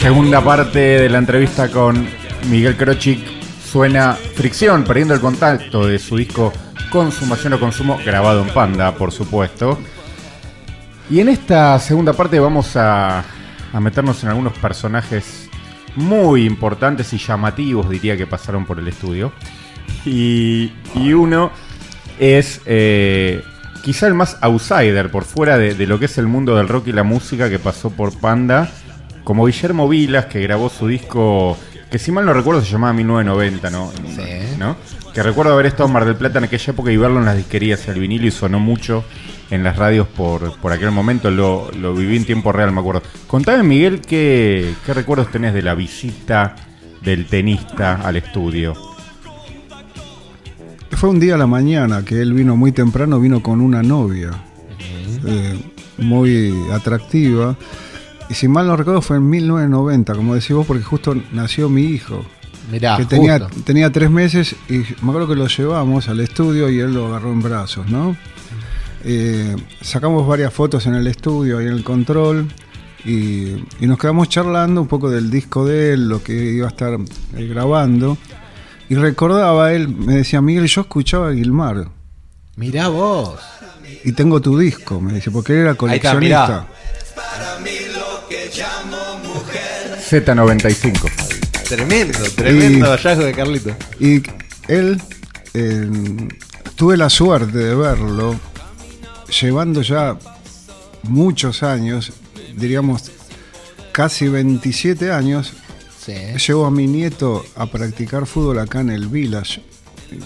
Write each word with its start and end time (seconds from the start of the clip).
Segunda 0.00 0.44
parte 0.44 0.78
de 0.78 1.08
la 1.08 1.18
entrevista 1.18 1.70
con 1.70 2.06
Miguel 2.50 2.76
Krochik 2.76 3.24
suena 3.64 4.12
Fricción, 4.12 4.84
perdiendo 4.84 5.14
el 5.14 5.20
contacto 5.20 5.86
de 5.86 5.98
su 5.98 6.16
disco 6.16 6.52
Consumación 6.90 7.54
o 7.54 7.60
Consumo, 7.60 7.98
grabado 8.04 8.42
en 8.42 8.48
Panda, 8.50 8.94
por 8.94 9.12
supuesto. 9.12 9.78
Y 11.10 11.20
en 11.20 11.28
esta 11.28 11.78
segunda 11.78 12.12
parte 12.12 12.38
vamos 12.38 12.76
a, 12.76 13.24
meternos 13.80 14.22
en 14.22 14.28
algunos 14.28 14.52
personajes 14.58 15.48
muy 15.96 16.44
importantes 16.44 17.12
y 17.12 17.18
llamativos, 17.18 17.88
diría 17.88 18.16
que 18.16 18.26
pasaron 18.26 18.66
por 18.66 18.78
el 18.78 18.88
estudio. 18.88 19.32
Y, 20.04 20.72
y 20.94 21.12
uno 21.14 21.50
es 22.18 22.60
eh, 22.66 23.42
quizá 23.84 24.06
el 24.06 24.14
más 24.14 24.38
outsider 24.40 25.10
por 25.10 25.24
fuera 25.24 25.58
de, 25.58 25.74
de 25.74 25.86
lo 25.86 25.98
que 25.98 26.06
es 26.06 26.16
el 26.16 26.26
mundo 26.26 26.56
del 26.56 26.68
rock 26.68 26.88
y 26.88 26.92
la 26.92 27.02
música 27.02 27.50
que 27.50 27.58
pasó 27.58 27.90
por 27.90 28.18
Panda, 28.18 28.70
como 29.24 29.44
Guillermo 29.44 29.86
Vilas, 29.86 30.24
que 30.24 30.40
grabó 30.40 30.70
su 30.70 30.88
disco, 30.88 31.58
que 31.90 31.98
si 31.98 32.10
mal 32.10 32.24
no 32.24 32.32
recuerdo 32.32 32.62
se 32.62 32.72
llamaba 32.72 32.94
1990, 32.94 33.70
¿no? 33.70 33.92
Sí. 33.92 34.56
¿No? 34.58 34.76
Que 35.12 35.22
recuerdo 35.22 35.52
haber 35.52 35.66
estado 35.66 35.86
en 35.86 35.92
Mar 35.92 36.06
del 36.06 36.16
Plata 36.16 36.38
en 36.38 36.44
aquella 36.44 36.72
época 36.72 36.90
y 36.90 36.96
verlo 36.96 37.18
en 37.18 37.26
las 37.26 37.36
disquerías 37.36 37.86
y 37.86 37.90
al 37.90 38.00
vinilo 38.00 38.26
y 38.26 38.30
sonó 38.30 38.58
mucho 38.58 39.04
en 39.50 39.62
las 39.62 39.76
radios 39.76 40.08
por, 40.08 40.56
por 40.60 40.72
aquel 40.72 40.90
momento, 40.90 41.30
lo, 41.30 41.70
lo 41.72 41.92
viví 41.94 42.16
en 42.16 42.24
tiempo 42.24 42.52
real, 42.52 42.72
me 42.72 42.80
acuerdo. 42.80 43.02
Contame, 43.26 43.62
Miguel, 43.64 44.00
¿qué, 44.00 44.74
qué 44.86 44.94
recuerdos 44.94 45.30
tenés 45.30 45.52
de 45.52 45.60
la 45.60 45.74
visita 45.74 46.56
del 47.02 47.26
tenista 47.26 47.96
al 47.96 48.16
estudio? 48.16 48.93
Fue 51.04 51.10
un 51.10 51.20
día 51.20 51.34
a 51.34 51.36
la 51.36 51.46
mañana 51.46 52.02
que 52.02 52.18
él 52.18 52.32
vino 52.32 52.56
muy 52.56 52.72
temprano, 52.72 53.20
vino 53.20 53.42
con 53.42 53.60
una 53.60 53.82
novia 53.82 54.30
eh, 55.26 55.60
muy 55.98 56.54
atractiva. 56.72 57.58
Y 58.30 58.32
si 58.32 58.48
mal 58.48 58.66
no 58.66 58.74
recuerdo 58.74 59.02
fue 59.02 59.18
en 59.18 59.28
1990, 59.28 60.14
como 60.14 60.34
decís 60.34 60.52
vos, 60.52 60.66
porque 60.66 60.82
justo 60.82 61.14
nació 61.30 61.68
mi 61.68 61.82
hijo. 61.82 62.24
Mirá, 62.72 62.96
que 62.96 63.04
tenía, 63.04 63.38
justo. 63.38 63.60
tenía 63.64 63.92
tres 63.92 64.10
meses 64.10 64.56
y 64.70 64.76
me 65.02 65.10
acuerdo 65.10 65.28
que 65.28 65.34
lo 65.34 65.46
llevamos 65.46 66.08
al 66.08 66.20
estudio 66.20 66.70
y 66.70 66.80
él 66.80 66.94
lo 66.94 67.08
agarró 67.08 67.32
en 67.32 67.42
brazos, 67.42 67.86
¿no? 67.90 68.16
Eh, 69.04 69.56
sacamos 69.82 70.26
varias 70.26 70.54
fotos 70.54 70.86
en 70.86 70.94
el 70.94 71.06
estudio 71.06 71.60
y 71.60 71.66
en 71.66 71.72
el 71.74 71.84
control 71.84 72.48
y, 73.04 73.56
y 73.78 73.86
nos 73.86 73.98
quedamos 73.98 74.30
charlando 74.30 74.80
un 74.80 74.88
poco 74.88 75.10
del 75.10 75.30
disco 75.30 75.66
de 75.66 75.92
él, 75.92 76.08
lo 76.08 76.22
que 76.22 76.32
iba 76.32 76.64
a 76.64 76.70
estar 76.70 76.94
eh, 76.94 77.46
grabando. 77.46 78.16
Y 78.88 78.94
recordaba 78.96 79.72
él, 79.72 79.88
me 79.88 80.16
decía, 80.16 80.40
Miguel, 80.42 80.66
yo 80.66 80.82
escuchaba 80.82 81.30
a 81.30 81.34
Gilmar 81.34 81.88
Mirá 82.56 82.88
vos. 82.88 83.40
y 84.04 84.12
tengo 84.12 84.40
tu 84.40 84.58
disco, 84.58 85.00
me 85.00 85.14
dice, 85.14 85.30
porque 85.30 85.52
él 85.54 85.58
era 85.60 85.74
coleccionista. 85.74 86.66
Z95. 90.10 91.10
Tremendo, 91.68 92.18
tremendo 92.36 92.86
Y- 92.86 92.90
hallazgo 92.90 93.24
de 93.24 93.32
Carlito. 93.32 93.76
Y 93.98 94.22
él, 94.68 95.00
eh, 95.54 95.88
tuve 96.76 96.96
la 96.96 97.08
suerte 97.10 97.56
de 97.58 97.74
verlo 97.74 98.38
llevando 99.40 99.82
ya 99.82 100.16
muchos 101.04 101.62
años, 101.62 102.12
diríamos 102.56 103.10
casi 103.92 104.28
27 104.28 105.10
años, 105.10 105.52
Sí. 106.04 106.12
llevo 106.46 106.66
a 106.66 106.70
mi 106.70 106.86
nieto 106.86 107.44
a 107.56 107.66
practicar 107.66 108.26
fútbol 108.26 108.58
acá 108.58 108.80
en 108.80 108.90
el 108.90 109.08
Village, 109.08 109.62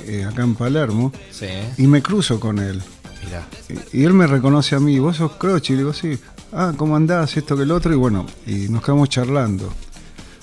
eh, 0.07 0.25
acá 0.29 0.43
en 0.43 0.55
Palermo, 0.55 1.12
Sí. 1.31 1.47
y 1.77 1.87
me 1.87 2.03
cruzo 2.03 2.41
con 2.41 2.59
él. 2.59 2.83
Mirá. 3.25 3.47
Y, 3.93 4.01
y 4.01 4.05
él 4.05 4.12
me 4.15 4.27
reconoce 4.27 4.75
a 4.75 4.81
mí, 4.81 4.99
vos 4.99 5.17
sos 5.17 5.33
Crochi, 5.33 5.73
y 5.73 5.77
le 5.77 5.83
digo, 5.83 5.93
sí, 5.93 6.19
ah, 6.53 6.73
¿cómo 6.77 6.97
andás? 6.97 7.37
Esto 7.37 7.56
que 7.56 7.62
el 7.65 7.71
otro, 7.71 7.93
y 7.93 7.97
bueno, 7.97 8.27
y 8.47 8.69
nos 8.69 8.83
quedamos 8.83 9.09
charlando. 9.09 9.73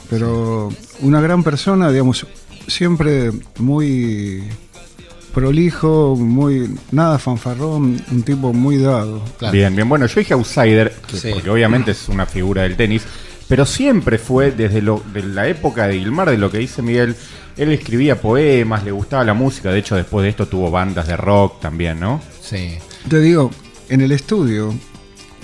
Pero 0.10 0.70
una 1.02 1.20
gran 1.20 1.44
persona, 1.44 1.92
digamos, 1.92 2.26
siempre 2.68 3.32
muy 3.58 4.44
prolijo, 5.34 6.16
muy 6.16 6.70
nada 6.92 7.18
fanfarrón, 7.20 8.02
un 8.12 8.24
tipo 8.24 8.54
muy 8.54 8.78
dado. 8.78 9.22
Claro. 9.38 9.52
Bien, 9.52 9.76
bien. 9.76 9.90
Bueno, 9.90 10.06
yo 10.06 10.16
dije 10.20 10.34
outsider, 10.34 10.94
que- 11.08 11.18
Sí. 11.18 11.30
porque 11.34 11.50
obviamente 11.50 11.92
es 11.92 12.08
una 12.08 12.26
figura 12.26 12.62
del 12.64 12.78
tenis, 12.78 13.04
pero 13.48 13.66
siempre 13.66 14.18
fue 14.18 14.52
desde 14.52 14.82
lo, 14.82 15.04
de 15.14 15.24
la 15.24 15.48
época 15.48 15.88
de 15.88 16.00
Gilmar, 16.00 16.30
de 16.30 16.38
lo 16.38 16.52
que 16.52 16.58
dice 16.58 16.82
Miguel. 16.82 17.16
Él 17.58 17.72
escribía 17.72 18.20
poemas, 18.20 18.84
le 18.84 18.92
gustaba 18.92 19.24
la 19.24 19.34
música. 19.34 19.72
De 19.72 19.80
hecho, 19.80 19.96
después 19.96 20.24
de 20.24 20.30
esto 20.30 20.48
tuvo 20.48 20.72
bandas 20.72 21.08
de 21.08 21.16
rock 21.16 21.62
también, 21.62 22.00
¿no? 22.00 22.22
Sí. 22.42 22.78
Te 23.08 23.20
digo, 23.20 23.52
en 23.90 24.02
el 24.02 24.12
estudio, 24.12 24.74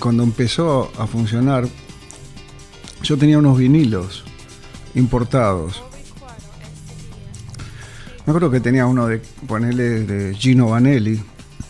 cuando 0.00 0.22
empezó 0.24 0.90
a 0.98 1.06
funcionar, 1.06 1.66
yo 3.02 3.16
tenía 3.16 3.38
unos 3.38 3.56
vinilos 3.56 4.24
importados. 4.94 5.82
Me 8.26 8.30
acuerdo 8.30 8.50
que 8.50 8.60
tenía 8.60 8.86
uno 8.86 9.06
de 9.06 9.20
ponerle 9.46 10.04
de 10.04 10.34
Gino 10.34 10.68
Vanelli, 10.68 11.20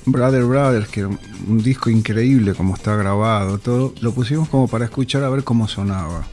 Brother 0.06 0.44
Brothers, 0.44 0.88
que 0.88 1.00
era 1.00 1.08
un- 1.08 1.62
disco 1.62 1.90
increíble 1.90 2.54
como 2.54 2.74
está 2.74 2.96
grabado, 2.96 3.58
todo. 3.58 3.94
Lo 4.00 4.12
pusimos 4.12 4.48
como 4.48 4.68
para 4.68 4.84
escuchar 4.86 5.22
a 5.24 5.30
ver 5.30 5.44
cómo 5.44 5.68
sonaba. 5.68 6.24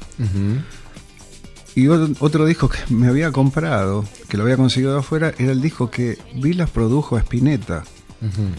Y 1.75 1.87
otro, 1.87 2.15
otro 2.19 2.45
disco 2.45 2.67
que 2.67 2.79
me 2.93 3.07
había 3.07 3.31
comprado, 3.31 4.03
que 4.27 4.37
lo 4.37 4.43
había 4.43 4.57
conseguido 4.57 4.93
de 4.93 4.99
afuera, 4.99 5.33
era 5.37 5.51
el 5.51 5.61
disco 5.61 5.89
que 5.89 6.17
Vilas 6.35 6.69
produjo 6.69 7.15
a 7.15 7.19
Spinetta. 7.19 7.83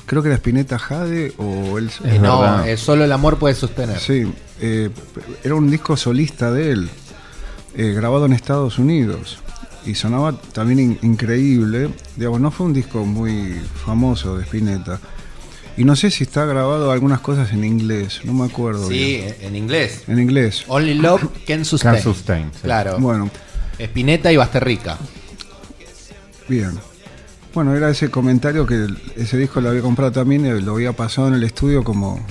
Creo 0.06 0.22
que 0.22 0.28
era 0.28 0.37
Spinetta 0.37 0.78
Jade 0.78 1.34
o 1.37 1.77
él. 1.77 1.91
Eh, 2.04 2.19
no, 2.19 2.65
eh, 2.65 2.77
solo 2.78 3.04
el 3.04 3.12
amor 3.12 3.37
puede 3.38 3.54
sostener. 3.54 3.98
Sí, 3.98 4.32
eh, 4.60 4.88
era 5.44 5.54
un 5.54 5.71
disco 5.71 5.97
solista 5.98 6.50
de 6.50 6.71
él, 6.72 6.88
eh, 7.75 7.92
grabado 7.94 8.25
en 8.25 8.32
Estados 8.32 8.78
Unidos. 8.78 9.38
Y 9.87 9.95
sonaba 9.95 10.33
también 10.53 10.79
in- 10.81 10.99
increíble. 11.03 11.91
Digamos, 12.17 12.41
no 12.41 12.51
fue 12.51 12.67
un 12.67 12.73
disco 12.75 13.05
muy 13.05 13.55
famoso 13.85 14.37
de 14.37 14.45
Spinetta. 14.45 15.01
Y 15.77 15.85
no 15.85 15.97
sé 15.97 16.11
si 16.11 16.25
está 16.25 16.45
grabado 16.45 16.91
algunas 16.91 17.21
cosas 17.21 17.53
en 17.53 17.65
inglés, 17.65 18.21
no 18.25 18.35
me 18.35 18.45
acuerdo 18.45 18.87
Sí, 18.89 19.17
bien. 19.23 19.35
en 19.41 19.57
inglés. 19.57 20.03
En 20.09 20.19
inglés. 20.19 20.65
Only 20.69 20.95
Love 20.95 21.23
Can 21.47 21.65
Sustain. 21.65 21.95
Can 21.95 22.03
sustain, 22.03 22.51
sí. 22.53 22.61
Claro. 22.65 22.99
Bueno, 22.99 23.31
Espineta 23.79 24.31
y 24.31 24.37
Basterrica. 24.37 24.99
bien. 26.49 26.73
Bueno, 27.55 27.75
era 27.75 27.89
ese 27.91 28.11
comentario 28.11 28.67
que 28.67 28.87
ese 29.17 29.37
disco 29.39 29.61
lo 29.61 29.71
había 29.71 29.81
comprado 29.83 30.13
también 30.13 30.45
y 30.47 30.61
lo 30.61 30.73
había 30.75 30.93
pasado 30.93 31.29
en 31.29 31.35
el 31.35 31.43
estudio 31.45 31.83
como 31.83 32.25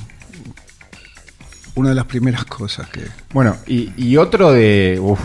una 1.75 1.89
de 1.89 1.95
las 1.95 2.05
primeras 2.05 2.45
cosas 2.45 2.87
que... 2.89 3.01
Bueno, 3.33 3.55
y, 3.67 3.91
y 3.97 4.15
otro 4.17 4.51
de. 4.51 4.99
Uf, 5.01 5.19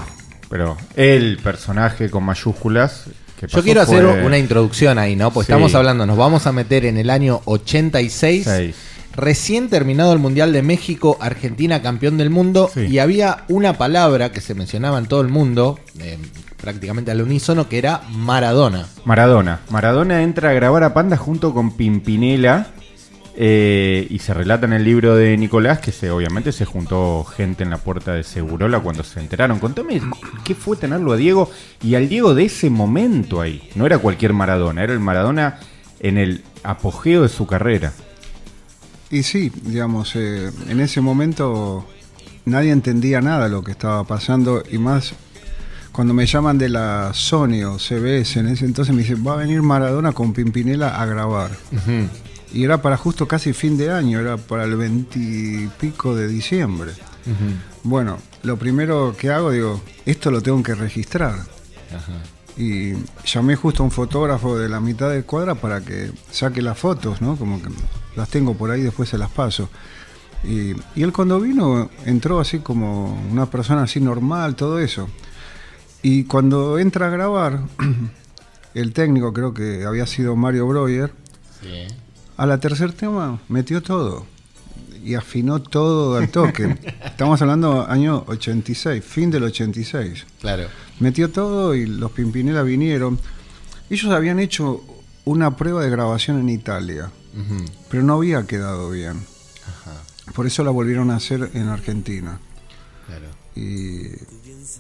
pero 0.49 0.77
el 0.97 1.39
personaje 1.43 2.11
con 2.11 2.25
mayúsculas. 2.25 3.05
Que 3.39 3.47
Yo 3.47 3.53
pasó 3.53 3.63
quiero 3.65 3.81
hacer 3.83 4.05
fue- 4.05 4.25
una 4.25 4.39
introducción 4.39 4.99
ahí, 4.99 5.17
¿no? 5.17 5.31
Pues 5.33 5.47
Sí. 5.47 5.53
estamos 5.53 5.75
hablando, 5.75 6.07
nos 6.07 6.17
vamos 6.17 6.47
a 6.47 6.53
meter 6.53 6.85
en 6.87 6.97
el 6.99 7.11
año 7.11 7.41
86. 7.47 8.45
Seis. 8.45 8.77
Recién 9.17 9.69
terminado 9.69 10.13
el 10.13 10.19
Mundial 10.19 10.53
de 10.53 10.63
México, 10.63 11.17
Argentina 11.21 11.81
campeón 11.83 12.17
del 12.19 12.31
mundo, 12.31 12.69
Sí. 12.75 12.81
y 12.87 12.99
había 12.99 13.45
una 13.49 13.75
palabra 13.79 14.33
que 14.33 14.41
se 14.41 14.55
mencionaba 14.55 14.99
en 14.99 15.07
todo 15.07 15.21
el 15.21 15.29
mundo, 15.29 15.79
eh, 16.01 16.19
prácticamente 16.61 17.11
al 17.13 17.23
unísono, 17.23 17.69
que 17.69 17.79
era 17.79 18.03
Maradona. 18.11 18.87
Maradona. 19.05 19.61
Maradona 19.71 20.23
entra 20.23 20.51
a 20.51 20.53
grabar 20.53 20.83
a 20.83 20.95
Panda 20.95 21.17
junto 21.17 21.55
con 21.55 21.77
Pimpinela. 21.77 22.69
Eh, 23.37 24.07
y 24.11 24.21
se 24.21 24.33
relata 24.33 24.67
en 24.67 24.75
el 24.75 24.85
libro 24.85 25.17
de 25.17 25.37
Nicolás 25.37 25.81
que 25.81 25.91
se, 25.91 26.11
obviamente 26.11 26.53
se 26.53 26.65
juntó 26.65 27.25
gente 27.25 27.65
en 27.65 27.71
la 27.71 27.79
puerta 27.79 28.13
de 28.13 28.23
Segurola 28.23 28.81
cuando 28.81 29.03
se 29.03 29.19
enteraron. 29.21 29.59
Contame 29.59 30.01
qué 30.45 30.55
fue 30.55 30.77
tenerlo 30.77 31.13
a 31.13 31.17
Diego 31.17 31.51
y 31.83 31.97
al 31.97 32.09
Diego 32.09 32.35
de 32.35 32.45
ese 32.45 32.71
momento 32.71 33.41
ahí. 33.41 33.69
No 33.75 33.87
era 33.87 33.99
cualquier 33.99 34.33
Maradona, 34.33 34.85
era 34.85 34.93
el 34.93 35.01
Maradona 35.01 35.59
en 35.99 36.19
el 36.19 36.45
apogeo 36.63 37.23
de 37.23 37.29
su 37.29 37.47
carrera. 37.47 37.93
Y 39.11 39.25
sí, 39.25 39.51
digamos, 39.63 40.15
eh, 40.15 40.51
en 40.69 40.81
ese 40.81 41.01
momento 41.01 41.87
nadie 42.45 42.71
entendía 42.71 43.21
nada 43.21 43.49
lo 43.49 43.65
que 43.65 43.73
estaba 43.73 44.05
pasando 44.05 44.63
y 44.71 44.79
más 44.79 45.15
cuando 45.91 46.13
me 46.13 46.27
llaman 46.27 46.59
de 46.59 46.69
la 46.69 47.13
Sony 47.15 47.63
o 47.65 47.79
CBS 47.79 48.41
en 48.41 48.49
ese 48.49 48.65
entonces 48.65 48.95
me 48.95 49.03
dicen, 49.03 49.25
va 49.27 49.35
a 49.35 49.37
venir 49.37 49.63
Maradona 49.63 50.13
con 50.13 50.33
Pimpinela 50.33 51.01
a 51.01 51.07
grabar. 51.07 51.53
Y 52.55 52.63
era 52.63 52.81
para 52.81 52.97
justo 52.97 53.27
casi 53.27 53.53
fin 53.53 53.77
de 53.77 53.91
año, 53.91 54.21
era 54.21 54.37
para 54.37 54.63
el 54.63 54.77
20 54.77 55.19
y 55.19 55.69
pico 55.81 56.15
de 56.15 56.29
diciembre. 56.29 56.93
Bueno, 57.83 58.19
lo 58.45 58.57
primero 58.57 59.17
que 59.19 59.31
hago, 59.31 59.51
digo, 59.51 59.83
esto 60.07 60.31
lo 60.31 60.41
tengo 60.41 60.63
que 60.63 60.77
registrar. 60.77 61.35
Y 62.57 62.93
llamé 63.27 63.57
justo 63.57 63.83
a 63.83 63.87
un 63.87 63.91
fotógrafo 63.91 64.57
de 64.57 64.69
la 64.69 64.79
mitad 64.79 65.11
de 65.11 65.25
cuadra 65.25 65.57
para 65.57 65.81
que 65.81 66.13
saque 66.31 66.63
las 66.63 66.79
fotos, 66.79 67.21
¿no? 67.21 67.37
Como 67.37 67.61
que 67.61 67.71
las 68.15 68.29
tengo 68.29 68.55
por 68.55 68.71
ahí, 68.71 68.83
después 68.83 69.09
se 69.09 69.19
las 69.19 69.31
paso. 69.31 69.69
Y, 70.45 70.75
y 70.95 71.03
él 71.03 71.13
cuando 71.13 71.41
vino 71.41 71.91
entró 72.07 72.39
así 72.39 72.61
como 72.61 73.21
una 73.33 73.47
persona 73.47 73.83
así 73.83 73.99
normal, 73.99 74.55
todo 74.55 74.79
eso. 74.79 75.09
Y 76.03 76.23
cuando 76.25 76.79
entra 76.79 77.09
a 77.09 77.11
grabar, 77.11 77.65
el 78.75 78.93
técnico 78.93 79.33
creo 79.33 79.53
que 79.53 79.85
había 79.85 80.07
sido 80.07 80.37
Mario 80.37 80.69
Breuer, 80.69 81.13
a 82.37 82.47
la 82.47 82.59
tercer 82.59 82.93
tema 82.93 83.41
metió 83.49 83.83
todo. 83.83 84.27
y 85.05 85.15
afinó 85.17 85.61
todo 85.61 86.17
al 86.17 86.31
toque. 86.31 86.79
Estamos 87.05 87.41
hablando 87.43 87.87
año 87.87 88.25
86, 88.27 89.05
fin 89.05 89.31
del 89.31 89.45
86. 89.45 90.25
Claro. 90.41 90.65
Metió 90.99 91.31
todo 91.31 91.75
y 91.75 91.85
los 91.87 92.11
Pimpinela 92.13 92.63
vinieron. 92.63 93.19
Ellos 93.91 94.11
habían 94.13 94.39
hecho 94.41 94.83
una 95.27 95.57
prueba 95.57 95.83
de 95.83 95.91
grabación 95.91 96.39
en 96.41 96.49
Italia, 96.49 97.11
pero 97.91 98.03
no 98.03 98.15
había 98.15 98.47
quedado 98.47 98.91
bien. 98.91 99.21
Por 100.35 100.47
eso 100.47 100.65
la 100.65 100.71
volvieron 100.71 101.11
a 101.11 101.17
hacer 101.17 101.51
en 101.53 101.69
Argentina. 101.69 102.41
Claro. 103.07 103.27
Y, 103.57 104.09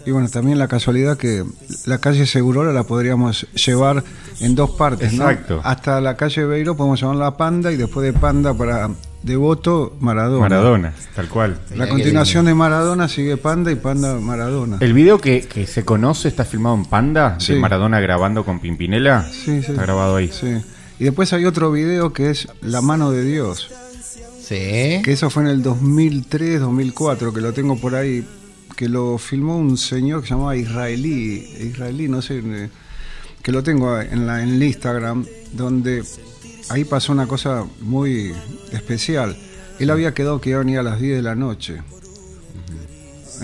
y 0.06 0.10
bueno, 0.10 0.28
también 0.28 0.58
la 0.58 0.68
casualidad 0.68 1.16
que 1.16 1.44
la 1.86 1.98
calle 1.98 2.26
Segurola 2.26 2.72
la 2.72 2.82
podríamos 2.84 3.46
llevar 3.54 4.02
en 4.40 4.54
dos 4.54 4.70
partes, 4.70 5.12
¿no? 5.12 5.30
Exacto. 5.30 5.60
Hasta 5.64 6.00
la 6.00 6.16
calle 6.16 6.44
Beiro 6.44 6.76
podemos 6.76 7.00
llamarla 7.00 7.36
Panda 7.36 7.70
y 7.72 7.76
después 7.76 8.04
de 8.04 8.12
Panda 8.18 8.52
para 8.54 8.90
Devoto, 9.22 9.96
Maradona. 10.00 10.40
Maradona, 10.40 10.94
tal 11.14 11.28
cual. 11.28 11.58
La 11.76 11.88
continuación 11.88 12.44
de 12.46 12.54
Maradona 12.54 13.08
sigue 13.08 13.36
Panda 13.36 13.70
y 13.72 13.76
Panda 13.76 14.18
Maradona. 14.20 14.76
El 14.80 14.92
video 14.92 15.18
que, 15.18 15.42
que 15.42 15.66
se 15.66 15.84
conoce 15.84 16.28
está 16.28 16.44
filmado 16.44 16.74
en 16.74 16.84
Panda, 16.84 17.36
Sí. 17.38 17.54
de 17.54 17.60
Maradona 17.60 18.00
grabando 18.00 18.44
con 18.44 18.60
Pimpinela. 18.60 19.24
Sí, 19.30 19.62
sí. 19.62 19.70
Está 19.70 19.82
grabado 19.82 20.16
ahí. 20.16 20.28
Sí. 20.32 20.56
Y 20.98 21.04
después 21.04 21.32
hay 21.32 21.44
otro 21.46 21.72
video 21.72 22.12
que 22.12 22.30
es 22.30 22.48
La 22.60 22.80
mano 22.82 23.10
de 23.10 23.22
Dios, 23.24 23.70
Sí. 24.42 25.00
que 25.02 25.12
eso 25.12 25.30
fue 25.30 25.44
en 25.44 25.48
el 25.48 25.62
2003, 25.62 26.60
2004, 26.60 27.32
que 27.32 27.40
lo 27.40 27.52
tengo 27.54 27.76
por 27.78 27.94
ahí, 27.94 28.26
que 28.76 28.88
lo 28.88 29.18
filmó 29.18 29.58
un 29.58 29.76
señor 29.76 30.22
que 30.22 30.28
se 30.28 30.34
llamaba 30.34 30.56
Israelí, 30.56 31.46
Israelí, 31.60 32.08
no 32.08 32.22
sé, 32.22 32.42
eh, 32.44 32.70
que 33.42 33.52
lo 33.52 33.62
tengo 33.62 34.00
en, 34.00 34.26
la, 34.26 34.42
en 34.42 34.50
el 34.50 34.62
Instagram, 34.62 35.26
donde 35.52 36.02
ahí 36.70 36.84
pasó 36.84 37.12
una 37.12 37.26
cosa 37.26 37.64
muy 37.80 38.34
especial. 38.72 39.36
Él 39.78 39.90
había 39.90 40.14
quedado 40.14 40.40
que 40.40 40.50
iba 40.50 40.58
a 40.58 40.64
venir 40.64 40.78
a 40.78 40.82
las 40.82 41.00
10 41.00 41.16
de 41.16 41.22
la 41.22 41.34
noche. 41.34 41.82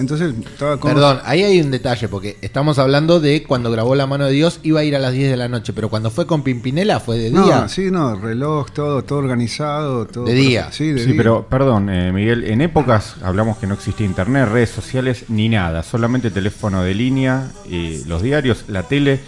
Entonces 0.01 0.35
estaba 0.45 0.79
con... 0.81 0.93
Perdón, 0.93 1.19
ahí 1.25 1.43
hay 1.45 1.61
un 1.61 1.71
detalle, 1.71 2.09
porque 2.09 2.37
estamos 2.41 2.79
hablando 2.79 3.21
de 3.21 3.43
cuando 3.45 3.71
grabó 3.71 3.95
La 3.95 4.07
Mano 4.07 4.25
de 4.27 4.33
Dios, 4.33 4.59
iba 4.63 4.81
a 4.81 4.85
ir 4.85 4.97
a 4.97 4.99
las 4.99 5.13
10 5.13 5.31
de 5.31 5.37
la 5.37 5.49
noche, 5.49 5.73
pero 5.73 5.89
cuando 5.91 6.11
fue 6.11 6.27
con 6.27 6.43
Pimpinela 6.43 6.99
fue 7.01 7.19
de 7.19 7.31
No, 7.31 7.45
día. 7.45 7.69
sí, 7.69 7.91
no, 7.91 8.17
reloj, 8.17 8.71
todo, 8.73 9.05
todo 9.05 9.19
organizado, 9.19 10.07
todo. 10.07 10.25
De 10.25 10.35
día. 10.35 10.73
Sí, 10.73 10.93
de 10.93 11.01
Sí, 11.01 11.07
día. 11.13 11.17
pero 11.17 11.47
perdón, 11.49 11.91
eh, 11.91 12.13
Miguel, 12.13 12.45
en 12.45 12.61
épocas 12.63 13.17
hablamos 13.23 13.59
que 13.59 13.67
no 13.67 13.75
existía 13.75 14.07
internet, 14.07 14.49
redes 14.51 14.71
sociales, 14.71 15.25
ni 15.29 15.49
nada, 15.49 15.83
solamente 15.83 16.31
teléfono 16.31 16.83
de 16.83 16.95
línea, 16.95 17.51
y 17.69 18.05
los 18.05 18.23
diarios, 18.23 18.65
la 18.69 18.85
tele. 18.85 19.21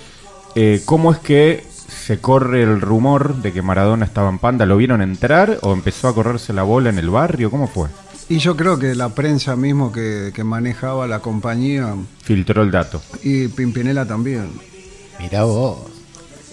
Eh, 0.54 0.82
¿Cómo 0.84 1.12
es 1.12 1.18
que 1.18 1.64
se 1.88 2.18
corre 2.18 2.62
el 2.62 2.80
rumor 2.80 3.36
de 3.36 3.52
que 3.52 3.62
Maradona 3.62 4.04
estaba 4.04 4.28
en 4.30 4.38
Panda? 4.38 4.66
¿Lo 4.66 4.76
vieron 4.76 5.02
entrar 5.02 5.58
o 5.62 5.72
empezó 5.72 6.08
a 6.08 6.14
correrse 6.14 6.52
la 6.52 6.62
bola 6.62 6.88
en 6.90 6.98
el 6.98 7.10
barrio? 7.10 7.50
¿Cómo 7.50 7.68
fue? 7.68 7.88
Y 8.28 8.38
yo 8.38 8.56
creo 8.56 8.78
que 8.78 8.94
la 8.94 9.10
prensa 9.10 9.56
mismo 9.56 9.92
que, 9.92 10.30
que 10.34 10.44
manejaba 10.44 11.06
la 11.06 11.18
compañía 11.20 11.94
Filtró 12.24 12.62
el 12.62 12.70
dato. 12.70 13.02
y 13.22 13.48
Pimpinela 13.48 14.06
también. 14.06 14.48
Mirá 15.18 15.44
vos. 15.44 15.78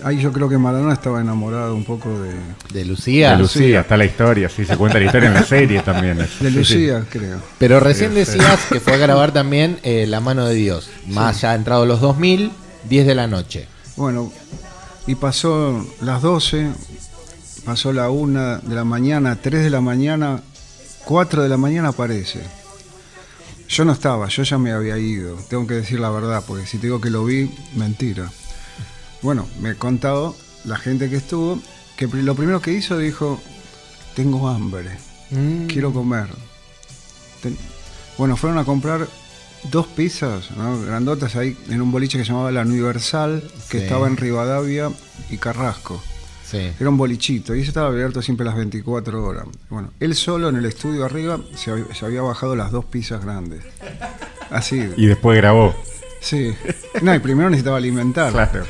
Ahí 0.04 0.20
yo 0.22 0.32
creo 0.32 0.48
que 0.48 0.58
Maradona 0.58 0.94
estaba 0.94 1.20
enamorado 1.20 1.76
un 1.76 1.84
poco 1.84 2.10
de, 2.22 2.32
De 2.74 2.86
Lucía. 2.86 3.32
de 3.32 3.38
Lucía, 3.40 3.82
está 3.82 3.98
la 3.98 4.06
historia, 4.06 4.48
sí, 4.48 4.64
se 4.64 4.78
cuenta 4.78 4.98
la 4.98 5.06
historia 5.06 5.28
en 5.28 5.34
la 5.34 5.44
serie 5.44 5.82
también. 5.82 6.18
de 6.18 6.26
Sí, 6.28 6.32
sí. 6.40 6.50
Lucía, 6.52 7.06
creo. 7.10 7.40
Pero 7.58 7.80
recién 7.82 8.14
decías 8.14 8.66
que 8.72 8.80
fue 8.80 8.94
a 8.94 8.98
grabar 8.98 9.34
también 9.34 9.78
eh, 9.84 10.06
La 10.08 10.22
Mano 10.22 10.46
de 10.46 10.56
Dios. 10.56 10.90
Más 11.08 11.42
ya 11.42 11.54
entrado 11.54 11.86
los 11.86 12.00
2000, 12.00 12.50
10 12.90 13.08
de 13.08 13.16
la 13.16 13.28
noche. 13.28 13.68
Bueno, 13.98 14.32
y 15.06 15.16
pasó 15.16 15.86
las 16.00 16.22
12, 16.22 16.70
pasó 17.66 17.92
la 17.92 18.10
1 18.10 18.60
de 18.60 18.76
la 18.76 18.86
mañana, 18.86 19.38
3 19.42 19.64
de 19.64 19.70
la 19.70 19.82
mañana, 19.82 20.42
4 21.10 21.42
de 21.42 21.50
la 21.50 21.58
mañana 21.58 21.88
aparece. 21.90 22.40
Yo 23.68 23.84
no 23.84 23.94
estaba, 23.94 24.28
yo 24.28 24.44
ya 24.44 24.60
me 24.60 24.72
había 24.74 24.96
ido, 25.00 25.38
tengo 25.50 25.66
que 25.66 25.74
decir 25.74 26.00
la 26.00 26.12
verdad, 26.12 26.44
porque 26.46 26.68
si 26.68 26.78
te 26.78 26.86
digo 26.86 27.02
que 27.02 27.10
lo 27.10 27.26
vi, 27.26 27.50
mentira. 27.76 28.30
Bueno, 29.24 29.48
me 29.60 29.72
he 29.72 29.76
contado 29.76 30.36
la 30.66 30.78
gente 30.78 31.10
que 31.10 31.16
estuvo, 31.16 31.60
que 31.98 32.06
lo 32.06 32.36
primero 32.36 32.62
que 32.62 32.74
hizo 32.74 32.96
dijo, 33.00 33.42
tengo 34.16 34.48
hambre, 34.50 35.00
Mm. 35.32 35.66
quiero 35.66 35.92
comer. 35.92 36.28
Ten- 37.42 37.58
Bueno, 38.20 38.38
fueron 38.38 38.60
a 38.60 38.64
comprar 38.66 39.08
dos 39.72 39.88
pizzas 39.88 40.52
¿no? 40.52 40.80
grandotas 40.82 41.36
ahí 41.36 41.58
en 41.70 41.82
un 41.82 41.92
boliche 41.92 42.20
que 42.20 42.24
se 42.24 42.30
llamaba 42.34 42.52
La 42.52 42.62
Universal, 42.62 43.50
que 43.70 43.80
Sí. 43.80 43.84
estaba 43.86 44.06
en 44.06 44.16
Rivadavia 44.16 44.92
y 45.32 45.38
Carrasco. 45.38 46.04
Sí. 46.50 46.72
Era 46.80 46.90
un 46.90 46.98
bolichito 46.98 47.54
y 47.56 47.60
ese 47.60 47.68
estaba 47.70 47.88
abierto 47.90 48.22
siempre 48.22 48.46
las 48.46 48.56
24 48.56 49.24
horas. 49.24 49.46
Bueno, 49.70 49.92
él 50.00 50.16
solo 50.16 50.50
en 50.50 50.56
el 50.56 50.66
estudio 50.66 51.06
arriba 51.06 51.40
se, 51.56 51.72
hab- 51.72 51.94
se 51.94 52.06
había 52.06 52.22
bajado 52.24 52.56
las 52.56 52.72
dos 52.72 52.86
pizzas 52.86 53.24
grandes. 53.24 53.64
Así. 54.50 54.90
Y 54.98 55.06
después 55.06 55.38
grabó. 55.38 55.76
Sí. 56.22 56.54
No, 57.02 57.14
y 57.14 57.20
primero 57.20 57.50
necesitaba 57.50 57.78
alimentar. 57.78 58.32
Claro. 58.32 58.64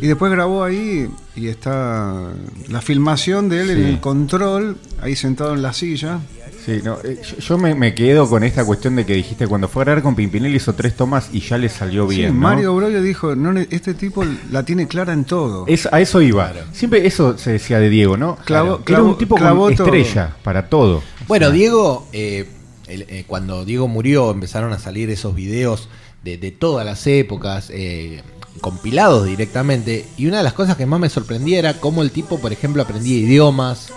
Y 0.00 0.06
después 0.06 0.30
grabó 0.30 0.62
ahí 0.62 1.08
y 1.34 1.48
está 1.48 2.22
la 2.68 2.80
filmación 2.82 3.48
de 3.48 3.62
él 3.62 3.70
en 3.70 3.84
el 3.84 4.00
control, 4.00 4.76
ahí 5.00 5.16
sentado 5.16 5.54
en 5.54 5.62
la 5.62 5.72
silla. 5.72 6.20
Sí, 6.64 6.80
no, 6.84 6.98
eh, 7.02 7.20
yo, 7.28 7.36
yo 7.38 7.58
me, 7.58 7.74
me 7.74 7.94
quedo 7.94 8.28
con 8.28 8.44
esta 8.44 8.64
cuestión 8.64 8.94
de 8.96 9.04
que 9.04 9.14
dijiste 9.14 9.48
cuando 9.48 9.66
fue 9.68 9.82
a 9.82 9.84
grabar 9.86 10.02
con 10.02 10.14
Pimpinela 10.14 10.54
hizo 10.56 10.74
tres 10.74 10.94
tomas 10.96 11.28
y 11.32 11.40
ya 11.40 11.58
le 11.58 11.68
salió 11.68 12.08
Sí, 12.08 12.18
bien. 12.18 12.34
¿no? 12.34 12.40
Mario 12.40 12.74
Brolio 12.76 13.02
dijo, 13.02 13.34
no, 13.34 13.58
este 13.58 13.94
tipo 13.94 14.24
la 14.50 14.64
tiene 14.64 14.86
clara 14.86 15.12
en 15.12 15.24
todo. 15.24 15.64
Es, 15.66 15.88
a 15.92 16.00
eso 16.00 16.22
iba. 16.22 16.52
Siempre 16.72 17.04
eso 17.06 17.36
se 17.36 17.52
decía 17.52 17.80
de 17.80 17.88
Diego, 17.90 18.16
¿no? 18.16 18.36
Clavó- 18.46 18.80
Era 18.86 19.02
un 19.02 19.18
tipo 19.18 19.36
con 19.36 19.48
todo. 19.48 19.68
estrella 19.70 20.36
para 20.44 20.68
todo. 20.68 21.02
Bueno, 21.26 21.50
Diego, 21.50 22.06
eh, 22.12 22.48
el- 22.86 23.02
eh, 23.08 23.24
cuando 23.26 23.64
Diego 23.64 23.88
murió 23.88 24.30
empezaron 24.30 24.72
a 24.72 24.78
salir 24.78 25.10
esos 25.10 25.34
videos 25.34 25.88
de, 26.22 26.38
de 26.38 26.52
todas 26.52 26.86
las 26.86 27.04
épocas, 27.08 27.70
eh, 27.70 28.22
compilados 28.60 29.24
directamente, 29.26 30.04
y 30.16 30.26
una 30.26 30.38
de 30.38 30.44
las 30.44 30.52
cosas 30.52 30.76
que 30.76 30.86
más 30.86 31.00
me 31.00 31.08
sorprendía 31.08 31.58
era 31.58 31.74
cómo 31.80 32.02
el 32.02 32.10
tipo, 32.12 32.38
por 32.38 32.52
ejemplo, 32.52 32.82
aprendía 32.82 33.16
idiomas 33.18 33.92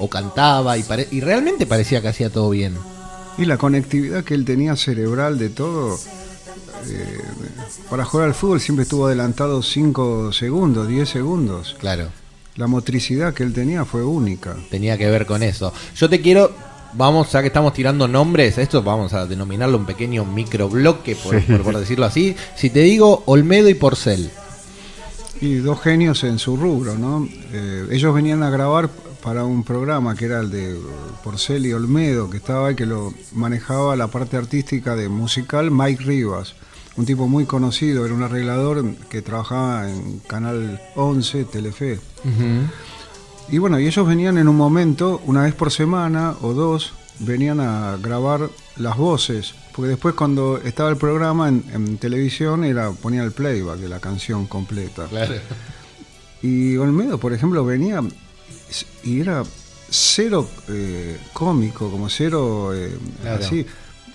o 0.00 0.08
cantaba 0.10 0.76
y, 0.76 0.82
pare- 0.82 1.06
y 1.12 1.20
realmente 1.20 1.66
parecía 1.66 2.00
que 2.02 2.08
hacía 2.08 2.30
todo 2.30 2.50
bien. 2.50 2.74
Y 3.38 3.44
la 3.44 3.56
conectividad 3.56 4.24
que 4.24 4.34
él 4.34 4.44
tenía 4.44 4.74
cerebral 4.76 5.38
de 5.38 5.48
todo. 5.50 5.98
eh, 6.86 7.18
para 7.88 8.04
jugar 8.04 8.28
al 8.28 8.34
fútbol 8.34 8.60
siempre 8.60 8.82
estuvo 8.84 9.06
adelantado 9.06 9.62
5 9.62 10.32
segundos, 10.32 10.88
10 10.88 11.08
segundos. 11.08 11.76
Claro, 11.78 12.08
La 12.56 12.66
motricidad 12.66 13.32
que 13.34 13.42
él 13.42 13.52
tenía 13.52 13.84
fue 13.84 14.02
única. 14.02 14.56
tenía 14.70 14.98
que 14.98 15.08
ver 15.10 15.26
con 15.26 15.42
eso. 15.42 15.72
Yo 15.96 16.08
te 16.10 16.20
quiero, 16.20 16.50
vamos, 16.94 17.30
ya 17.32 17.40
que 17.40 17.46
estamos 17.48 17.72
tirando 17.72 18.08
nombres, 18.08 18.58
esto 18.58 18.82
vamos 18.82 19.12
a 19.12 19.26
denominarlo 19.26 19.78
un 19.78 19.86
pequeño 19.86 20.24
microbloque, 20.24 21.16
por, 21.16 21.38
Sí. 21.40 21.46
por- 21.46 21.62
por 21.62 21.78
decirlo 21.78 22.06
así. 22.06 22.34
Si 22.56 22.70
te 22.70 22.80
digo 22.80 23.22
Olmedo 23.26 23.68
y 23.68 23.74
Porcel, 23.74 24.30
Y 25.42 25.54
dos 25.54 25.80
genios 25.80 26.22
en 26.24 26.38
su 26.38 26.54
rubro, 26.56 26.98
¿no? 26.98 27.26
Eh, 27.52 27.86
ellos 27.92 28.14
venían 28.14 28.42
a 28.42 28.50
grabar 28.50 28.90
para 29.22 29.44
un 29.44 29.64
programa 29.64 30.14
que 30.14 30.26
era 30.26 30.40
el 30.40 30.50
de 30.50 30.78
Porcel 31.22 31.66
y 31.66 31.72
Olmedo, 31.72 32.30
que 32.30 32.38
estaba 32.38 32.68
ahí, 32.68 32.74
que 32.74 32.86
lo 32.86 33.12
manejaba 33.32 33.96
la 33.96 34.08
parte 34.08 34.36
artística 34.36 34.96
de 34.96 35.08
musical 35.08 35.70
Mike 35.70 36.04
Rivas, 36.04 36.54
un 36.96 37.06
tipo 37.06 37.28
muy 37.28 37.44
conocido, 37.44 38.04
era 38.04 38.14
un 38.14 38.22
arreglador 38.22 38.84
que 39.08 39.22
trabajaba 39.22 39.90
en 39.90 40.20
Canal 40.20 40.80
11, 40.96 41.44
Telefe. 41.44 42.00
Y 43.48 43.58
bueno, 43.58 43.78
y 43.80 43.86
ellos 43.86 44.06
venían 44.06 44.38
en 44.38 44.48
un 44.48 44.56
momento, 44.56 45.20
una 45.26 45.42
vez 45.42 45.54
por 45.54 45.70
semana 45.70 46.34
o 46.40 46.52
dos, 46.52 46.92
venían 47.18 47.60
a 47.60 47.96
grabar 48.00 48.48
las 48.76 48.96
voces, 48.96 49.54
porque 49.74 49.90
después 49.90 50.14
cuando 50.14 50.58
estaba 50.58 50.88
el 50.88 50.96
programa 50.96 51.48
en, 51.48 51.64
en 51.72 51.98
televisión 51.98 52.64
era 52.64 52.92
ponía 52.92 53.22
el 53.22 53.32
playback 53.32 53.78
de 53.78 53.88
la 53.88 54.00
canción 54.00 54.46
completa. 54.46 55.06
claro. 55.08 55.34
Y 56.42 56.76
Olmedo, 56.78 57.18
por 57.18 57.34
ejemplo, 57.34 57.64
venía 57.64 58.02
y 59.04 59.20
era 59.20 59.42
cero 59.90 60.48
eh, 60.68 61.16
cómico, 61.32 61.90
como 61.90 62.08
cero 62.08 62.72
eh, 62.74 62.96
Claro. 63.22 63.44
así, 63.44 63.66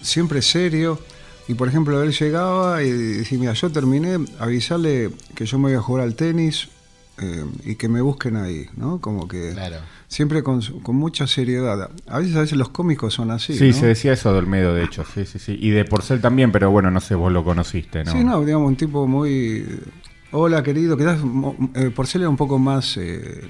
siempre 0.01 0.41
serio. 0.41 1.00
Y 1.47 1.53
por 1.53 1.67
ejemplo, 1.67 2.01
él 2.01 2.12
llegaba 2.12 2.81
y 2.81 2.89
decía, 2.89 3.38
mira, 3.38 3.53
yo 3.53 3.69
terminé, 3.71 4.17
avisarle 4.39 5.12
que 5.35 5.45
yo 5.45 5.59
me 5.59 5.65
voy 5.69 5.74
a 5.77 5.81
jugar 5.81 6.03
al 6.03 6.15
tenis 6.15 6.69
eh, 7.21 7.45
y 7.63 7.75
que 7.75 7.88
me 7.88 8.01
busquen 8.01 8.35
ahí, 8.35 8.65
¿no? 8.75 9.00
Como 9.00 9.27
que 9.27 9.51
Claro. 9.53 9.77
siempre 10.07 10.41
con, 10.41 10.62
su- 10.63 10.81
con 10.81 10.95
mucha 10.95 11.27
seriedad. 11.27 11.91
A 12.07 12.17
veces, 12.19 12.35
a 12.35 12.41
veces 12.41 12.57
los 12.57 12.69
cómicos 12.69 13.13
son 13.13 13.29
así. 13.29 13.55
Sí, 13.55 13.67
¿no? 13.69 13.74
se 13.74 13.85
decía 13.85 14.13
eso 14.13 14.31
de 14.33 14.39
Olmedo, 14.39 14.74
de 14.74 14.85
hecho. 14.85 15.05
Sí, 15.13 15.25
sí, 15.27 15.38
sí. 15.38 15.55
Y 15.62 15.69
de 15.69 15.85
Porcel 15.85 16.19
también, 16.19 16.51
pero 16.51 16.71
bueno, 16.71 16.89
no 16.89 17.00
sé, 17.00 17.13
vos 17.13 17.31
lo 17.31 17.43
conociste, 17.43 18.03
¿no? 18.03 18.12
Sí, 18.12 18.24
no, 18.24 18.43
digamos, 18.43 18.67
un 18.67 18.75
tipo 18.75 19.05
muy... 19.05 19.65
Hola, 20.32 20.63
querido, 20.63 20.98
quizás 20.98 21.20
eh, 21.75 21.91
Porcel 21.96 22.22
era 22.22 22.29
un 22.29 22.36
poco 22.36 22.60
más 22.60 22.98
eh, 22.98 23.41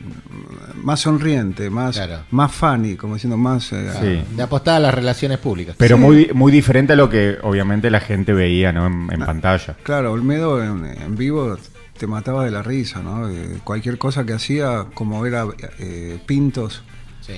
más 0.84 1.00
sonriente, 1.00 1.70
más, 1.70 1.96
Claro. 1.96 2.24
más 2.32 2.52
funny, 2.52 2.96
como 2.96 3.16
diciendo 3.16 3.38
más... 3.38 3.72
eh, 3.74 3.90
Sí. 4.30 4.36
De 4.36 4.44
apostar 4.44 4.76
a 4.76 4.80
las 4.80 4.94
relaciones 4.94 5.40
públicas. 5.40 5.76
Pero 5.80 5.96
Sí. 5.96 6.02
muy, 6.04 6.30
muy 6.34 6.52
diferente 6.52 6.94
a 6.94 6.96
lo 6.96 7.10
que 7.10 7.38
obviamente 7.42 7.90
la 7.90 8.02
gente 8.02 8.34
veía, 8.34 8.72
¿no? 8.72 8.86
En, 8.88 9.08
en 9.12 9.20
pantalla. 9.26 9.76
Claro, 9.82 10.12
Olmedo 10.12 10.62
en, 10.64 10.86
en 10.86 11.16
vivo 11.16 11.58
te 11.98 12.06
mataba 12.08 12.46
de 12.46 12.52
la 12.52 12.62
risa, 12.62 13.02
¿no? 13.02 13.30
Eh, 13.30 13.58
cualquier 13.64 13.98
cosa 13.98 14.26
que 14.26 14.34
hacía, 14.34 14.86
como 14.94 15.26
era 15.26 15.46
eh, 15.80 16.20
Pintos, 16.26 16.84
Sí, 17.22 17.34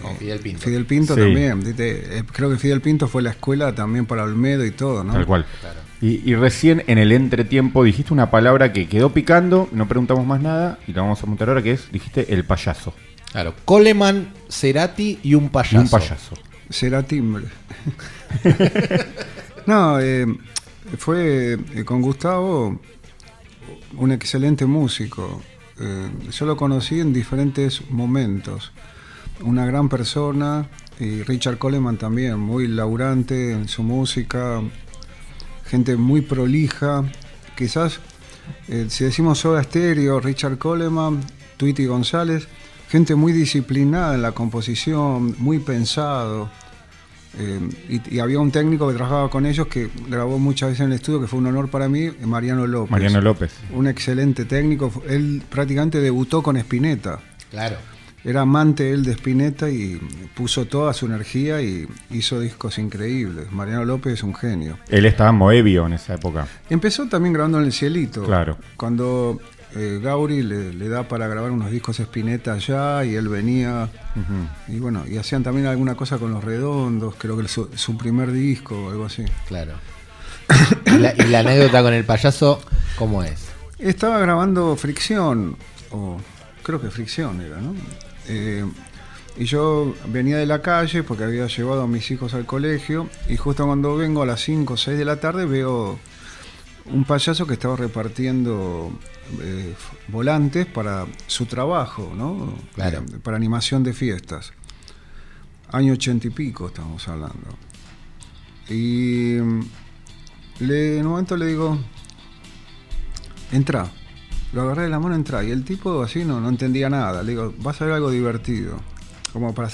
con 0.00 0.16
Fidel 0.16 0.38
Pinto. 0.40 0.62
Fidel 0.62 0.86
Pinto 0.86 1.14
Sí. 1.14 1.20
también. 1.20 1.62
Eh, 1.78 2.22
Creo 2.32 2.48
que 2.48 2.56
Fidel 2.56 2.80
Pinto 2.80 3.06
fue 3.08 3.20
la 3.20 3.28
escuela 3.30 3.74
también 3.74 4.06
para 4.06 4.22
Olmedo 4.22 4.64
y 4.64 4.70
todo, 4.70 5.04
¿no? 5.04 5.12
Tal 5.12 5.26
cual. 5.26 5.44
Claro. 5.60 5.80
Y, 6.02 6.28
y 6.28 6.34
recién 6.34 6.82
en 6.88 6.98
el 6.98 7.12
entretiempo 7.12 7.84
dijiste 7.84 8.12
una 8.12 8.30
palabra 8.30 8.72
que 8.72 8.88
quedó 8.88 9.12
picando, 9.12 9.68
no 9.72 9.88
preguntamos 9.88 10.26
más 10.26 10.42
nada 10.42 10.78
y 10.86 10.92
la 10.92 11.02
vamos 11.02 11.18
a 11.20 11.22
preguntar 11.22 11.48
ahora, 11.48 11.62
que 11.62 11.72
es, 11.72 11.90
dijiste 11.92 12.34
el 12.34 12.44
payaso. 12.44 12.92
Claro. 13.32 13.54
Coleman, 13.64 14.32
Cerati 14.50 15.20
y 15.22 15.34
un 15.34 15.46
Y 15.46 15.48
payaso. 15.48 15.78
un 15.80 15.88
payaso. 15.88 16.34
Timbre. 17.06 17.44
no, 19.66 20.00
eh, 20.00 20.26
fue 20.98 21.58
eh, 21.74 21.84
con 21.84 22.02
Gustavo 22.02 22.80
un 23.96 24.12
excelente 24.12 24.66
músico. 24.66 25.42
Eh, 25.80 26.10
yo 26.30 26.46
lo 26.46 26.56
conocí 26.56 27.00
en 27.00 27.12
diferentes 27.12 27.90
momentos. 27.90 28.72
Una 29.40 29.66
gran 29.66 29.88
persona 29.88 30.68
y 31.00 31.22
Richard 31.22 31.58
Coleman 31.58 31.96
también, 31.96 32.38
muy 32.38 32.68
laburante 32.68 33.52
en 33.52 33.68
su 33.68 33.82
música, 33.82 34.62
gente 35.72 35.96
muy 35.96 36.20
prolija. 36.20 37.02
Quizás, 37.56 37.98
eh, 38.68 38.86
si 38.90 39.04
decimos 39.04 39.38
Soda 39.38 39.62
Stereo, 39.62 40.20
Richard 40.20 40.58
Coleman, 40.58 41.20
Tweety 41.56 41.86
González, 41.86 42.46
gente 42.90 43.14
muy 43.14 43.32
disciplinada 43.32 44.14
en 44.14 44.20
la 44.20 44.32
composición, 44.32 45.34
muy 45.38 45.60
pensado. 45.60 46.50
Eh, 47.38 47.58
y, 47.88 48.16
y 48.16 48.18
había 48.18 48.38
un 48.38 48.50
técnico 48.50 48.86
que 48.86 48.94
trabajaba 48.94 49.30
con 49.30 49.46
ellos 49.46 49.66
que 49.68 49.88
grabó 50.10 50.38
muchas 50.38 50.68
veces 50.68 50.80
en 50.84 50.88
el 50.88 50.96
estudio, 50.96 51.22
que 51.22 51.26
fue 51.26 51.38
un 51.38 51.46
honor 51.46 51.70
para 51.70 51.88
mí, 51.88 52.10
Mariano 52.22 52.66
López. 52.66 52.90
Mariano 52.90 53.22
López. 53.22 53.50
Un 53.72 53.86
excelente 53.86 54.44
técnico. 54.44 54.92
Él 55.08 55.42
prácticamente 55.48 56.02
debutó 56.02 56.42
con 56.42 56.58
Spinetta. 56.58 57.18
Claro. 57.50 57.76
Era 58.24 58.42
amante 58.42 58.92
él 58.92 59.04
de 59.04 59.12
Spinetta 59.12 59.68
y 59.68 59.96
puso 60.34 60.66
toda 60.66 60.92
su 60.94 61.06
energía 61.06 61.60
y 61.60 61.88
hizo 62.10 62.38
discos 62.38 62.78
increíbles. 62.78 63.50
Mariano 63.50 63.84
López 63.84 64.14
es 64.14 64.22
un 64.22 64.34
genio. 64.34 64.78
Él 64.88 65.06
estaba 65.06 65.30
en 65.30 65.36
Moebio 65.36 65.86
en 65.86 65.94
esa 65.94 66.14
época. 66.14 66.46
Empezó 66.70 67.08
también 67.08 67.32
grabando 67.32 67.58
en 67.58 67.64
el 67.64 67.72
Cielito. 67.72 68.22
Claro. 68.22 68.58
Cuando 68.76 69.40
eh, 69.74 69.98
Gauri 70.02 70.42
le, 70.42 70.72
le 70.72 70.88
da 70.88 71.08
para 71.08 71.26
grabar 71.26 71.50
unos 71.50 71.70
discos 71.70 71.98
Spinetta 71.98 72.52
allá 72.52 73.04
y 73.04 73.14
él 73.16 73.28
venía. 73.28 73.88
Y 74.68 74.78
bueno, 74.78 75.04
y 75.08 75.16
hacían 75.16 75.42
también 75.42 75.66
alguna 75.66 75.94
cosa 75.94 76.18
con 76.18 76.30
los 76.30 76.44
redondos, 76.44 77.14
creo 77.16 77.36
que 77.36 77.48
su, 77.48 77.70
su 77.74 77.96
primer 77.96 78.30
disco 78.30 78.86
o 78.86 78.90
algo 78.90 79.06
así. 79.06 79.24
Claro. 79.48 79.72
y, 80.86 80.98
la, 80.98 81.14
y 81.16 81.24
la 81.28 81.40
anécdota 81.40 81.82
con 81.82 81.94
el 81.94 82.04
payaso, 82.04 82.62
¿cómo 82.96 83.24
es? 83.24 83.48
Estaba 83.78 84.18
grabando 84.20 84.76
Fricción, 84.76 85.56
o 85.90 86.20
creo 86.62 86.80
que 86.80 86.90
Fricción 86.90 87.40
era, 87.40 87.60
¿no? 87.60 87.74
Eh, 88.28 88.64
y 89.36 89.44
yo 89.44 89.94
venía 90.08 90.36
de 90.36 90.46
la 90.46 90.60
calle 90.60 91.02
porque 91.02 91.24
había 91.24 91.46
llevado 91.46 91.82
a 91.82 91.86
mis 91.86 92.10
hijos 92.10 92.34
al 92.34 92.44
colegio 92.44 93.08
y 93.28 93.36
justo 93.36 93.64
cuando 93.64 93.96
vengo 93.96 94.22
a 94.22 94.26
las 94.26 94.40
5 94.42 94.74
o 94.74 94.76
6 94.76 94.98
de 94.98 95.04
la 95.04 95.20
tarde 95.20 95.46
veo 95.46 95.98
un 96.86 97.04
payaso 97.04 97.46
que 97.46 97.54
estaba 97.54 97.76
repartiendo 97.76 98.92
eh, 99.40 99.74
volantes 100.08 100.66
para 100.66 101.06
su 101.26 101.46
trabajo, 101.46 102.12
¿no? 102.14 102.54
Claro. 102.74 103.04
Para 103.22 103.36
animación 103.36 103.82
de 103.82 103.92
fiestas. 103.92 104.52
Año 105.70 105.94
ochenta 105.94 106.26
y 106.26 106.30
pico 106.30 106.66
estamos 106.66 107.06
hablando. 107.08 107.56
Y 108.68 109.36
mm, 109.40 109.60
le, 110.60 110.98
en 110.98 111.06
un 111.06 111.12
momento 111.12 111.36
le 111.36 111.46
digo, 111.46 111.78
entra. 113.52 113.90
Lo 114.52 114.62
agarré 114.62 114.82
de 114.82 114.88
la 114.90 114.98
mano, 114.98 115.14
entra. 115.14 115.42
Y 115.44 115.50
el 115.50 115.64
tipo 115.64 116.02
así 116.02 116.24
no, 116.24 116.40
no 116.40 116.48
entendía 116.48 116.90
nada. 116.90 117.22
Le 117.22 117.30
digo, 117.30 117.54
vas 117.58 117.80
a 117.80 117.86
ver 117.86 117.94
algo 117.94 118.10
divertido. 118.10 118.76
Como 119.32 119.54
para 119.54 119.70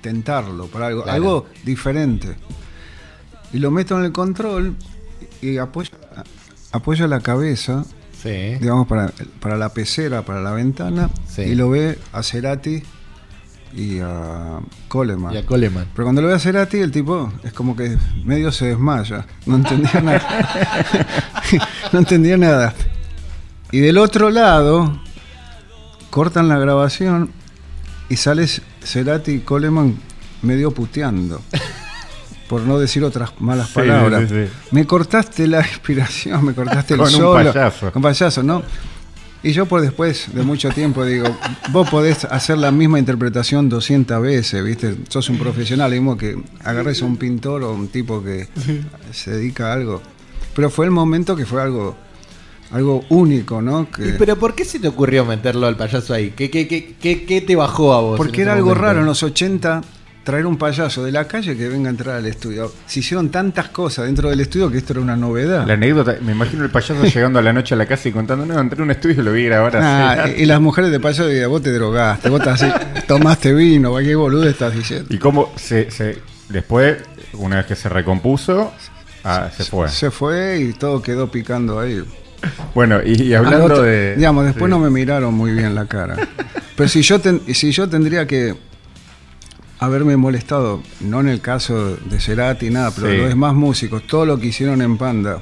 tentarlo, 0.00 0.66
para 0.68 0.86
algo, 0.86 1.02
Claro. 1.02 1.16
algo 1.16 1.46
diferente. 1.64 2.34
Y 3.52 3.58
lo 3.58 3.70
meto 3.70 3.98
en 3.98 4.04
el 4.06 4.12
control 4.12 4.74
y 5.42 5.58
apoyo, 5.58 5.90
apoyo 6.72 7.06
la 7.06 7.20
cabeza, 7.20 7.84
Sí. 8.22 8.54
digamos, 8.60 8.86
para, 8.88 9.12
para 9.40 9.56
la 9.58 9.68
pecera, 9.68 10.22
para 10.22 10.40
la 10.40 10.52
ventana. 10.52 11.10
Sí. 11.28 11.42
Y 11.42 11.54
lo 11.54 11.68
ve 11.68 11.98
a 12.12 12.22
Cerati 12.22 12.82
y 13.76 13.98
a 14.00 14.58
Coleman. 14.88 15.34
Y 15.34 15.36
a 15.36 15.44
Coleman. 15.46 15.86
Pero 15.94 16.04
cuando 16.06 16.22
lo 16.22 16.28
ve 16.28 16.34
a 16.34 16.38
Cerati, 16.38 16.78
el 16.78 16.90
tipo 16.90 17.30
es 17.42 17.52
como 17.52 17.76
que 17.76 17.96
medio 18.24 18.50
se 18.52 18.66
desmaya. 18.68 19.26
No 19.44 19.56
entendía 19.56 20.00
nada. 20.00 20.22
no 21.92 21.98
entendía 21.98 22.36
nada. 22.38 22.74
Y 23.74 23.80
del 23.80 23.98
otro 23.98 24.30
lado, 24.30 25.00
cortan 26.10 26.46
la 26.48 26.58
grabación 26.58 27.32
y 28.08 28.14
sale 28.14 28.46
Cerati 28.84 29.32
y 29.32 29.38
Coleman 29.40 29.96
medio 30.42 30.70
puteando. 30.70 31.42
Por 32.48 32.60
no 32.60 32.78
decir 32.78 33.02
otras 33.02 33.32
malas 33.40 33.66
Sí, 33.70 33.74
palabras. 33.74 34.28
sí, 34.28 34.44
sí. 34.46 34.52
Me 34.70 34.86
cortaste 34.86 35.48
la 35.48 35.58
inspiración, 35.66 36.44
me 36.44 36.54
cortaste 36.54 36.94
el 36.94 37.00
Con 37.00 37.08
un 37.08 37.12
solo. 37.20 37.52
payaso. 37.52 37.90
Con 37.90 38.00
payaso, 38.00 38.44
¿no? 38.44 38.62
Y 39.42 39.50
yo 39.50 39.66
por 39.66 39.80
después 39.80 40.32
de 40.32 40.42
mucho 40.44 40.70
tiempo 40.70 41.04
digo, 41.04 41.26
vos 41.72 41.90
podés 41.90 42.26
hacer 42.26 42.58
la 42.58 42.70
misma 42.70 43.00
interpretación 43.00 43.68
200 43.68 44.22
veces, 44.22 44.62
¿viste? 44.64 44.96
Sos 45.08 45.28
un 45.30 45.38
profesional, 45.38 45.90
mismo 45.90 46.16
que 46.16 46.40
agarres 46.62 47.02
a 47.02 47.06
un 47.06 47.16
pintor 47.16 47.64
o 47.64 47.72
un 47.72 47.88
tipo 47.88 48.22
que 48.22 48.46
se 49.10 49.32
dedica 49.32 49.70
a 49.70 49.72
algo. 49.72 50.00
Pero 50.54 50.70
fue 50.70 50.84
el 50.84 50.92
momento 50.92 51.34
que 51.34 51.44
fue 51.44 51.60
algo 51.60 51.96
algo 52.72 53.04
único, 53.10 53.60
¿no? 53.62 53.90
Que- 53.90 54.08
¿Y 54.08 54.12
pero 54.18 54.36
por 54.36 54.54
qué 54.54 54.64
se 54.64 54.78
te 54.80 54.88
ocurrió 54.88 55.24
meterlo 55.24 55.66
al 55.66 55.76
payaso 55.76 56.14
ahí? 56.14 56.32
¿Qué, 56.36 56.50
qué, 56.50 56.66
qué, 56.66 56.94
qué, 57.00 57.24
qué 57.24 57.40
te 57.40 57.54
bajó 57.56 57.92
a 57.94 58.00
vos? 58.00 58.16
porque 58.16 58.42
era 58.42 58.52
algo 58.54 58.68
momento? 58.68 58.84
raro 58.86 59.00
en 59.00 59.06
los 59.06 59.22
80 59.22 59.82
traer 60.24 60.46
un 60.46 60.56
payaso 60.56 61.04
de 61.04 61.12
la 61.12 61.28
calle 61.28 61.54
que 61.54 61.68
venga 61.68 61.88
a 61.88 61.90
entrar 61.90 62.16
al 62.16 62.24
estudio. 62.24 62.72
Se 62.86 63.00
hicieron 63.00 63.28
tantas 63.28 63.68
cosas 63.68 64.06
dentro 64.06 64.30
del 64.30 64.40
estudio 64.40 64.70
que 64.70 64.78
esto 64.78 64.94
era 64.94 65.02
una 65.02 65.16
novedad. 65.16 65.66
La 65.66 65.74
anécdota, 65.74 66.16
me 66.22 66.32
imagino 66.32 66.64
el 66.64 66.70
payaso 66.70 67.04
llegando 67.04 67.38
a 67.38 67.42
la 67.42 67.52
noche 67.52 67.74
a 67.74 67.76
la 67.76 67.84
casa 67.84 68.08
y 68.08 68.12
contando, 68.12 68.46
no, 68.46 68.58
entré 68.58 68.80
a 68.80 68.84
un 68.84 68.90
estudio 68.90 69.20
y 69.20 69.24
lo 69.24 69.32
vi 69.32 69.44
grabar 69.44 69.76
Ah, 69.76 70.12
así. 70.24 70.32
y 70.38 70.46
las 70.46 70.60
mujeres 70.62 70.90
de 70.90 70.98
payaso 70.98 71.26
dirían, 71.28 71.50
vos 71.50 71.60
te 71.62 71.72
drogaste, 71.72 72.30
vos 72.30 72.40
estás 72.40 72.62
así, 72.62 72.72
tomaste 73.06 73.52
vino, 73.52 73.94
qué 73.98 74.14
boludo 74.14 74.48
estás 74.48 74.74
diciendo. 74.74 75.06
Y 75.14 75.18
cómo 75.18 75.52
se, 75.56 75.90
se- 75.90 76.16
después, 76.48 76.96
una 77.34 77.56
vez 77.56 77.66
que 77.66 77.76
se 77.76 77.90
recompuso, 77.90 78.72
ah, 79.24 79.50
se 79.54 79.64
fue. 79.64 79.90
Se 79.90 80.10
fue 80.10 80.58
y 80.58 80.72
todo 80.72 81.02
quedó 81.02 81.30
picando 81.30 81.78
ahí. 81.78 82.02
Bueno, 82.74 83.00
y, 83.04 83.22
y 83.22 83.34
hablando 83.34 83.64
otro- 83.64 83.82
de... 83.82 84.16
Digamos, 84.16 84.44
después 84.44 84.64
sí. 84.66 84.70
no 84.70 84.78
me 84.78 84.90
miraron 84.90 85.34
muy 85.34 85.52
bien 85.52 85.74
la 85.74 85.86
cara. 85.86 86.16
Pero 86.76 86.88
si 86.88 87.02
yo, 87.02 87.20
ten- 87.20 87.42
si 87.54 87.70
yo 87.72 87.88
tendría 87.88 88.26
que 88.26 88.54
haberme 89.78 90.16
molestado, 90.16 90.82
no 91.00 91.20
en 91.20 91.28
el 91.28 91.40
caso 91.40 91.96
de 91.96 92.20
Cerati, 92.20 92.70
nada, 92.70 92.90
pero 92.94 93.10
Sí. 93.10 93.16
los 93.18 93.28
demás 93.28 93.54
músicos, 93.54 94.06
todo 94.06 94.24
lo 94.26 94.38
que 94.38 94.46
hicieron 94.48 94.80
en 94.82 94.96
Panda, 94.96 95.40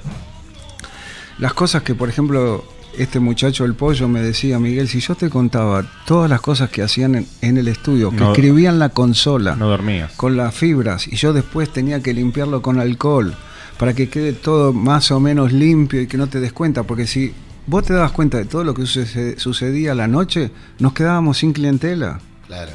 las 1.39 1.55
cosas 1.55 1.83
que, 1.83 1.95
por 1.95 2.09
ejemplo, 2.09 2.65
este 2.99 3.21
muchacho 3.21 3.65
el 3.65 3.75
pollo 3.75 4.09
me 4.09 4.21
decía, 4.21 4.59
Miguel, 4.59 4.89
si 4.89 5.01
yo 5.01 5.15
te 5.15 5.31
contaba 5.31 5.85
todas 6.07 6.29
las 6.29 6.41
cosas 6.41 6.69
que 6.71 6.83
hacían 6.83 7.15
en, 7.15 7.27
en 7.41 7.57
el 7.57 7.69
estudio, 7.69 8.11
que 8.11 8.17
No- 8.17 8.33
escribían 8.33 8.79
la 8.79 8.91
consola, 8.91 9.57
No 9.57 9.69
dormías. 9.69 10.13
con 10.17 10.37
las 10.37 10.55
fibras 10.55 11.09
y 11.09 11.17
yo 11.17 11.33
después 11.33 11.73
tenía 11.73 12.01
que 12.03 12.13
limpiarlo 12.13 12.61
con 12.63 12.81
alcohol 12.81 13.35
para 13.83 13.95
que 13.95 14.09
quede 14.09 14.33
todo 14.33 14.73
más 14.73 15.11
o 15.11 15.19
menos 15.19 15.53
limpio 15.53 16.01
y 16.01 16.07
que 16.07 16.17
no 16.17 16.29
te 16.29 16.39
des 16.39 16.53
cuenta, 16.53 16.85
porque 16.85 17.05
si 17.05 17.35
vos 17.67 17.83
te 17.85 17.93
dabas 17.93 18.13
cuenta 18.13 18.39
de 18.39 18.45
todo 18.45 18.63
lo 18.63 18.75
que 18.75 18.83
suce- 18.87 19.37
sucedía 19.41 19.91
a 19.91 19.95
la 19.97 20.07
noche, 20.07 20.53
nos 20.79 20.93
quedábamos 20.93 21.39
sin 21.39 21.53
clientela, 21.53 22.21
Claro, 22.47 22.71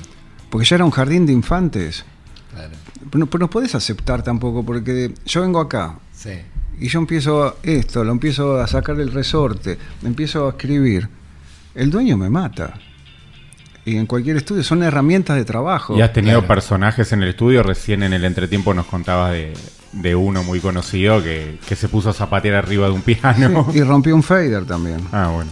porque 0.50 0.66
ya 0.68 0.76
era 0.76 0.84
un 0.84 0.92
jardín 0.92 1.26
de 1.26 1.32
infantes. 1.32 2.04
claro. 2.54 2.72
Pero 3.10 3.20
no, 3.20 3.26
pero 3.28 3.40
no 3.46 3.50
podés 3.50 3.74
aceptar 3.74 4.22
tampoco, 4.22 4.66
porque 4.66 5.14
yo 5.26 5.42
vengo 5.44 5.62
acá 5.62 5.98
Sí. 6.12 6.32
y 6.78 6.90
yo 6.90 7.00
empiezo 7.00 7.56
esto, 7.64 8.04
lo 8.04 8.12
empiezo 8.12 8.60
a 8.60 8.68
sacar 8.68 9.00
el 9.00 9.14
resorte, 9.14 9.78
empiezo 10.04 10.46
a 10.46 10.50
escribir, 10.50 11.08
el 11.74 11.90
dueño 11.90 12.18
me 12.18 12.30
mata. 12.30 12.74
Y 13.86 13.96
en 13.96 14.08
cualquier 14.08 14.36
estudio 14.36 14.62
son 14.62 14.84
herramientas 14.84 15.38
de 15.38 15.46
trabajo. 15.46 15.98
Y 15.98 16.02
has 16.02 16.12
tenido 16.12 16.40
Claro. 16.42 16.54
personajes 16.56 17.14
en 17.14 17.24
el 17.24 17.30
estudio, 17.30 17.64
recién 17.64 18.04
en 18.04 18.12
el 18.12 18.26
entretiempo 18.26 18.74
nos 18.74 18.88
contabas 18.88 19.32
de, 19.32 19.54
de 20.02 20.16
uno 20.16 20.44
muy 20.44 20.60
conocido 20.60 21.22
que, 21.24 21.58
que 21.68 21.76
se 21.76 21.88
puso 21.88 22.10
a 22.10 22.14
zapatear 22.14 22.56
arriba 22.56 22.88
de 22.88 22.94
un 22.94 23.02
piano. 23.02 23.68
Y 23.74 23.82
rompió 23.82 24.16
un 24.16 24.24
fader 24.24 24.66
también. 24.66 25.02
Ah, 25.12 25.32
bueno. 25.34 25.50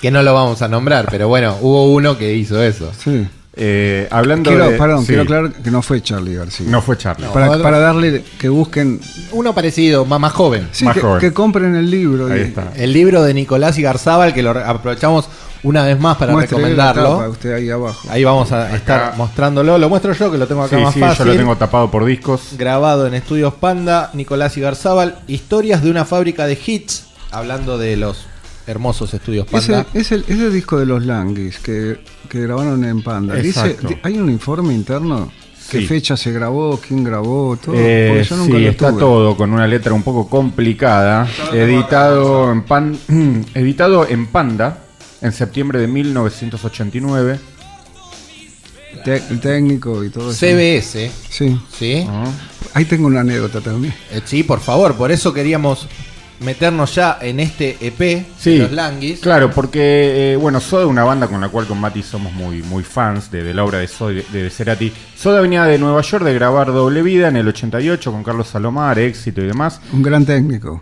Que 0.00 0.10
no 0.10 0.22
lo 0.22 0.32
vamos 0.32 0.62
a 0.62 0.68
nombrar, 0.68 1.08
pero 1.10 1.28
bueno, 1.28 1.56
hubo 1.60 1.92
uno 1.92 2.16
que 2.16 2.34
hizo 2.34 2.62
eso. 2.62 2.90
Sí. 2.96 3.26
Eh, 3.54 4.06
hablando 4.10 4.48
Quiero, 4.48 4.70
de... 4.70 4.78
perdón, 4.78 5.00
sí, 5.00 5.08
quiero 5.08 5.22
aclarar 5.22 5.52
que 5.52 5.70
no 5.70 5.82
fue 5.82 6.00
Charlie 6.00 6.36
García. 6.36 6.66
No 6.70 6.80
fue 6.80 6.96
Charlie. 6.96 7.26
No. 7.26 7.32
para, 7.32 7.50
otro- 7.50 7.62
para 7.62 7.78
darle 7.80 8.24
que 8.38 8.48
busquen, 8.48 9.00
Uno 9.32 9.54
parecido, 9.54 10.06
más, 10.06 10.20
más 10.20 10.32
joven. 10.32 10.68
sí, 10.72 10.84
Más 10.86 10.94
que, 10.94 11.00
joven. 11.00 11.20
que 11.20 11.32
compren 11.32 11.74
el 11.74 11.90
libro. 11.90 12.28
Ahí 12.32 12.38
y- 12.40 12.42
está. 12.44 12.72
El 12.76 12.92
libro 12.92 13.22
de 13.22 13.34
Nicolás 13.34 13.76
Igarzábal, 13.76 14.32
que 14.32 14.42
lo 14.42 14.50
aprovechamos 14.52 15.28
una 15.62 15.84
vez 15.84 15.98
más 16.00 16.16
para 16.16 16.34
recomendarlo. 16.34 17.16
tapa, 17.16 17.28
usted 17.28 17.52
ahí 17.54 17.70
abajo. 17.70 18.08
Ahí 18.10 18.24
vamos 18.24 18.50
a 18.52 18.74
estar 18.74 19.14
mostrándolo. 19.16 19.76
Lo 19.78 19.88
muestro 19.88 20.12
yo, 20.12 20.30
que 20.30 20.38
lo 20.38 20.46
tengo 20.46 20.62
acá 20.62 20.76
Sí, 20.76 20.82
más 20.82 20.94
sí, 20.94 21.00
fácil. 21.00 21.26
yo 21.26 21.32
lo 21.32 21.38
tengo 21.38 21.56
tapado 21.56 21.90
por 21.90 22.04
discos. 22.04 22.54
Grabado 22.58 23.06
en 23.06 23.14
Estudios 23.14 23.54
Panda, 23.54 24.10
Nicolás 24.14 24.56
Igarzábal. 24.56 25.18
Historias 25.28 25.82
de 25.82 25.90
una 25.90 26.04
fábrica 26.04 26.46
de 26.46 26.58
hits. 26.64 27.06
Hablando 27.32 27.78
de 27.78 27.96
los 27.96 28.26
hermosos 28.66 29.12
estudios 29.14 29.46
Ese, 29.52 29.72
Panda. 29.72 29.86
es 29.94 30.12
el, 30.12 30.24
ese 30.28 30.50
disco 30.50 30.78
de 30.78 30.86
los 30.86 31.04
Languis 31.04 31.58
que, 31.58 32.00
que 32.28 32.40
grabaron 32.40 32.84
en 32.84 33.02
Panda. 33.02 33.34
Dice, 33.36 33.76
hay 34.02 34.18
un 34.18 34.30
informe 34.30 34.74
interno. 34.74 35.30
¿Qué 35.70 35.78
Sí. 35.82 35.86
fecha 35.86 36.16
se 36.16 36.32
grabó? 36.32 36.80
¿Quién 36.84 37.04
grabó? 37.04 37.56
Todo. 37.56 37.76
Eh, 37.78 38.06
porque 38.08 38.24
yo 38.24 38.36
nunca 38.36 38.56
sí, 38.56 38.64
lo 38.64 38.70
está 38.70 38.92
todo 38.96 39.36
con 39.36 39.52
una 39.52 39.68
letra 39.68 39.92
un 39.92 40.02
poco 40.02 40.28
complicada. 40.28 41.28
Editado 41.52 42.50
en, 42.50 42.62
pan, 42.62 42.98
editado 43.54 44.04
en 44.08 44.26
Panda 44.26 44.78
en 45.22 45.32
septiembre 45.32 45.78
de 45.80 45.86
1989. 45.86 47.38
Te- 49.04 49.22
el 49.30 49.40
técnico 49.40 50.04
y 50.04 50.10
todo 50.10 50.30
eso. 50.30 50.38
CBS, 50.46 51.10
Sí. 51.30 51.58
¿sí? 51.72 52.04
Ah. 52.08 52.24
Ahí 52.74 52.84
tengo 52.84 53.06
una 53.06 53.20
anécdota 53.20 53.60
también. 53.60 53.94
Eh, 54.10 54.20
sí, 54.24 54.42
por 54.42 54.60
favor, 54.60 54.94
por 54.96 55.10
eso 55.10 55.32
queríamos 55.32 55.86
meternos 56.40 56.94
ya 56.94 57.18
en 57.20 57.38
este 57.40 57.76
EP 57.80 58.26
Sí, 58.38 58.52
de 58.52 58.58
los 58.60 58.72
Languis. 58.72 59.20
Claro, 59.20 59.50
porque, 59.52 60.32
eh, 60.32 60.36
bueno, 60.36 60.60
Soda, 60.60 60.86
una 60.86 61.04
banda 61.04 61.28
con 61.28 61.40
la 61.40 61.48
cual 61.48 61.66
con 61.66 61.78
Mati 61.80 62.02
somos 62.02 62.32
muy, 62.32 62.62
muy 62.62 62.82
fans 62.82 63.30
de, 63.30 63.42
de 63.42 63.54
la 63.54 63.64
obra 63.64 63.78
de 63.78 63.88
Soda 63.88 64.12
de, 64.12 64.24
de 64.32 64.50
Cerati. 64.50 64.92
Soda 65.16 65.40
venía 65.40 65.64
de 65.64 65.78
Nueva 65.78 66.02
York 66.02 66.24
de 66.24 66.34
grabar 66.34 66.68
Doble 66.68 67.02
Vida 67.02 67.28
en 67.28 67.36
el 67.36 67.48
88 67.48 68.10
con 68.12 68.22
Carlos 68.24 68.48
Salomar, 68.48 68.98
éxito 68.98 69.40
y 69.40 69.46
demás. 69.46 69.80
Un 69.92 70.02
gran 70.02 70.24
técnico. 70.26 70.80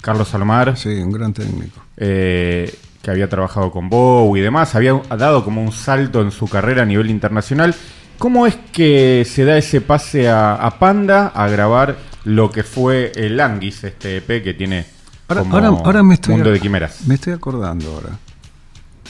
Carlos 0.00 0.28
Salomar, 0.28 0.76
Sí, 0.78 0.88
un 0.88 1.12
gran 1.12 1.32
técnico. 1.34 1.80
eh, 1.96 2.72
que 3.02 3.10
había 3.10 3.28
trabajado 3.28 3.70
con 3.70 3.88
Bowie 3.88 4.40
y 4.40 4.44
demás, 4.44 4.74
había 4.74 4.94
dado 5.16 5.44
como 5.44 5.62
un 5.62 5.72
salto 5.72 6.20
en 6.20 6.30
su 6.30 6.46
carrera 6.48 6.82
a 6.82 6.86
nivel 6.86 7.10
internacional. 7.10 7.74
¿Cómo 8.18 8.46
es 8.46 8.56
que 8.72 9.26
se 9.26 9.44
da 9.44 9.56
ese 9.56 9.80
pase 9.80 10.28
a, 10.28 10.54
a 10.54 10.78
Panda 10.78 11.28
a 11.28 11.48
grabar 11.48 11.96
lo 12.24 12.50
que 12.50 12.62
fue 12.62 13.12
el 13.14 13.38
Languis, 13.38 13.84
este 13.84 14.18
EP 14.18 14.42
que 14.44 14.52
tiene 14.52 14.84
Ahora, 15.30 15.42
como 15.42 15.54
ahora, 15.54 15.68
ahora 15.68 16.02
me 16.02 16.14
estoy 16.14 16.34
mundo 16.34 16.50
de 16.50 16.58
quimeras? 16.58 17.06
Me 17.06 17.14
estoy 17.14 17.32
acordando 17.32 17.92
ahora. 17.92 18.18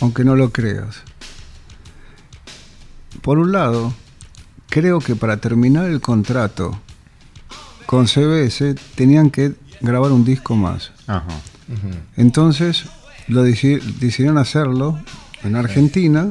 Aunque 0.03 0.23
no 0.23 0.37
lo 0.37 0.51
creas. 0.51 1.03
Por 3.23 3.39
un 3.39 3.53
lado, 3.53 3.95
creo 4.69 5.01
que 5.01 5.17
para 5.17 5.39
terminar 5.39 5.87
el 5.87 6.03
contrato 6.03 6.79
con 7.87 8.07
CBS 8.07 8.75
tenían 8.95 9.31
que 9.31 9.55
grabar 9.81 10.13
un 10.13 10.25
disco 10.25 10.57
más. 10.57 10.93
Ajá. 11.07 11.25
Entonces 12.17 12.85
lo 13.31 13.47
deci- 13.47 13.81
decidieron 13.99 14.39
hacerlo 14.39 14.99
en 15.43 15.57
Argentina, 15.57 16.31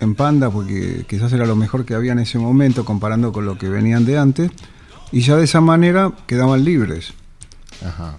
en 0.00 0.14
Panda, 0.14 0.50
porque 0.50 1.04
quizás 1.08 1.32
era 1.32 1.44
lo 1.46 1.56
mejor 1.56 1.84
que 1.84 1.94
había 1.94 2.12
en 2.12 2.20
ese 2.20 2.38
momento 2.38 2.84
comparando 2.84 3.32
con 3.32 3.44
lo 3.44 3.58
que 3.58 3.68
venían 3.68 4.04
de 4.04 4.18
antes, 4.18 4.50
y 5.12 5.20
ya 5.20 5.36
de 5.36 5.44
esa 5.44 5.60
manera 5.60 6.12
quedaban 6.26 6.64
libres. 6.64 7.12
Ajá. 7.86 8.16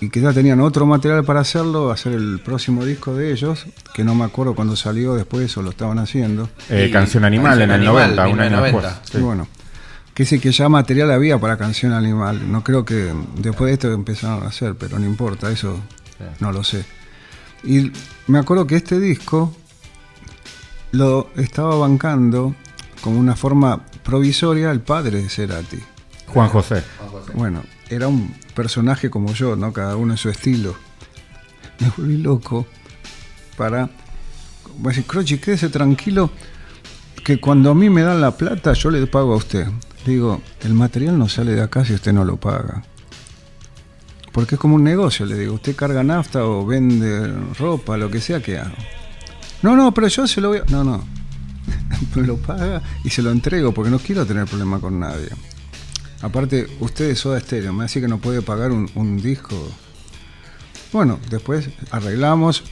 Y 0.00 0.10
quizás 0.10 0.34
tenían 0.34 0.60
otro 0.60 0.84
material 0.84 1.22
para 1.24 1.40
hacerlo, 1.40 1.90
hacer 1.90 2.12
el 2.12 2.40
próximo 2.40 2.84
disco 2.84 3.14
de 3.14 3.30
ellos, 3.32 3.66
que 3.94 4.02
no 4.04 4.14
me 4.14 4.24
acuerdo 4.24 4.54
cuando 4.54 4.74
salió 4.74 5.14
después 5.14 5.56
o 5.56 5.62
lo 5.62 5.70
estaban 5.70 5.98
haciendo. 5.98 6.50
Eh, 6.68 6.90
Canción 6.92 7.24
Animal 7.24 7.58
Canción 7.58 7.70
en 7.70 7.76
el 7.82 7.86
Animal, 7.88 8.16
90, 8.16 8.22
un 8.28 8.40
año 8.40 8.50
1990. 8.62 8.88
después. 8.88 9.10
Y 9.14 9.16
Sí. 9.18 9.22
bueno, 9.24 9.48
que 10.12 10.24
sí 10.26 10.40
que 10.40 10.50
ya 10.50 10.68
material 10.68 11.10
había 11.12 11.38
para 11.38 11.56
Canción 11.56 11.92
Animal. 11.92 12.50
No 12.50 12.64
creo 12.64 12.84
que 12.84 13.12
después 13.36 13.68
de 13.68 13.72
esto 13.74 13.92
empezaron 13.92 14.42
a 14.42 14.48
hacer, 14.48 14.74
pero 14.74 14.98
no 14.98 15.06
importa, 15.06 15.50
eso 15.50 15.78
no 16.40 16.50
lo 16.52 16.64
sé. 16.64 16.84
Y 17.64 17.92
me 18.26 18.38
acuerdo 18.38 18.66
que 18.66 18.76
este 18.76 18.98
disco 18.98 19.54
lo 20.92 21.30
estaba 21.36 21.76
bancando 21.76 22.54
como 23.02 23.18
una 23.18 23.36
forma 23.36 23.84
provisoria 24.02 24.70
el 24.70 24.80
padre 24.80 25.22
de 25.22 25.28
Cerati. 25.28 25.78
Juan 26.28 26.48
José. 26.48 26.82
Bueno, 27.34 27.62
era 27.88 28.08
un 28.08 28.34
personaje 28.54 29.10
como 29.10 29.32
yo, 29.32 29.56
¿no? 29.56 29.72
Cada 29.72 29.96
uno 29.96 30.14
en 30.14 30.18
su 30.18 30.28
estilo. 30.28 30.74
Me 31.78 31.90
volví 31.96 32.16
loco 32.18 32.66
para. 33.56 33.90
Voy 34.78 34.86
a 34.86 34.88
decir, 34.88 35.04
Croci, 35.04 35.38
quédese 35.38 35.68
tranquilo, 35.68 36.30
que 37.24 37.38
cuando 37.38 37.70
a 37.70 37.74
mí 37.74 37.90
me 37.90 38.02
dan 38.02 38.20
la 38.20 38.36
plata, 38.36 38.72
yo 38.72 38.90
le 38.90 39.06
pago 39.06 39.34
a 39.34 39.36
usted. 39.36 39.66
Digo, 40.06 40.40
el 40.62 40.74
material 40.74 41.18
no 41.18 41.28
sale 41.28 41.52
de 41.52 41.62
acá 41.62 41.84
si 41.84 41.94
usted 41.94 42.12
no 42.12 42.24
lo 42.24 42.36
paga. 42.36 42.82
Porque 44.32 44.54
es 44.54 44.60
como 44.60 44.76
un 44.76 44.84
negocio, 44.84 45.26
le 45.26 45.38
digo, 45.38 45.54
usted 45.54 45.76
carga 45.76 46.02
nafta 46.02 46.44
o 46.44 46.64
vende 46.64 47.32
ropa, 47.58 47.96
lo 47.96 48.10
que 48.10 48.20
sea 48.20 48.40
que 48.40 48.58
haga. 48.58 48.74
No, 49.62 49.76
no, 49.76 49.92
pero 49.92 50.08
yo 50.08 50.26
se 50.26 50.40
lo 50.40 50.48
voy 50.48 50.58
a... 50.58 50.64
No, 50.70 50.82
no. 50.82 51.04
Me 52.14 52.26
lo 52.26 52.36
paga 52.38 52.82
y 53.04 53.10
se 53.10 53.22
lo 53.22 53.30
entrego 53.30 53.72
porque 53.72 53.90
no 53.90 53.98
quiero 53.98 54.26
tener 54.26 54.46
problema 54.46 54.80
con 54.80 54.98
nadie. 54.98 55.28
Aparte, 56.22 56.66
usted 56.80 57.10
es 57.10 57.18
Soda 57.18 57.40
Stereo, 57.40 57.72
me 57.72 57.84
dice 57.84 58.00
que 58.00 58.08
no 58.08 58.18
puede 58.18 58.42
pagar 58.42 58.70
un, 58.70 58.88
un 58.94 59.18
disco. 59.18 59.56
Bueno, 60.92 61.18
después 61.30 61.68
arreglamos, 61.90 62.64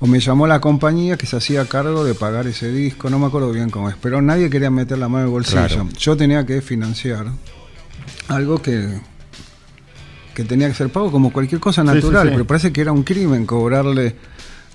o 0.00 0.06
me 0.06 0.20
llamó 0.20 0.46
la 0.46 0.60
compañía 0.60 1.16
que 1.16 1.26
se 1.26 1.36
hacía 1.36 1.66
cargo 1.66 2.04
de 2.04 2.14
pagar 2.14 2.46
ese 2.46 2.70
disco, 2.72 3.10
no 3.10 3.18
me 3.18 3.26
acuerdo 3.26 3.52
bien 3.52 3.70
cómo 3.70 3.88
es, 3.88 3.96
pero 4.00 4.22
nadie 4.22 4.48
quería 4.48 4.70
meter 4.70 4.98
la 4.98 5.08
mano 5.08 5.24
en 5.24 5.26
el 5.26 5.32
bolsillo. 5.32 5.66
Claro. 5.66 5.88
Yo 5.98 6.16
tenía 6.16 6.44
que 6.46 6.62
financiar 6.62 7.26
algo 8.28 8.60
que, 8.60 8.98
que 10.42 10.48
tenía 10.48 10.68
que 10.68 10.74
ser 10.74 10.88
pago 10.90 11.10
como 11.10 11.32
cualquier 11.32 11.60
cosa 11.60 11.82
Sí, 11.82 11.88
sí, 11.88 11.94
natural, 11.94 12.26
sí. 12.28 12.32
pero 12.32 12.46
parece 12.46 12.72
que 12.72 12.80
era 12.80 12.92
un 12.92 13.02
crimen 13.02 13.46
cobrarle 13.46 14.16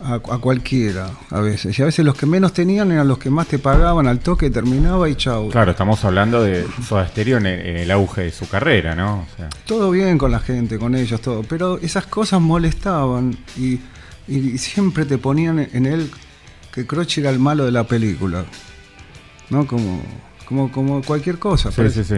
a, 0.04 0.16
a 0.16 0.20
cualquiera 0.40 1.10
a 1.32 1.40
veces. 1.40 1.78
Y 1.80 1.82
a 1.82 1.86
veces 1.86 2.04
los 2.06 2.16
que 2.16 2.26
menos 2.26 2.52
tenían 2.54 2.92
eran 2.92 3.08
los 3.08 3.18
que 3.18 3.30
más 3.30 3.48
te 3.48 3.60
pagaban 3.60 4.08
al 4.08 4.20
toque, 4.20 4.50
terminaba 4.50 5.08
y 5.10 5.16
chau. 5.16 5.50
Claro, 5.50 5.72
estamos 5.72 6.04
hablando 6.06 6.44
de 6.44 6.66
Soda 6.88 7.08
Stereo 7.08 7.38
en 7.38 7.46
el, 7.46 7.60
en 7.66 7.78
el 7.78 7.92
auge 7.92 8.24
de 8.24 8.32
su 8.32 8.48
carrera, 8.48 8.94
¿no? 8.96 9.20
O 9.20 9.38
sea, 9.38 9.50
Todo 9.66 9.92
bien 9.92 10.18
con 10.18 10.32
la 10.32 10.40
gente, 10.40 10.78
con 10.78 10.96
ellos, 10.96 11.22
todo. 11.22 11.44
Pero 11.44 11.80
esas 11.80 12.06
cosas 12.08 12.42
molestaban 12.42 13.38
y, 13.58 13.80
y 14.28 14.58
siempre 14.58 15.06
te 15.06 15.18
ponían 15.18 15.60
en 15.72 15.86
él 15.86 16.12
que 16.74 16.86
Croce 16.86 17.22
era 17.22 17.30
el 17.30 17.40
malo 17.40 17.64
de 17.66 17.72
la 17.72 17.86
película. 17.86 18.44
¿No? 19.50 19.66
Como, 19.66 20.02
como, 20.46 20.72
como 20.72 21.02
cualquier 21.04 21.40
cosa. 21.40 21.72
sí, 21.72 21.90
sí, 21.90 22.04
sí. 22.04 22.16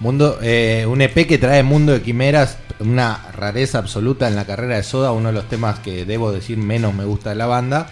Mundo, 0.00 0.38
eh, 0.42 0.86
un 0.88 1.00
EP 1.00 1.26
que 1.26 1.38
trae 1.38 1.62
Mundo 1.62 1.92
de 1.92 2.02
Quimeras, 2.02 2.58
una 2.80 3.30
rareza 3.32 3.78
absoluta 3.78 4.28
en 4.28 4.36
la 4.36 4.44
carrera 4.44 4.76
de 4.76 4.82
Soda, 4.82 5.12
uno 5.12 5.28
de 5.28 5.34
los 5.34 5.48
temas 5.48 5.80
que 5.80 6.04
debo 6.04 6.30
decir 6.30 6.56
menos 6.56 6.94
me 6.94 7.04
gusta 7.04 7.30
de 7.30 7.36
la 7.36 7.46
banda, 7.46 7.88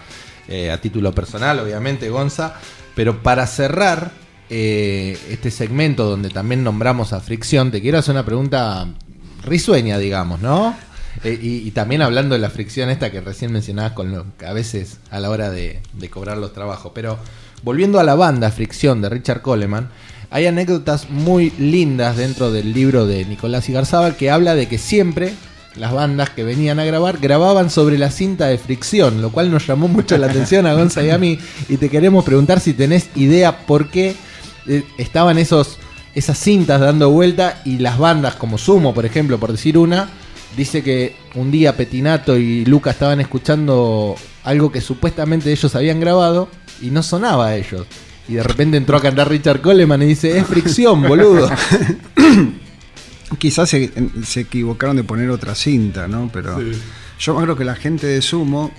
eh, 0.49 0.71
a 0.71 0.81
título 0.81 1.13
personal, 1.13 1.59
obviamente, 1.59 2.09
Gonza. 2.09 2.55
Pero 2.95 3.23
para 3.23 3.47
cerrar 3.47 4.13
eh, 4.49 5.19
este 5.29 5.51
segmento 5.51 6.05
donde 6.09 6.31
también 6.31 6.63
nombramos 6.63 7.13
a 7.13 7.21
Fricción, 7.21 7.71
te 7.71 7.81
quiero 7.81 7.99
hacer 7.99 8.13
una 8.13 8.25
pregunta 8.25 8.87
risueña, 9.43 9.99
digamos, 9.99 10.41
¿no? 10.41 10.77
Eh, 11.25 11.39
y, 11.41 11.71
también 11.71 12.03
hablando 12.03 12.35
de 12.35 12.41
la 12.41 12.51
fricción 12.51 12.91
esta 12.91 13.11
que 13.11 13.23
recién 13.23 13.51
mencionabas 13.51 13.93
con 13.93 14.13
lo 14.13 14.27
a 14.47 14.53
veces 14.53 14.99
a 15.11 15.19
la 15.19 15.31
hora 15.31 15.51
de, 15.51 15.81
de 15.95 16.11
cobrar 16.11 16.37
los 16.37 16.53
trabajos. 16.53 16.93
Pero 16.95 17.19
volviendo 17.63 17.99
a 17.99 18.05
la 18.05 18.15
banda 18.15 18.51
Fricción 18.51 19.01
de 19.01 19.09
Richard 19.09 19.41
Coleman, 19.41 19.89
hay 20.31 20.47
anécdotas 20.47 21.11
muy 21.11 21.51
lindas 21.59 22.17
dentro 22.17 22.51
del 22.51 22.73
libro 22.73 23.07
de 23.07 23.25
Nicolás 23.25 23.69
Igarzábal 23.69 24.17
que 24.17 24.31
habla 24.31 24.55
de 24.55 24.69
que 24.69 24.79
siempre 24.79 25.33
las 25.77 25.93
bandas 25.93 26.31
que 26.31 26.43
venían 26.43 26.79
a 26.79 26.85
grabar 26.85 27.19
grababan 27.19 27.71
sobre 27.71 27.99
la 27.99 28.11
cinta 28.11 28.47
de 28.47 28.59
fricción, 28.59 29.21
lo 29.21 29.31
cual 29.31 29.51
nos 29.51 29.67
llamó 29.67 29.89
mucho 29.89 30.17
la 30.19 30.27
atención 30.27 30.67
a 30.67 30.75
Gonza 30.75 31.03
y 31.03 31.11
a 31.11 31.19
mí. 31.19 31.39
Y 31.69 31.77
te 31.77 31.89
queremos 31.91 32.25
preguntar 32.25 32.61
si 32.61 32.73
tenés 32.73 33.11
idea 33.15 33.67
por 33.67 33.91
qué 33.91 34.17
eh, 34.67 34.85
estaban 34.99 35.39
esos, 35.39 35.79
esas 36.15 36.39
cintas 36.39 36.81
dando 36.81 37.11
vuelta 37.11 37.61
y 37.65 37.79
las 37.79 37.99
bandas 37.99 38.35
como 38.37 38.59
Sumo, 38.59 38.95
por 38.95 39.05
ejemplo, 39.05 39.39
por 39.39 39.53
decir 39.53 39.77
una, 39.77 40.09
dice 40.57 40.83
que 40.83 41.15
un 41.35 41.51
día 41.51 41.77
Petinato 41.77 42.37
y 42.37 42.65
Luca 42.65 42.91
estaban 42.91 43.21
escuchando 43.21 44.17
algo 44.45 44.73
que 44.73 44.81
supuestamente 44.81 45.53
ellos 45.53 45.75
habían 45.75 46.01
grabado 46.01 46.49
y 46.81 46.91
no 46.91 47.03
sonaba 47.03 47.49
a 47.49 47.57
ellos. 47.57 47.87
Y 48.29 48.35
de 48.35 48.43
repente 48.43 48.77
entró 48.77 48.97
a 48.97 49.03
cantar 49.03 49.29
Richard 49.29 49.61
Coleman 49.61 50.03
y 50.03 50.07
dice, 50.07 50.37
es 50.37 50.47
fricción, 50.47 51.03
boludo. 51.03 51.49
Quizás 53.39 53.69
se, 53.71 53.93
se 54.25 54.41
equivocaron 54.41 54.97
de 54.97 55.05
poner 55.05 55.31
otra 55.31 55.55
cinta, 55.55 56.07
¿no? 56.07 56.31
Pero 56.33 56.61
yo 57.19 57.33
me 57.33 57.39
acuerdo 57.39 57.57
que 57.57 57.65
la 57.65 57.75
gente 57.75 58.07
de 58.07 58.23
Sumo, 58.23 58.71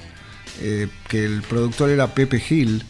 eh, 0.62 0.88
que 1.07 1.25
el 1.25 1.41
productor 1.43 1.89
era 1.89 2.13
Pepe 2.13 2.39
Gil, 2.39 2.83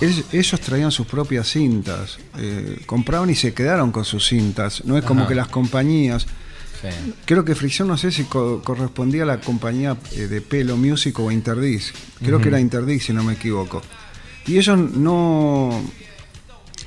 ellos, 0.00 0.24
ellos 0.32 0.60
traían 0.60 0.90
sus 0.90 1.06
propias 1.06 1.48
cintas, 1.48 2.18
eh, 2.38 2.80
compraban 2.86 3.28
y 3.30 3.34
se 3.34 3.52
quedaron 3.54 3.92
con 3.92 4.04
sus 4.04 4.26
cintas. 4.26 4.84
No 4.84 4.96
es 4.98 5.04
como 5.04 5.20
Ajá. 5.20 5.28
que 5.30 5.34
las 5.34 5.48
compañías. 5.48 6.26
Sí. 6.80 7.12
Creo 7.24 7.44
que 7.46 7.54
Fricción 7.54 7.88
no 7.88 7.96
sé 7.96 8.10
si 8.12 8.24
co- 8.24 8.60
correspondía 8.62 9.22
a 9.22 9.26
la 9.26 9.40
compañía 9.40 9.96
eh, 10.12 10.26
de 10.28 10.40
pelo 10.42 10.76
Music 10.76 11.18
o 11.18 11.30
Interdisc. 11.30 11.94
Creo 12.22 12.40
que 12.40 12.48
era 12.48 12.60
Interdisc, 12.60 13.06
si 13.06 13.12
no 13.14 13.22
me 13.24 13.34
equivoco. 13.34 13.80
Y 14.46 14.58
ellos 14.58 14.76
no, 14.78 15.82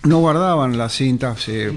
no 0.03 0.17
guardaban 0.19 0.77
las 0.77 0.93
cintas. 0.93 1.47
eh, 1.47 1.73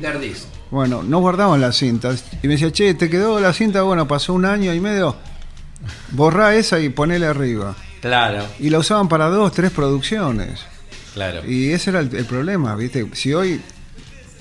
bueno, 0.71 1.03
no 1.03 1.19
guardaban 1.21 1.61
las 1.61 1.77
cintas. 1.77 2.25
Y 2.43 2.47
me 2.47 2.55
decía, 2.55 2.71
che, 2.73 2.95
¿te 2.95 3.09
quedó 3.11 3.41
la 3.41 3.53
cinta? 3.53 3.83
Bueno, 3.83 4.07
pasó 4.07 4.35
un 4.35 4.45
año 4.45 4.73
y 4.75 4.81
medio. 4.81 5.17
Borrá 6.13 6.55
esa 6.55 6.79
y 6.81 6.89
ponele 6.91 7.27
arriba. 7.27 7.75
Claro, 8.01 8.45
Y 8.59 8.71
la 8.71 8.79
usaban 8.79 9.09
para 9.09 9.27
dos, 9.29 9.53
tres 9.53 9.71
producciones. 9.73 10.61
claro. 11.13 11.45
Y 11.47 11.71
ese 11.71 11.91
era 11.91 12.01
el, 12.01 12.15
el 12.15 12.25
problema, 12.25 12.75
¿viste? 12.75 13.07
Si 13.15 13.35
hoy, 13.35 13.61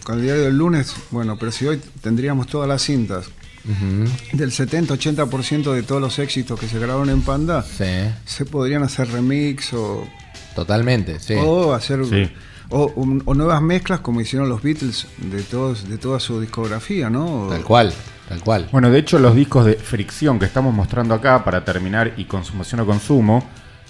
con 0.04 0.18
el 0.20 0.24
diario 0.24 0.44
del 0.44 0.58
lunes, 0.58 0.94
bueno, 1.12 1.38
pero 1.38 1.52
si 1.52 1.66
hoy 1.66 1.82
tendríamos 2.02 2.48
todas 2.48 2.68
las 2.70 2.82
cintas 2.82 3.26
del 4.34 4.52
70-80% 4.52 5.74
de 5.74 5.84
todos 5.84 6.02
los 6.02 6.18
éxitos 6.20 6.60
que 6.60 6.68
se 6.68 6.80
grabaron 6.80 7.10
en 7.10 7.22
Panda, 7.22 7.62
Sí, 7.64 7.84
se 8.26 8.46
podrían 8.46 8.82
hacer 8.84 9.12
remix 9.12 9.74
o, 9.74 10.08
totalmente, 10.56 11.20
sí. 11.20 11.36
o 11.38 11.74
hacer 11.74 12.06
Sí. 12.06 12.30
o, 12.70 12.92
un- 12.96 13.22
o 13.26 13.34
nuevas 13.34 13.62
mezclas 13.62 14.00
como 14.02 14.22
hicieron 14.22 14.50
los 14.50 14.62
Beatles 14.62 15.08
de 15.18 15.42
todos 15.44 15.88
de 15.90 15.98
toda 15.98 16.20
su 16.20 16.40
discografía, 16.42 17.10
¿no? 17.10 17.48
Tal 17.50 17.64
cual, 17.64 17.94
tal 18.28 18.42
cual. 18.42 18.68
Bueno, 18.72 18.90
de 18.92 19.00
hecho 19.00 19.18
los 19.20 19.36
discos 19.36 19.66
de 19.66 19.76
fricción 19.76 20.38
que 20.40 20.46
estamos 20.46 20.74
mostrando 20.74 21.14
acá 21.16 21.44
para 21.44 21.64
terminar 21.66 22.14
y 22.18 22.26
consumación 22.26 22.82
o 22.82 22.86
consumo, 22.86 23.44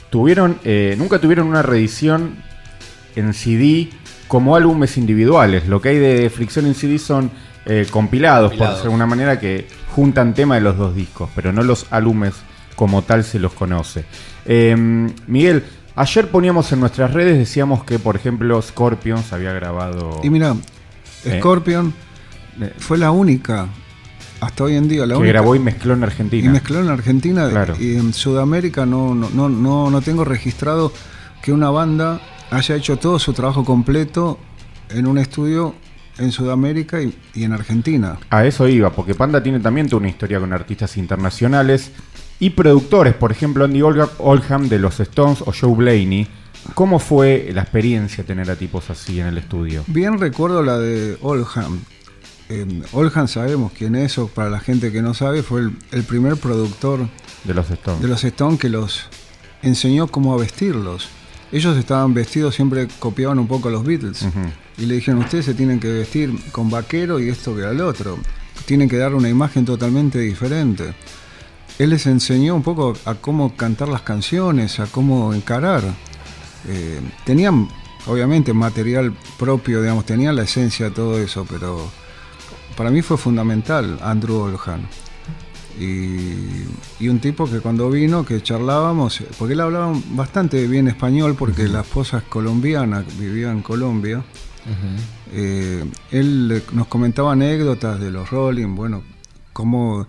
tuvieron, 0.10 0.58
eh, 0.64 0.96
nunca 0.98 1.20
tuvieron 1.20 1.48
una 1.48 1.62
reedición 1.62 2.36
en 3.16 3.34
CD 3.34 3.90
como 4.28 4.56
álbumes 4.56 4.98
individuales. 4.98 5.68
Lo 5.68 5.82
que 5.82 5.90
hay 5.90 5.98
de 5.98 6.30
fricción 6.30 6.66
en 6.68 6.76
CD 6.76 7.00
son 7.00 7.32
eh, 7.66 7.86
compilados, 7.92 8.50
por 8.52 8.58
Compilados. 8.58 8.78
de 8.80 8.84
alguna 8.86 9.06
manera, 9.06 9.40
que 9.40 9.68
juntan 9.94 10.34
tema 10.34 10.56
de 10.56 10.62
los 10.62 10.78
dos 10.78 10.96
discos, 10.96 11.30
pero 11.36 11.52
no 11.52 11.62
los 11.64 11.86
álbumes 11.92 12.34
como 12.76 13.02
tal 13.04 13.24
se 13.24 13.38
los 13.40 13.52
conoce. 13.54 14.06
Eh, 14.46 14.76
Miguel, 15.28 15.64
ayer 16.00 16.30
poníamos 16.30 16.72
en 16.72 16.80
nuestras 16.80 17.14
redes, 17.14 17.38
decíamos 17.38 17.84
que, 17.84 18.00
por 18.00 18.16
ejemplo, 18.16 18.62
Scorpions 18.62 19.32
había 19.34 19.54
grabado... 19.54 20.22
Y 20.24 20.30
mira, 20.30 20.56
Eh. 21.26 21.38
Scorpion 21.40 21.94
eh, 22.62 22.74
fue 22.78 22.98
la 22.98 23.12
única 23.12 23.68
hasta 24.40 24.64
hoy 24.64 24.76
en 24.76 24.88
día 24.88 25.06
la 25.06 25.16
que 25.16 25.20
única 25.20 25.34
grabó 25.34 25.54
y 25.56 25.60
mezcló 25.60 25.94
en 25.94 26.00
y 26.00 26.04
Argentina. 26.06 26.52
mezcló 26.52 26.80
en 26.80 26.88
Argentina 26.88 27.50
Claro. 27.50 27.76
y 27.78 27.98
en 27.98 28.14
Sudamérica 28.14 28.86
no, 28.86 29.14
no, 29.14 29.30
no, 29.30 29.50
no, 29.50 29.90
no 29.90 30.02
tengo 30.02 30.24
registrado 30.24 30.94
que 31.42 31.52
una 31.52 31.70
banda 31.70 32.22
haya 32.50 32.76
hecho 32.76 32.96
todo 32.98 33.20
su 33.20 33.34
trabajo 33.34 33.66
completo 33.66 34.40
en 34.90 35.08
un 35.08 35.18
estudio 35.18 35.76
en 36.18 36.32
Sudamérica 36.32 37.02
y, 37.02 37.14
y 37.34 37.44
en 37.44 37.52
Argentina. 37.54 38.18
A 38.30 38.46
eso 38.46 38.68
iba, 38.68 38.90
porque 38.92 39.14
Panda 39.16 39.44
tiene 39.44 39.60
también 39.60 39.94
una 39.94 40.08
historia 40.08 40.40
con 40.40 40.52
artistas 40.54 40.96
internacionales 40.98 41.92
y 42.40 42.52
productores, 42.52 43.14
por 43.14 43.32
ejemplo 43.32 43.66
Andy 43.66 43.82
Oldham 43.82 44.70
de 44.70 44.80
los 44.80 45.00
Stones 45.00 45.42
o 45.42 45.52
Joe 45.58 45.76
Blaney. 45.76 46.28
¿Cómo 46.74 47.00
fue 47.00 47.52
la 47.54 47.62
experiencia 47.62 48.24
tener 48.24 48.50
a 48.52 48.56
tipos 48.56 48.90
así 48.90 49.20
en 49.20 49.28
el 49.28 49.38
estudio? 49.38 49.84
Bien 49.88 50.20
recuerdo 50.20 50.62
la 50.64 50.78
de 50.78 51.18
Oldham. 51.22 51.80
Eh, 52.50 52.82
Oldham 52.94 53.28
sabemos 53.28 53.72
quién 53.78 53.96
es, 53.96 54.18
o 54.18 54.28
para 54.28 54.50
la 54.50 54.60
gente 54.60 54.92
que 54.92 55.02
no 55.02 55.14
sabe, 55.14 55.44
fue 55.44 55.62
el, 55.62 55.72
el 55.92 56.04
primer 56.04 56.36
productor 56.38 57.08
De 57.44 57.54
los 57.54 57.70
Stones. 57.70 58.02
de 58.02 58.08
los 58.08 58.24
Stones 58.24 58.60
que 58.60 58.70
los 58.70 59.06
enseñó 59.62 60.08
cómo 60.08 60.34
a 60.34 60.38
vestirlos. 60.38 61.10
Ellos 61.52 61.78
estaban 61.78 62.14
vestidos, 62.14 62.56
siempre 62.56 62.88
copiaban 63.00 63.40
un 63.40 63.48
poco 63.48 63.70
a 63.70 63.72
los 63.72 63.84
Beatles. 63.84 64.26
Y 64.78 64.86
le 64.86 64.96
dijeron, 64.96 65.22
ustedes 65.22 65.46
se 65.46 65.54
tienen 65.56 65.80
que 65.80 65.92
vestir 65.92 66.32
con 66.52 66.70
vaquero 66.70 67.20
y 67.20 67.30
esto 67.30 67.56
que 67.56 67.64
al 67.66 67.82
otro. 67.82 68.18
Tienen 68.66 68.88
que 68.88 68.98
dar 68.98 69.16
una 69.16 69.30
imagen 69.30 69.66
totalmente 69.66 70.20
diferente. 70.20 70.94
Él 71.80 71.92
les 71.92 72.06
enseñó 72.08 72.56
un 72.56 72.62
poco 72.62 72.94
a 73.06 73.16
cómo 73.16 73.56
cantar 73.56 73.88
las 73.88 74.02
canciones, 74.02 74.82
a 74.82 74.86
cómo 74.88 75.34
encarar. 75.34 75.82
Eh, 76.68 77.00
tenían, 77.24 77.70
obviamente, 78.06 78.54
material 78.54 79.14
propio, 79.38 79.82
digamos, 79.82 80.06
tenían 80.06 80.36
la 80.36 80.44
esencia 80.44 80.90
de 80.90 80.92
todo 80.92 81.18
eso, 81.18 81.46
pero 81.50 81.90
para 82.76 82.92
mí 82.92 83.02
fue 83.02 83.18
fundamental 83.18 83.98
Andrew 84.02 84.42
Olhan. 84.42 84.88
Y, 85.80 86.66
y 87.00 87.08
un 87.08 87.20
tipo 87.20 87.50
que 87.50 87.62
cuando 87.62 87.90
vino, 87.90 88.26
que 88.26 88.44
charlábamos, 88.44 89.24
porque 89.38 89.54
él 89.54 89.62
hablaba 89.62 89.94
bastante 90.12 90.68
bien 90.68 90.90
español, 90.90 91.36
porque 91.40 91.70
la 91.70 91.80
esposa 91.80 92.18
es 92.18 92.24
colombiana, 92.26 93.06
vivía 93.18 93.52
en 93.52 93.62
Colombia. 93.62 94.22
Eh, 95.32 95.86
él 96.12 96.62
nos 96.74 96.88
comentaba 96.88 97.32
anécdotas 97.32 98.02
de 98.02 98.12
los 98.12 98.30
Rolling, 98.30 98.76
bueno, 98.76 99.02
cómo 99.54 100.06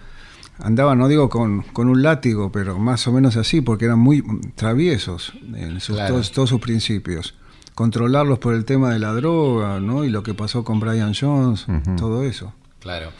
andaba, 0.62 0.94
no 0.94 1.08
digo 1.08 1.28
con, 1.28 1.62
con 1.72 1.88
un 1.88 2.02
látigo, 2.02 2.50
pero 2.52 2.78
más 2.78 3.06
o 3.06 3.12
menos 3.12 3.36
así, 3.36 3.60
porque 3.60 3.84
eran 3.86 3.98
muy 3.98 4.22
traviesos 4.54 5.32
en 5.54 5.80
sus- 5.80 5.96
Claro. 5.96 6.14
todos, 6.14 6.32
todos 6.32 6.48
sus 6.50 6.60
principios. 6.60 7.34
Controlarlos 7.74 8.38
por 8.38 8.54
el 8.54 8.64
tema 8.64 8.92
de 8.92 8.98
la 8.98 9.12
droga, 9.12 9.80
¿no? 9.80 10.04
Y 10.04 10.10
lo 10.10 10.22
que 10.22 10.34
pasó 10.34 10.64
con 10.64 10.80
Brian 10.80 11.14
Jones, 11.18 11.66
todo 11.96 12.24
eso. 12.24 12.52
Claro. 12.80 13.10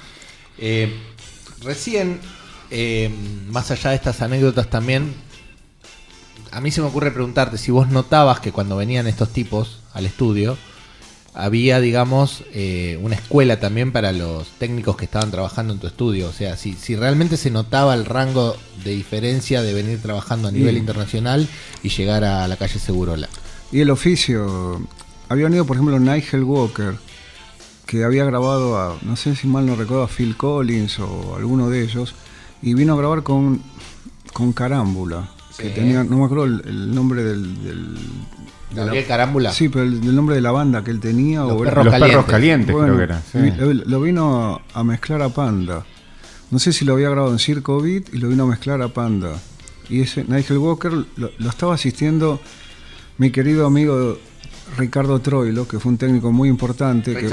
Eh, 0.58 0.92
recién, 1.62 2.20
eh, 2.70 3.10
más 3.50 3.70
allá 3.70 3.90
de 3.90 3.96
estas 3.96 4.20
anécdotas 4.20 4.68
también, 4.68 5.14
a 6.52 6.60
mí 6.60 6.70
se 6.70 6.80
me 6.80 6.88
ocurre 6.88 7.10
preguntarte 7.10 7.56
si 7.58 7.70
vos 7.70 7.88
notabas 7.88 8.40
que 8.40 8.52
cuando 8.52 8.76
venían 8.76 9.06
estos 9.06 9.30
tipos 9.30 9.80
al 9.94 10.04
estudio, 10.04 10.58
había, 11.34 11.80
digamos, 11.80 12.42
eh, 12.52 12.98
una 13.02 13.14
escuela 13.14 13.60
también 13.60 13.92
para 13.92 14.12
los 14.12 14.48
técnicos 14.58 14.96
que 14.96 15.04
estaban 15.04 15.30
trabajando 15.30 15.72
en 15.72 15.78
tu 15.78 15.86
estudio. 15.86 16.28
O 16.28 16.32
sea, 16.32 16.56
si, 16.56 16.72
si 16.74 16.96
realmente 16.96 17.36
se 17.36 17.50
notaba 17.50 17.94
el 17.94 18.04
rango 18.04 18.56
de 18.84 18.90
diferencia 18.92 19.62
de 19.62 19.72
venir 19.74 20.00
trabajando 20.02 20.48
a 20.48 20.52
nivel 20.52 20.74
Sí. 20.74 20.80
internacional 20.80 21.48
y 21.82 21.88
llegar 21.90 22.24
a 22.24 22.46
la 22.48 22.56
calle 22.56 22.78
Segurola. 22.78 23.28
Y 23.72 23.80
el 23.80 23.90
oficio, 23.90 24.80
había 25.28 25.44
venido 25.44 25.64
por 25.64 25.76
ejemplo 25.76 25.98
Nigel 26.00 26.42
Walker, 26.42 26.94
que 27.86 28.04
había 28.04 28.24
grabado 28.24 28.78
a, 28.78 28.98
no 29.02 29.16
sé 29.16 29.34
si 29.36 29.46
mal 29.46 29.66
no 29.66 29.76
recuerdo, 29.76 30.02
a 30.02 30.08
Phil 30.08 30.36
Collins 30.36 30.98
o 30.98 31.36
alguno 31.36 31.70
de 31.70 31.82
ellos, 31.82 32.14
y 32.62 32.74
vino 32.74 32.94
a 32.94 32.96
grabar 32.96 33.22
con, 33.22 33.62
con 34.32 34.52
Carámbula, 34.52 35.28
que 35.58 35.70
tenía, 35.70 36.04
no 36.04 36.18
me 36.18 36.24
acuerdo 36.24 36.44
el, 36.44 36.62
el 36.66 36.94
nombre 36.94 37.22
del... 37.24 37.62
del- 37.64 37.98
de 38.74 38.84
la- 38.86 39.04
Carámbula. 39.04 39.52
sí, 39.52 39.68
pero 39.68 39.84
el, 39.84 40.14
nombre 40.14 40.36
de 40.36 40.40
la 40.42 40.52
banda 40.52 40.84
que 40.84 40.92
él 40.92 41.00
tenía. 41.00 41.40
Los 41.40 41.52
o 41.52 41.62
era- 41.64 41.70
Perros 41.74 41.84
los 41.86 41.94
perros 42.08 42.24
Calientes. 42.26 42.72
Bueno, 42.72 42.94
creo 42.94 42.98
que 43.08 43.12
era. 43.12 43.22
sí. 43.32 43.52
lo, 43.58 43.72
lo 43.72 44.00
vino 44.00 44.60
a 44.72 44.84
mezclar 44.84 45.22
a 45.22 45.28
Panda. 45.30 45.84
No 46.52 46.58
sé 46.60 46.72
si 46.72 46.84
lo 46.84 46.92
había 46.94 47.10
grabado 47.10 47.32
en 47.32 47.40
Circo 47.40 47.80
Beat 47.80 48.14
y 48.14 48.18
lo 48.18 48.28
vino 48.28 48.44
a 48.44 48.46
mezclar 48.46 48.80
a 48.82 48.88
Panda. 48.88 49.32
Y 49.88 50.02
ese 50.02 50.22
Nigel 50.24 50.58
Walker 50.58 50.92
lo, 50.92 51.30
lo 51.36 51.48
estaba 51.50 51.74
asistiendo 51.74 52.40
mi 53.18 53.30
querido 53.32 53.66
amigo 53.66 54.18
Ricardo 54.76 55.18
Troilo, 55.20 55.66
que 55.68 55.78
fue 55.78 55.92
un 55.92 55.98
técnico 55.98 56.32
muy 56.32 56.48
importante 56.48 57.12
que, 57.20 57.26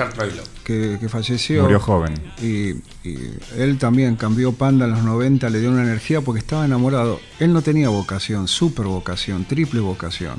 que- 0.63 0.97
que 0.99 1.09
falleció. 1.09 1.63
Murió 1.63 1.79
joven. 1.79 2.13
Y, 2.41 2.69
y 3.07 3.17
él 3.57 3.77
también 3.77 4.15
cambió 4.15 4.51
Panda 4.51 4.85
en 4.85 4.91
los 4.91 5.03
90, 5.03 5.49
le 5.49 5.59
dio 5.59 5.69
una 5.69 5.83
energía 5.83 6.21
porque 6.21 6.39
estaba 6.39 6.65
enamorado. 6.65 7.19
Él 7.39 7.53
no 7.53 7.61
tenía 7.61 7.89
vocación, 7.89 8.47
super 8.47 8.85
vocación, 8.85 9.45
triple 9.45 9.79
vocación. 9.79 10.35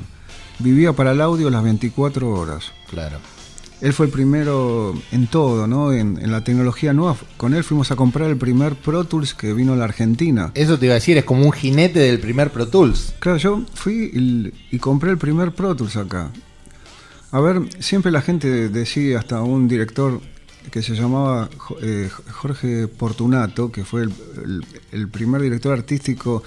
Vivía 0.59 0.93
para 0.93 1.11
el 1.11 1.21
audio 1.21 1.49
las 1.49 1.63
24 1.63 2.29
horas. 2.29 2.71
Claro. 2.89 3.17
Él 3.81 3.93
fue 3.93 4.07
el 4.07 4.11
primero 4.11 4.93
en 5.13 5.27
todo, 5.27 5.65
¿no? 5.65 5.93
En, 5.93 6.19
en 6.21 6.31
la 6.33 6.43
tecnología 6.43 6.91
nueva. 6.91 7.15
Con 7.37 7.53
él 7.53 7.63
fuimos 7.63 7.89
a 7.91 7.95
comprar 7.95 8.29
el 8.29 8.35
primer 8.35 8.75
Pro 8.75 9.05
Tools 9.05 9.33
que 9.33 9.53
vino 9.53 9.71
a 9.71 9.77
la 9.77 9.85
Argentina. 9.85 10.51
Eso 10.53 10.77
te 10.77 10.87
iba 10.87 10.93
a 10.93 10.95
decir, 10.95 11.17
es 11.17 11.23
como 11.23 11.45
un 11.45 11.53
jinete 11.53 11.99
del 11.99 12.19
primer 12.19 12.51
Pro 12.51 12.67
Tools. 12.67 13.13
Claro, 13.19 13.37
yo 13.37 13.61
fui 13.73 14.11
y, 14.13 14.75
y 14.75 14.79
compré 14.79 15.11
el 15.11 15.17
primer 15.17 15.53
Pro 15.53 15.77
Tools 15.77 15.95
acá. 15.95 16.29
A 17.31 17.39
ver, 17.39 17.61
siempre 17.79 18.11
la 18.11 18.21
gente 18.21 18.69
decía, 18.69 19.19
hasta 19.19 19.41
un 19.41 19.67
director 19.67 20.19
que 20.71 20.81
se 20.81 20.93
llamaba 20.95 21.49
eh, 21.81 22.09
Jorge 22.31 22.87
Portunato, 22.87 23.71
que 23.71 23.83
fue 23.85 24.03
el, 24.03 24.13
el- 24.43 24.65
el 24.91 25.07
primer 25.09 25.41
director 25.41 25.73
artístico 25.73 26.43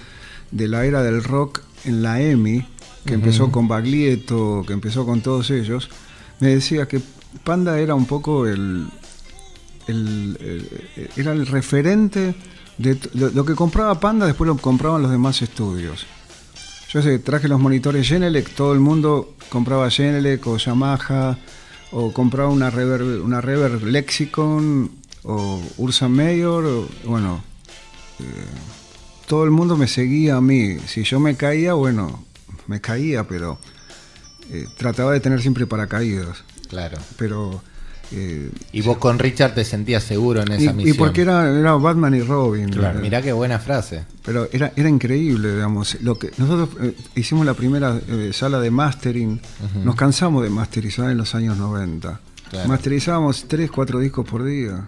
de 0.50 0.68
la 0.68 0.84
era 0.84 1.02
del 1.02 1.22
rock 1.24 1.60
en 1.84 2.02
la 2.02 2.20
EMI, 2.20 2.66
que 3.06 3.14
empezó 3.14 3.50
con 3.50 3.68
Baglietto, 3.68 4.64
que 4.66 4.72
empezó 4.72 5.04
con 5.06 5.20
todos 5.22 5.50
ellos, 5.50 5.88
me 6.40 6.48
decía 6.48 6.86
que 6.86 7.00
Panda 7.44 7.78
era 7.80 7.94
un 7.94 8.06
poco 8.06 8.46
el, 8.46 8.86
el- 9.86 10.36
el- 10.40 11.08
era 11.16 11.32
el 11.32 11.46
referente 11.46 12.34
de 12.78 12.98
lo 13.34 13.44
que 13.44 13.54
compraba 13.54 13.98
Panda, 14.00 14.26
después 14.26 14.46
lo 14.48 14.56
compraban 14.56 15.02
los 15.02 15.10
demás 15.10 15.42
estudios. 15.42 16.06
Yo 16.92 17.00
sé, 17.02 17.18
traje 17.18 17.48
los 17.48 17.58
monitores 17.60 18.06
Genelec, 18.06 18.50
todo 18.50 18.72
el 18.74 18.80
mundo 18.80 19.34
compraba 19.48 19.90
Genelec 19.90 20.46
o 20.46 20.58
Yamaha, 20.58 21.38
o 21.90 22.12
compraba 22.12 22.50
una 22.50 22.70
Reverb, 22.70 23.24
una 23.24 23.40
Reverb 23.40 23.84
Lexicon, 23.84 24.90
o 25.22 25.62
Ursa 25.78 26.08
Mayor, 26.08 26.64
o- 26.66 26.88
bueno, 27.04 27.42
eh, 28.20 28.24
todo 29.26 29.44
el 29.44 29.50
mundo 29.50 29.76
me 29.76 29.88
seguía 29.88 30.36
a 30.36 30.40
mí. 30.40 30.78
Si 30.86 31.02
yo 31.04 31.18
me 31.18 31.34
caía, 31.36 31.72
bueno, 31.74 32.24
me 32.66 32.80
caía, 32.80 33.24
pero 33.24 33.58
eh, 34.50 34.66
trataba 34.76 35.12
de 35.12 35.20
tener 35.20 35.40
siempre 35.40 35.66
paracaídas. 35.66 36.44
Claro. 36.68 36.98
Pero 37.16 37.62
eh, 38.10 38.50
Y 38.72 38.80
vos 38.82 38.98
con 38.98 39.18
Richard 39.18 39.54
te 39.54 39.64
sentías 39.64 40.02
seguro 40.02 40.42
en 40.42 40.52
y, 40.52 40.54
esa 40.64 40.70
y 40.72 40.74
misión. 40.74 40.96
porque 40.96 41.22
era, 41.22 41.48
era 41.58 41.74
Batman 41.74 42.14
y 42.14 42.20
Robin. 42.22 42.68
Claro. 42.70 42.98
eh, 42.98 43.02
Mirá 43.02 43.22
qué 43.22 43.32
buena 43.32 43.58
frase. 43.58 44.04
Pero 44.24 44.48
era, 44.52 44.72
era 44.76 44.88
increíble, 44.88 45.52
digamos. 45.54 45.96
Lo 46.02 46.18
que 46.18 46.30
nosotros 46.38 46.70
eh, 46.82 46.94
hicimos 47.14 47.46
la 47.46 47.54
primera 47.54 48.00
eh, 48.08 48.30
sala 48.32 48.60
de 48.60 48.70
mastering. 48.70 49.40
Nos 49.84 49.94
cansamos 49.94 50.42
de 50.42 50.50
masterizar 50.50 51.10
en 51.10 51.18
los 51.18 51.34
años 51.34 51.56
90. 51.56 52.20
Claro. 52.50 52.68
Masterizábamos 52.68 53.46
3, 53.48 53.70
4 53.70 53.98
discos 54.00 54.28
por 54.28 54.44
día. 54.44 54.86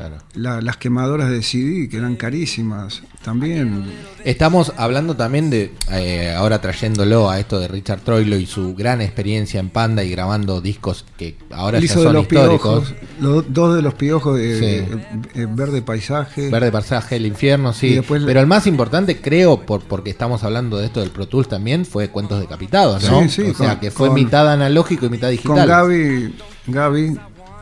Claro. 0.00 0.16
La- 0.34 0.60
las 0.62 0.76
quemadoras 0.78 1.28
de 1.30 1.42
CD, 1.42 1.88
que 1.90 1.98
eran 1.98 2.16
carísimas, 2.16 3.02
también. 3.22 3.84
Estamos 4.24 4.72
hablando 4.78 5.14
también 5.14 5.50
de, 5.50 5.74
eh, 5.92 6.32
ahora 6.34 6.60
trayéndolo 6.62 7.28
a 7.28 7.38
esto 7.38 7.60
de 7.60 7.68
Richard 7.68 8.00
Troilo 8.00 8.36
y 8.36 8.46
su 8.46 8.74
gran 8.74 9.02
experiencia 9.02 9.60
en 9.60 9.68
Panda 9.68 10.02
y 10.02 10.10
grabando 10.10 10.62
discos 10.62 11.04
que 11.18 11.36
ahora 11.50 11.76
Él 11.76 11.84
ya 11.84 11.90
hizo 11.92 11.98
de 12.00 12.04
son 12.06 12.12
los 12.14 12.22
históricos. 12.22 12.84
piojos, 12.90 12.94
los 13.20 13.52
dos 13.52 13.76
de 13.76 13.82
los 13.82 13.92
piojos 13.92 14.38
de 14.38 14.58
Sí. 14.58 14.64
eh, 14.64 15.06
eh, 15.34 15.46
Verde 15.50 15.82
Paisaje. 15.82 16.48
Verde 16.48 16.72
Pasaje 16.72 17.16
del 17.16 17.26
Infierno, 17.26 17.74
sí. 17.74 17.96
Después- 17.96 18.22
Pero 18.24 18.40
el 18.40 18.46
más 18.46 18.66
importante, 18.66 19.20
creo, 19.20 19.60
por, 19.66 19.82
porque 19.82 20.08
estamos 20.08 20.44
hablando 20.44 20.78
de 20.78 20.86
esto 20.86 21.00
del 21.00 21.10
Pro 21.10 21.28
Tools 21.28 21.48
también, 21.48 21.84
fue 21.84 22.08
Cuentos 22.08 22.40
Decapitados, 22.40 23.02
¿no? 23.10 23.20
Sí, 23.24 23.28
sí, 23.28 23.42
o 23.50 23.54
sea, 23.54 23.72
con- 23.72 23.80
que 23.80 23.90
fue 23.90 24.08
con- 24.08 24.14
mitad 24.14 24.50
analógico 24.50 25.04
y 25.04 25.10
mitad 25.10 25.28
Con 25.28 25.32
digital. 25.36 25.68
Gaby, 25.68 26.34
Gaby 26.68 27.18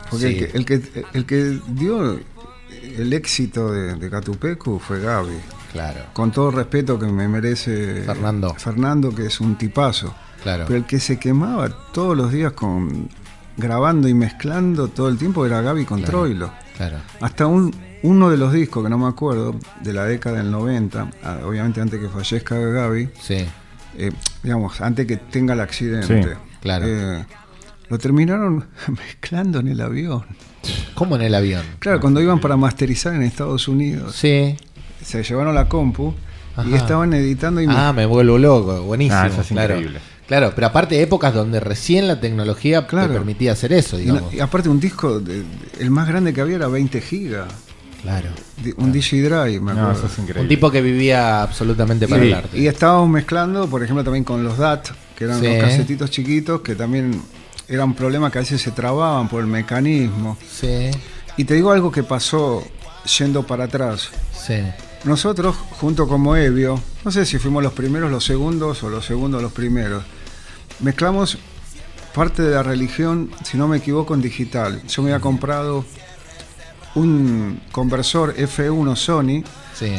porque 0.09 0.27
Sí. 0.27 0.45
el, 0.53 0.65
que, 0.65 0.75
el, 0.77 0.85
que, 0.85 1.09
el 1.13 1.25
que 1.25 1.59
dio 1.69 2.19
el 2.97 3.13
éxito 3.13 3.71
de, 3.71 3.95
de 3.95 4.09
Catupecu 4.09 4.79
fue 4.79 4.99
Gaby. 4.99 5.37
Claro, 5.71 5.99
Con 6.13 6.31
todo 6.31 6.49
respeto 6.49 6.97
que 6.97 7.05
me 7.05 7.27
merece 7.27 8.01
Fernando. 8.03 8.53
Fernando, 8.55 9.13
que 9.13 9.27
es 9.27 9.39
un 9.39 9.55
tipazo. 9.55 10.15
claro. 10.41 10.65
Pero 10.67 10.77
el 10.79 10.85
que 10.85 10.99
se 10.99 11.19
quemaba 11.19 11.69
todos 11.93 12.17
los 12.17 12.31
días 12.31 12.53
con 12.53 13.07
grabando 13.55 14.07
y 14.07 14.13
mezclando 14.13 14.87
todo 14.87 15.09
el 15.09 15.17
tiempo 15.17 15.45
era 15.45 15.61
Gaby 15.61 15.85
con 15.85 15.99
Claro. 15.99 16.19
Troilo. 16.21 16.51
claro. 16.75 16.97
Hasta 17.21 17.45
un, 17.45 17.75
uno 18.03 18.29
de 18.31 18.37
los 18.37 18.51
discos, 18.53 18.83
que 18.83 18.89
no 18.89 18.97
me 18.97 19.07
acuerdo, 19.07 19.55
de 19.81 19.93
la 19.93 20.05
década 20.05 20.37
del 20.37 20.49
90, 20.49 21.11
ah, 21.23 21.37
obviamente 21.45 21.81
antes 21.81 21.99
que 21.99 22.07
fallezca 22.07 22.57
Gaby, 22.57 23.09
Sí, 23.21 23.45
eh, 23.97 24.11
digamos, 24.41 24.79
antes 24.81 25.05
que 25.05 25.17
tenga 25.17 25.53
el 25.53 25.59
accidente. 25.59 26.23
Sí, 26.23 26.29
claro. 26.61 26.85
eh, 26.87 27.25
lo 27.89 27.97
terminaron 27.97 28.65
mezclando 28.87 29.59
en 29.59 29.67
el 29.69 29.81
avión. 29.81 30.23
¿Cómo 30.93 31.15
en 31.15 31.21
el 31.23 31.35
avión? 31.35 31.63
Claro, 31.79 31.99
cuando 31.99 32.21
iban 32.21 32.39
para 32.39 32.57
masterizar 32.57 33.13
en 33.15 33.23
Estados 33.23 33.67
Unidos, 33.67 34.15
Sí. 34.15 34.55
se 35.03 35.23
llevaron 35.23 35.55
la 35.55 35.67
compu 35.69 36.13
y 36.67 36.73
estaban 36.73 37.13
editando 37.13 37.61
y 37.61 37.67
Ah, 37.69 37.93
me 37.93 38.05
vuelvo 38.05 38.37
loco, 38.37 38.81
buenísimo. 38.83 39.17
Ah, 39.21 39.27
eso 39.27 39.41
es 39.41 39.47
claro. 39.47 39.75
increíble. 39.75 39.99
Claro, 40.27 40.51
pero 40.53 40.67
aparte 40.67 40.95
de 40.95 41.01
épocas 41.03 41.33
donde 41.33 41.59
recién 41.59 42.07
la 42.07 42.19
tecnología 42.19 42.81
te 42.81 42.87
Claro. 42.89 43.13
permitía 43.13 43.53
hacer 43.53 43.73
eso, 43.73 43.95
no- 43.97 44.01
digamos. 44.03 44.33
y 44.33 44.39
aparte 44.41 44.69
un 44.69 44.79
disco, 44.79 45.19
de- 45.19 45.43
el 45.79 45.89
más 45.89 46.07
grande 46.07 46.33
que 46.33 46.41
había 46.41 46.57
era 46.57 46.67
20 46.67 47.01
gigas, 47.01 47.47
Claro. 48.03 48.29
un 48.77 48.91
Digidrive, 48.91 49.59
me 49.61 49.73
No, 49.73 49.81
acuerdo. 49.81 49.91
eso 49.93 50.05
es 50.07 50.19
increíble. 50.19 50.41
Un 50.41 50.47
tipo 50.49 50.69
que 50.69 50.81
vivía 50.81 51.41
absolutamente 51.41 52.07
para 52.07 52.23
y, 52.23 52.27
el 52.27 52.33
arte. 52.33 52.59
y 52.59 52.67
estábamos 52.67 53.09
mezclando, 53.09 53.67
por 53.67 53.81
ejemplo, 53.81 54.03
también 54.03 54.23
con 54.25 54.43
los 54.43 54.57
DAT, 54.57 54.89
que 55.17 55.23
eran 55.23 55.39
Sí. 55.39 55.47
los 55.47 55.55
casetitos 55.63 56.11
chiquitos, 56.11 56.61
que 56.61 56.75
también 56.75 57.19
eran 57.69 57.93
problemas 57.93 58.31
que 58.31 58.39
a 58.39 58.41
veces 58.41 58.61
se 58.61 58.71
trababan 58.71 59.29
por 59.29 59.41
el 59.41 59.47
mecanismo. 59.47 60.37
Sí, 60.51 60.89
Y 61.37 61.45
te 61.45 61.53
digo 61.53 61.71
algo 61.71 61.91
que 61.91 62.03
pasó 62.03 62.63
yendo 63.17 63.43
para 63.43 63.65
atrás. 63.65 64.09
sí. 64.33 64.61
Nosotros, 65.05 65.55
junto 65.79 66.09
con 66.09 66.19
Moebio, 66.19 66.77
no 67.05 67.11
sé 67.11 67.25
si 67.25 67.37
fuimos 67.39 67.63
los 67.63 67.71
primeros, 67.71 68.11
los 68.11 68.25
segundos 68.25 68.83
o 68.83 68.89
los 68.89 69.05
segundos, 69.05 69.41
los 69.41 69.53
primeros, 69.53 70.03
mezclamos 70.81 71.37
parte 72.13 72.41
de 72.43 72.53
la 72.53 72.63
religión, 72.63 73.31
si 73.45 73.55
no 73.55 73.69
me 73.69 73.77
equivoco, 73.77 74.13
en 74.13 74.21
digital. 74.21 74.81
Yo 74.89 75.01
me 75.01 75.11
había 75.13 75.21
comprado 75.21 75.85
un 76.95 77.61
conversor 77.71 78.35
F1 78.35 78.95
Sony 78.97 79.43
Sí, 79.73 79.93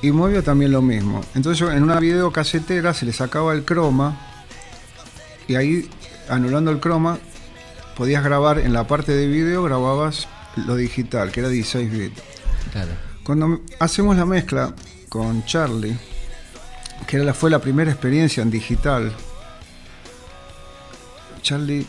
y 0.00 0.10
Moebio 0.10 0.42
también 0.42 0.72
lo 0.72 0.80
mismo. 0.80 1.20
Entonces 1.34 1.58
yo 1.58 1.70
en 1.70 1.82
una 1.82 2.00
videocasetera 2.00 2.94
se 2.94 3.04
le 3.04 3.12
sacaba 3.12 3.52
el 3.52 3.62
croma 3.64 4.18
y 5.48 5.54
ahí, 5.56 5.88
anulando 6.28 6.70
el 6.70 6.80
croma, 6.80 7.18
podías 7.96 8.22
grabar 8.24 8.58
en 8.58 8.72
la 8.72 8.86
parte 8.86 9.12
de 9.12 9.26
video, 9.26 9.62
grababas 9.62 10.28
lo 10.56 10.76
digital, 10.76 11.30
que 11.32 11.40
era 11.40 11.48
16 11.48 11.90
bits. 11.90 12.22
claro. 12.72 12.90
Cuando 13.24 13.60
hacemos 13.80 14.16
la 14.16 14.24
mezcla 14.24 14.72
con 15.08 15.44
Charlie, 15.46 15.96
que 17.06 17.16
era 17.16 17.24
la- 17.26 17.34
fue 17.34 17.50
la 17.50 17.58
primera 17.58 17.90
experiencia 17.90 18.42
en 18.42 18.50
digital, 18.50 19.12
Charlie 21.42 21.86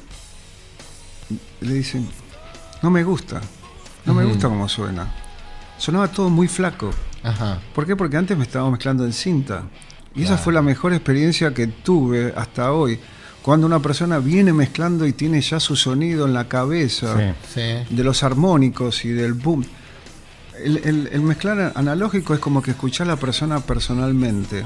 le 1.62 1.74
dice, 1.74 2.02
no 2.82 2.90
me 2.90 3.04
gusta, 3.04 3.42
no 4.06 4.14
me 4.14 4.24
gusta 4.26 4.48
cómo 4.50 4.68
suena. 4.70 5.14
Sonaba 5.78 6.08
todo 6.08 6.30
muy 6.30 6.48
flaco. 6.48 6.92
Ajá. 7.24 7.60
¿Por 7.74 7.86
qué? 7.86 7.96
Porque 7.96 8.18
antes 8.18 8.38
me 8.38 8.44
estaba 8.44 8.70
mezclando 8.72 9.06
en 9.06 9.14
cinta. 9.14 9.64
Y 10.16 10.24
esa 10.24 10.38
fue 10.38 10.54
la 10.54 10.62
mejor 10.64 10.94
experiencia 10.94 11.54
que 11.54 11.68
tuve 11.68 12.34
hasta 12.36 12.72
hoy. 12.72 13.00
Cuando 13.48 13.66
una 13.66 13.80
persona 13.82 14.20
viene 14.20 14.52
mezclando 14.52 15.08
y 15.08 15.14
tiene 15.14 15.40
ya 15.40 15.58
su 15.62 15.78
sonido 15.78 16.26
en 16.26 16.34
la 16.34 16.50
cabeza 16.50 17.16
Sí. 17.18 17.62
Sí. 17.62 17.96
de 17.96 18.04
los 18.04 18.22
armónicos 18.22 19.06
y 19.06 19.10
del 19.14 19.32
boom. 19.36 19.64
El, 20.62 20.78
el- 20.84 21.10
el 21.14 21.22
mezclar 21.22 21.72
analógico 21.76 22.34
es 22.34 22.42
como 22.42 22.62
que 22.62 22.72
escuchar 22.72 23.08
a 23.08 23.12
la 23.12 23.16
persona 23.16 23.62
personalmente, 23.62 24.66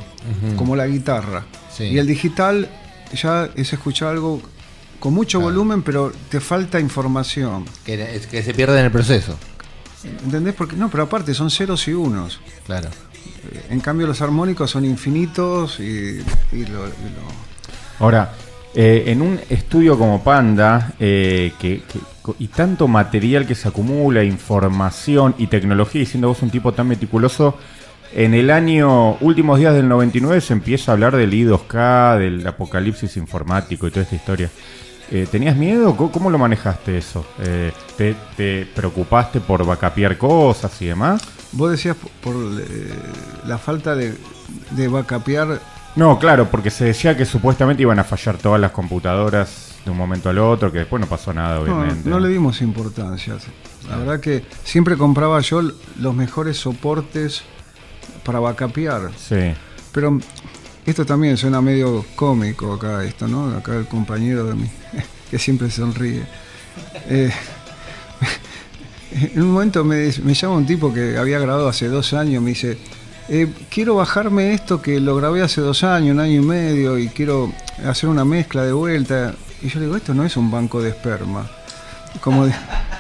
como 0.56 0.76
la 0.76 0.88
guitarra. 0.88 1.46
Sí. 1.72 1.84
Y 1.84 2.00
el 2.00 2.08
digital 2.08 2.70
ya 3.14 3.52
es 3.56 3.72
escuchar 3.72 4.08
algo 4.10 4.42
con 5.00 5.14
mucho 5.14 5.38
Claro. 5.38 5.54
volumen, 5.54 5.84
pero 5.84 6.12
te 6.30 6.40
falta 6.40 6.80
información. 6.80 7.66
Que, 7.86 8.16
es- 8.16 8.26
que 8.26 8.42
se 8.42 8.52
pierde 8.56 8.80
en 8.80 8.86
el 8.86 8.92
proceso. 8.92 9.38
¿Entendés? 10.26 10.56
Porque 10.56 10.76
no, 10.76 10.90
pero 10.90 11.04
aparte 11.04 11.36
son 11.36 11.52
ceros 11.52 11.88
y 11.88 11.94
unos. 11.94 12.40
Claro. 12.66 12.90
Eh, 13.52 13.66
En 13.70 13.80
cambio 13.80 14.08
los 14.08 14.22
armónicos 14.24 14.72
son 14.72 14.86
infinitos 14.86 15.80
y, 15.80 15.84
y 15.84 16.66
lo- 16.66 16.88
y 16.88 17.10
lo, 17.14 17.52
Ahora, 18.00 18.34
eh, 18.74 19.04
en 19.08 19.22
un 19.22 19.40
estudio 19.50 19.98
como 19.98 20.24
Panda, 20.24 20.94
eh, 21.00 21.52
que, 21.60 21.82
y 22.40 22.48
tanto 22.48 22.88
material 22.88 23.46
que 23.46 23.54
se 23.54 23.68
acumula, 23.68 24.24
información 24.24 25.36
y 25.38 25.48
tecnología, 25.48 26.02
y 26.02 26.06
siendo 26.06 26.30
vos 26.30 26.42
un 26.42 26.50
tipo 26.50 26.72
tan 26.72 26.88
meticuloso, 26.88 27.58
en 28.14 28.34
el 28.34 28.50
año, 28.50 29.16
últimos 29.16 29.60
días 29.60 29.74
del 29.74 29.90
99, 29.90 30.40
se 30.42 30.54
empieza 30.54 30.92
a 30.92 30.94
hablar 30.94 31.16
del 31.16 31.34
I2K, 31.34 32.20
del 32.20 32.48
apocalipsis 32.48 33.18
informático 33.18 33.88
y 33.88 33.92
toda 33.92 34.04
esta 34.04 34.16
historia. 34.16 34.50
Eh, 35.12 35.28
¿Tenías 35.30 35.58
miedo? 35.58 35.96
¿Cómo, 35.98 36.12
cómo 36.12 36.30
lo 36.30 36.38
manejaste 36.38 36.98
eso? 36.98 37.26
¿te, 37.98 38.16
te 38.38 38.66
preocupaste 38.74 39.42
por 39.42 39.66
vacapear 39.66 40.18
cosas 40.18 40.82
y 40.82 40.86
demás? 40.86 41.22
Vos 41.52 41.72
decías 41.72 41.98
por, 42.22 42.36
la 43.46 43.58
falta 43.58 43.96
de, 43.96 44.14
de 44.72 44.88
backupear 44.88 45.60
No, 45.96 46.18
claro, 46.20 46.50
porque 46.50 46.70
se 46.70 46.86
decía 46.86 47.18
que 47.18 47.26
supuestamente 47.26 47.82
iban 47.82 48.00
a 48.00 48.04
fallar 48.04 48.38
todas 48.38 48.62
las 48.62 48.72
computadoras 48.72 49.76
de 49.84 49.92
un 49.92 49.98
momento 49.98 50.30
al 50.30 50.38
otro, 50.38 50.72
que 50.72 50.80
después 50.80 51.00
no 51.00 51.08
pasó 51.08 51.34
nada, 51.34 51.60
obviamente. 51.60 52.10
no 52.10 52.20
le 52.20 52.30
dimos 52.30 52.62
importancia. 52.62 53.36
La 53.90 53.98
verdad 53.98 54.20
que 54.20 54.46
siempre 54.64 54.96
compraba 54.96 55.40
yo 55.42 55.62
los 55.62 56.16
mejores 56.16 56.58
soportes 56.58 57.44
para 58.24 58.40
backupear. 58.40 59.12
Sí. 59.18 59.54
Pero 59.92 60.20
esto 60.86 61.06
también 61.06 61.36
suena 61.36 61.62
medio 61.62 62.06
cómico 62.16 62.74
acá, 62.74 63.04
esto, 63.04 63.28
¿no? 63.28 63.50
Acá 63.56 63.76
el 63.76 63.88
compañero 63.88 64.46
de 64.46 64.56
mí, 64.56 64.70
que 65.32 65.40
siempre 65.40 65.70
sonríe. 65.70 66.24
Eh, 67.10 67.32
en 69.12 69.42
un 69.42 69.52
momento 69.52 69.84
me, 69.84 70.10
me 70.24 70.34
llama 70.34 70.56
un 70.56 70.66
tipo 70.66 70.94
que 70.94 71.18
había 71.18 71.40
grabado 71.40 71.68
hace 71.68 71.88
dos 71.88 72.14
años, 72.14 72.42
me 72.42 72.52
dice, 72.52 72.78
eh, 73.34 73.48
quiero 73.70 73.96
bajarme 73.96 74.54
esto 74.54 74.82
que 74.82 75.00
lo 75.00 75.16
grabé 75.16 75.42
hace 75.42 75.62
dos 75.62 75.84
años, 75.86 76.14
un 76.14 76.20
año 76.20 76.42
y 76.42 76.46
medio, 76.46 76.98
y 76.98 77.08
quiero 77.08 77.52
hacer 77.88 78.10
una 78.10 78.26
mezcla 78.26 78.64
de 78.64 78.74
vuelta. 78.74 79.34
Y 79.62 79.70
yo 79.70 79.80
le 79.80 79.86
digo, 79.86 79.96
esto 79.98 80.14
no 80.14 80.26
es 80.26 80.36
un 80.36 80.52
banco 80.52 80.82
de 80.82 80.90
esperma. 80.90 81.50
Como, 82.20 82.46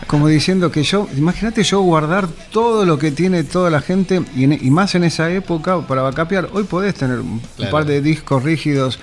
como 0.07 0.27
diciendo 0.29 0.71
que 0.71 0.83
yo, 0.83 1.07
imagínate 1.17 1.63
yo 1.63 1.81
guardar 1.81 2.29
todo 2.51 2.85
lo 2.85 2.97
que 2.97 3.11
tiene 3.11 3.43
toda 3.43 3.69
la 3.69 3.81
gente, 3.81 4.21
y, 4.35 4.45
en- 4.45 4.53
y 4.65 4.71
más 4.71 4.95
en 4.95 5.03
esa 5.03 5.29
época, 5.29 5.85
para 5.85 6.01
backupear. 6.01 6.47
Hoy 6.53 6.63
podés 6.63 6.95
tener 6.95 7.19
un 7.19 7.41
Claro. 7.57 7.71
par 7.71 7.85
de 7.85 8.01
discos 8.01 8.41
rígidos, 8.41 8.99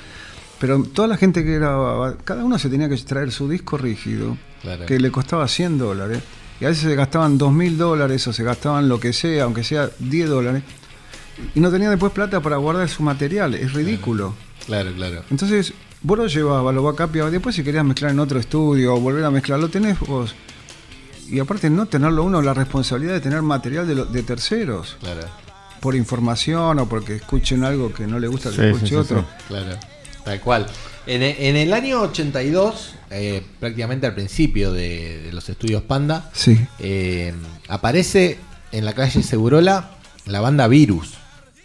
pero 0.58 0.82
toda 0.82 1.08
la 1.08 1.18
gente 1.18 1.44
que 1.44 1.56
grababa, 1.58 2.14
cada 2.24 2.42
uno 2.42 2.58
se 2.58 2.70
tenía 2.70 2.88
que 2.88 2.96
traer 2.96 3.30
su 3.32 3.48
disco 3.50 3.76
rígido, 3.76 4.38
Claro. 4.62 4.86
que 4.86 4.98
le 4.98 5.10
costaba 5.10 5.46
100 5.46 5.76
dólares. 5.76 6.20
Y 6.60 6.64
a 6.64 6.68
veces 6.68 6.84
se 6.84 6.94
gastaban 6.96 7.36
2 7.36 7.52
mil 7.52 7.76
dólares 7.76 8.26
o 8.26 8.32
se 8.32 8.42
gastaban 8.44 8.88
lo 8.88 8.98
que 8.98 9.12
sea, 9.12 9.44
aunque 9.44 9.62
sea 9.62 9.90
10 9.98 10.28
dólares. 10.28 10.62
Y 11.54 11.60
no 11.60 11.70
tenían 11.70 11.90
después 11.90 12.12
plata 12.12 12.40
para 12.40 12.56
guardar 12.56 12.88
su 12.88 13.02
material. 13.02 13.54
Es 13.54 13.72
ridículo. 13.72 14.34
Claro, 14.66 14.92
claro. 14.94 15.22
Entonces, 15.30 15.72
vos 16.02 16.18
lo 16.18 16.26
llevabas, 16.26 16.74
lo 16.74 16.82
backupeabas. 16.82 17.32
Después, 17.32 17.54
si 17.56 17.62
querías 17.62 17.84
mezclar 17.84 18.10
en 18.10 18.20
otro 18.20 18.38
estudio 18.38 18.94
o 18.94 19.00
volver 19.00 19.24
a 19.24 19.30
mezclar, 19.30 19.58
lo 19.58 19.68
tenés 19.68 19.98
vos. 20.00 20.34
Y 21.30 21.38
aparte, 21.40 21.68
no 21.70 21.86
tenerlo 21.86 22.24
uno, 22.24 22.40
la 22.42 22.54
responsabilidad 22.54 23.12
de 23.14 23.20
tener 23.20 23.42
material 23.42 23.86
de, 23.86 23.94
lo- 23.94 24.04
de 24.06 24.22
terceros. 24.22 24.96
Claro, 25.00 25.20
Por 25.80 25.94
información 25.94 26.78
o 26.78 26.88
porque 26.88 27.16
escuchen 27.16 27.64
algo 27.64 27.92
que 27.92 28.06
no 28.06 28.18
le 28.18 28.28
gusta 28.28 28.50
que 28.50 28.56
Sí, 28.56 28.62
escuche 28.62 28.80
sí, 28.86 28.88
sí, 28.88 28.94
otro. 28.96 29.20
sí. 29.20 29.44
claro. 29.48 29.76
Tal 30.24 30.40
cual. 30.40 30.66
En, 31.06 31.22
e- 31.22 31.48
en 31.48 31.56
el 31.56 31.72
año 31.72 32.00
82, 32.02 32.94
eh, 33.10 33.42
prácticamente 33.60 34.06
al 34.06 34.14
principio 34.14 34.72
de, 34.72 35.22
de 35.22 35.32
los 35.32 35.48
estudios 35.48 35.82
Panda, 35.82 36.30
Sí. 36.34 36.58
eh, 36.78 37.32
aparece 37.68 38.38
en 38.72 38.84
la 38.84 38.92
calle 38.94 39.22
Segurola 39.22 39.90
la 40.26 40.40
banda 40.40 40.66
Virus, 40.68 41.14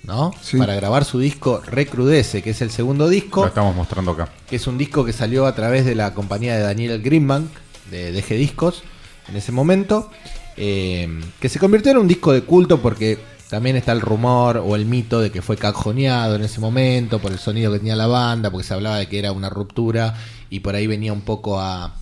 ¿no? 0.04 0.32
Sí. 0.42 0.58
Para 0.58 0.76
grabar 0.76 1.06
su 1.06 1.20
disco 1.20 1.62
Recrudece, 1.66 2.42
que 2.42 2.52
es 2.52 2.62
el 2.62 2.72
segundo 2.72 3.06
Lo 3.06 3.10
disco, 3.10 3.46
estamos 3.46 3.76
mostrando 3.76 4.12
acá. 4.12 4.30
que 4.50 4.56
es 4.58 4.68
un 4.68 4.78
disco 4.78 5.06
que 5.06 5.14
salió 5.14 5.46
a 5.46 5.56
través 5.56 5.86
de 5.86 5.96
la 5.96 6.14
compañía 6.14 6.56
de 6.56 6.62
Daniel 6.64 7.02
Greenbank, 7.02 7.48
de 7.92 8.12
DG 8.12 8.36
Discos, 8.36 8.84
en 9.30 9.36
ese 9.36 9.52
momento. 9.52 10.10
eh, 10.58 11.08
que 11.40 11.50
se 11.50 11.58
convirtió 11.60 11.92
en 11.92 11.98
un 11.98 12.08
disco 12.08 12.32
de 12.32 12.42
culto 12.44 12.80
porque 12.82 13.18
también 13.50 13.76
está 13.76 13.92
el 13.92 14.02
rumor 14.02 14.58
o 14.58 14.76
el 14.76 14.86
mito 14.86 15.20
de 15.22 15.32
que 15.32 15.42
fue 15.42 15.58
cajoneado 15.58 16.36
en 16.36 16.44
ese 16.44 16.60
momento 16.60 17.20
por 17.20 17.32
el 17.32 17.40
sonido 17.40 17.72
que 17.72 17.80
tenía 17.80 17.96
la 17.96 18.08
banda, 18.08 18.50
porque 18.52 18.66
se 18.68 18.74
hablaba 18.74 18.98
de 18.98 19.08
que 19.08 19.20
era 19.20 19.32
una 19.32 19.50
ruptura 19.50 20.16
y 20.50 20.60
por 20.62 20.76
ahí 20.76 20.88
venía 20.88 21.14
un 21.14 21.22
poco 21.22 21.60
a, 21.60 21.94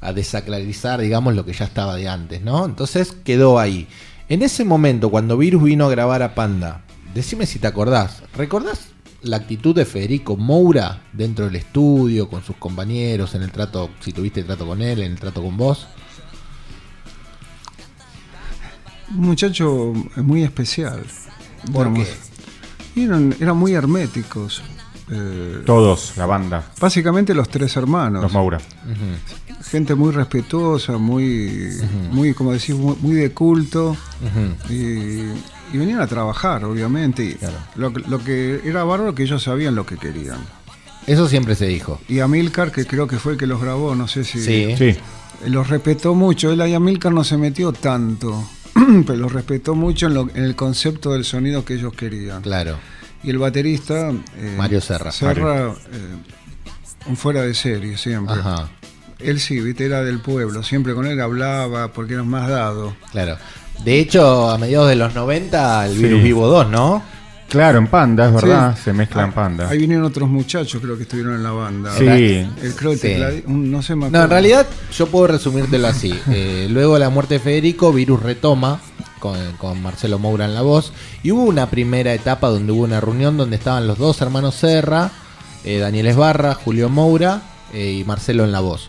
a 0.00 0.12
desacralizar, 0.12 1.00
digamos, 1.00 1.34
lo 1.34 1.44
que 1.44 1.52
ya 1.52 1.64
estaba 1.64 1.96
de 1.96 2.08
antes, 2.08 2.42
¿no? 2.42 2.64
Entonces 2.64 3.12
quedó 3.24 3.58
ahí. 3.58 3.88
En 4.28 4.42
ese 4.42 4.64
momento, 4.64 5.10
cuando 5.10 5.36
Virus 5.36 5.64
vino 5.64 5.86
a 5.86 5.90
grabar 5.90 6.22
a 6.22 6.34
Panda, 6.36 6.83
decime 7.14 7.46
si 7.46 7.58
te 7.58 7.66
acordás, 7.66 8.22
¿recordás 8.36 8.88
la 9.22 9.36
actitud 9.38 9.74
de 9.74 9.84
Federico 9.86 10.36
Moura 10.36 11.02
dentro 11.12 11.46
del 11.46 11.56
estudio, 11.56 12.28
con 12.28 12.42
sus 12.44 12.56
compañeros, 12.56 13.34
en 13.34 13.42
el 13.42 13.50
trato, 13.52 13.90
si 14.00 14.12
tuviste 14.12 14.42
trato 14.42 14.66
con 14.66 14.82
él, 14.82 15.02
en 15.02 15.12
el 15.12 15.18
trato 15.18 15.42
con 15.42 15.56
vos? 15.56 15.86
Un 19.16 19.20
muchacho 19.26 19.92
muy 20.16 20.42
especial. 20.42 21.02
¿Por 21.72 21.88
digamos. 21.92 22.08
Y 22.94 23.04
eran, 23.04 23.34
eran 23.40 23.56
muy 23.56 23.72
herméticos. 23.74 24.62
eh, 25.10 25.62
Todos, 25.66 26.16
la 26.16 26.26
banda, 26.26 26.70
básicamente 26.80 27.34
los 27.34 27.48
tres 27.48 27.76
hermanos. 27.76 28.22
los 28.22 28.32
Maura. 28.32 28.58
Ujú, 28.58 29.64
Gente 29.70 29.94
muy 29.94 30.12
respetuosa, 30.12 30.98
muy, 30.98 31.70
muy 32.12 32.34
como 32.34 32.52
decís, 32.52 32.74
muy, 32.76 32.96
muy 33.00 33.14
de 33.14 33.32
culto. 33.32 33.90
ujú. 34.20 34.72
Y, 34.72 35.32
y 35.72 35.78
venían 35.78 36.00
a 36.00 36.06
trabajar, 36.06 36.64
obviamente. 36.64 37.36
Claro. 37.36 37.56
lo, 37.76 37.92
que- 37.92 38.08
lo 38.08 38.22
que 38.22 38.60
era 38.64 38.84
bárbaro 38.84 39.14
que 39.14 39.22
ellos 39.24 39.42
sabían 39.42 39.74
lo 39.74 39.84
que 39.86 39.96
querían. 39.96 40.38
Eso 41.06 41.28
siempre 41.28 41.54
se 41.54 41.66
dijo. 41.66 42.00
Y 42.08 42.20
Amilcar, 42.20 42.72
que 42.72 42.86
creo 42.86 43.06
que 43.06 43.18
fue 43.18 43.32
el 43.32 43.38
que 43.38 43.46
los 43.46 43.60
grabó, 43.60 43.94
no 43.94 44.08
sé 44.08 44.24
si... 44.24 44.40
Sí. 44.40 44.74
Sí, 44.78 44.96
Los 45.46 45.68
respetó 45.68 46.14
mucho. 46.14 46.50
Él 46.50 46.66
y 46.66 46.72
Amilcar 46.74 47.12
no 47.12 47.24
se 47.24 47.36
metió 47.36 47.72
tanto, 47.72 48.42
pero 49.06 49.18
los 49.18 49.32
respetó 49.32 49.74
mucho 49.74 50.06
en, 50.06 50.14
lo- 50.14 50.30
en 50.34 50.44
el 50.44 50.56
concepto 50.56 51.12
del 51.12 51.24
sonido 51.24 51.64
que 51.64 51.74
ellos 51.74 51.92
querían. 51.92 52.40
Claro. 52.42 52.78
Y 53.22 53.30
el 53.30 53.38
baterista... 53.38 54.10
eh, 54.36 54.54
Mario 54.56 54.80
Serra. 54.80 55.10
Serra, 55.12 55.68
eh, 55.72 55.74
un 57.06 57.16
fuera 57.16 57.42
de 57.42 57.52
serie 57.54 57.98
siempre. 57.98 58.36
Ajá. 58.36 58.70
Él 59.18 59.40
sí, 59.40 59.60
viste, 59.60 59.84
era 59.86 60.02
del 60.02 60.20
pueblo. 60.20 60.62
Siempre 60.62 60.94
con 60.94 61.06
él 61.06 61.20
hablaba 61.20 61.92
porque 61.92 62.14
era 62.14 62.22
más 62.24 62.48
dado. 62.48 62.94
Claro. 63.12 63.36
De 63.82 63.98
hecho, 64.00 64.50
a 64.50 64.58
mediados 64.58 64.88
de 64.88 64.96
los 64.96 65.14
90, 65.14 65.86
el 65.86 65.96
Sí. 65.96 66.02
Virus 66.02 66.22
Vivo 66.22 66.46
2, 66.46 66.68
¿no? 66.70 67.02
claro, 67.48 67.78
en 67.78 67.86
Panda, 67.86 68.26
es 68.26 68.34
verdad, 68.34 68.74
Sí. 68.76 68.82
se 68.84 68.92
mezcla 68.92 69.22
en 69.24 69.30
Ah, 69.30 69.34
Panda. 69.34 69.68
Ahí 69.68 69.78
vinieron 69.78 70.04
otros 70.04 70.28
muchachos, 70.28 70.80
creo 70.82 70.96
que 70.96 71.02
estuvieron 71.04 71.34
en 71.34 71.42
la 71.44 71.52
banda. 71.52 71.92
Sí. 71.96 72.04
El 72.04 72.74
creo 72.76 72.96
Sí. 72.96 73.14
no 73.46 73.80
sé 73.82 73.94
me 73.94 74.10
No, 74.10 74.24
en 74.24 74.30
realidad 74.30 74.66
yo 74.96 75.06
puedo 75.06 75.28
resumírtelo 75.28 75.86
así. 75.86 76.12
Eh, 76.32 76.66
luego 76.70 76.94
de 76.94 77.00
la 77.00 77.10
muerte 77.10 77.34
de 77.34 77.40
Federico, 77.40 77.92
Virus 77.92 78.22
retoma 78.22 78.80
con, 79.20 79.38
con 79.58 79.80
Marcelo 79.82 80.18
Moura 80.18 80.46
en 80.46 80.54
la 80.54 80.62
voz. 80.62 80.92
Y 81.22 81.30
hubo 81.30 81.44
una 81.44 81.70
primera 81.70 82.12
etapa 82.12 82.48
donde 82.48 82.72
hubo 82.72 82.82
una 82.82 83.00
reunión 83.00 83.36
donde 83.36 83.54
estaban 83.56 83.86
los 83.86 83.98
dos 83.98 84.20
hermanos 84.20 84.56
Serra, 84.56 85.10
eh, 85.64 85.78
Daniel 85.78 86.06
Esbarra, 86.08 86.54
Julio 86.54 86.88
Moura 86.88 87.42
eh, 87.72 87.92
y 88.00 88.04
Marcelo 88.04 88.44
en 88.44 88.50
la 88.52 88.60
voz. 88.60 88.88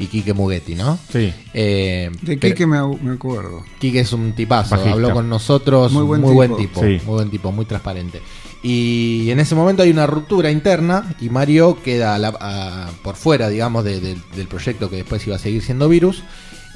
Y 0.00 0.06
Quique 0.06 0.32
Mugetti, 0.32 0.74
¿no? 0.76 0.98
Sí, 1.12 1.32
Eh, 1.54 2.10
De 2.22 2.38
Quique 2.38 2.66
me, 2.66 2.78
me 3.02 3.12
acuerdo. 3.14 3.64
Quique 3.80 4.00
es 4.00 4.12
un 4.12 4.32
tipazo, 4.32 4.70
Bajista. 4.70 4.92
habló 4.92 5.12
con 5.12 5.28
nosotros, 5.28 5.90
Muy 5.92 6.04
muy 6.04 6.20
buen 6.20 6.34
buen, 6.34 6.56
tipo. 6.56 6.80
tipo, 6.80 6.80
Sí. 6.82 7.04
muy 7.06 7.14
buen 7.16 7.30
tipo, 7.30 7.50
muy 7.52 7.64
transparente. 7.64 8.20
Y 8.62 9.30
en 9.30 9.40
ese 9.40 9.54
momento 9.54 9.82
hay 9.82 9.90
una 9.90 10.06
ruptura 10.06 10.50
interna 10.50 11.14
y 11.20 11.28
Mario 11.30 11.78
queda 11.82 12.14
a 12.14 12.18
la- 12.18 12.36
a- 12.40 12.90
por 13.02 13.16
fuera, 13.16 13.48
digamos, 13.48 13.84
de- 13.84 14.00
de- 14.00 14.16
del 14.36 14.46
proyecto 14.48 14.88
que 14.90 14.96
después 14.96 15.26
iba 15.26 15.36
a 15.36 15.38
seguir 15.38 15.62
siendo 15.62 15.88
Virus. 15.88 16.22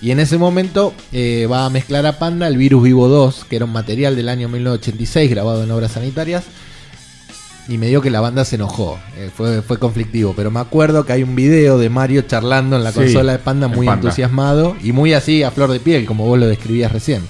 Y 0.01 0.11
en 0.11 0.19
ese 0.19 0.37
momento 0.37 0.93
eh, 1.13 1.47
va 1.51 1.65
a 1.65 1.71
mezclar 1.71 2.07
a 2.07 2.19
Panda 2.19 2.49
el 2.49 2.57
Virus 2.57 2.83
Vivo 2.83 3.07
2, 3.09 3.45
que 3.49 3.55
era 3.57 3.65
un 3.67 3.73
material 3.73 4.17
del 4.17 4.29
año 4.29 4.49
1986 4.49 5.31
grabado 5.31 5.63
en 5.63 5.71
obras 5.71 5.93
sanitarias. 5.93 6.45
Y 7.69 7.79
me 7.79 7.87
dio 7.87 8.01
que 8.03 8.11
la 8.11 8.21
banda 8.21 8.45
se 8.45 8.57
enojó, 8.57 8.99
eh, 9.17 9.31
fue, 9.35 9.63
fue 9.63 9.79
conflictivo. 9.79 10.35
Pero 10.37 10.51
me 10.51 10.59
acuerdo 10.61 11.07
que 11.07 11.13
hay 11.13 11.23
un 11.23 11.37
video 11.37 11.79
de 11.79 11.89
Mario 11.91 12.23
charlando 12.23 12.77
en 12.77 12.83
la 12.85 12.91
Sí, 12.93 12.99
consola 13.01 13.33
de 13.33 13.39
Panda 13.39 13.69
muy 13.69 13.87
Panda. 13.87 14.03
entusiasmado 14.09 14.77
y 14.83 14.93
muy 14.93 15.13
así 15.15 15.43
a 15.45 15.51
flor 15.53 15.71
de 15.71 15.79
piel, 15.81 16.05
como 16.05 16.27
vos 16.27 16.39
lo 16.39 16.47
describías 16.49 16.91
recién. 16.93 17.23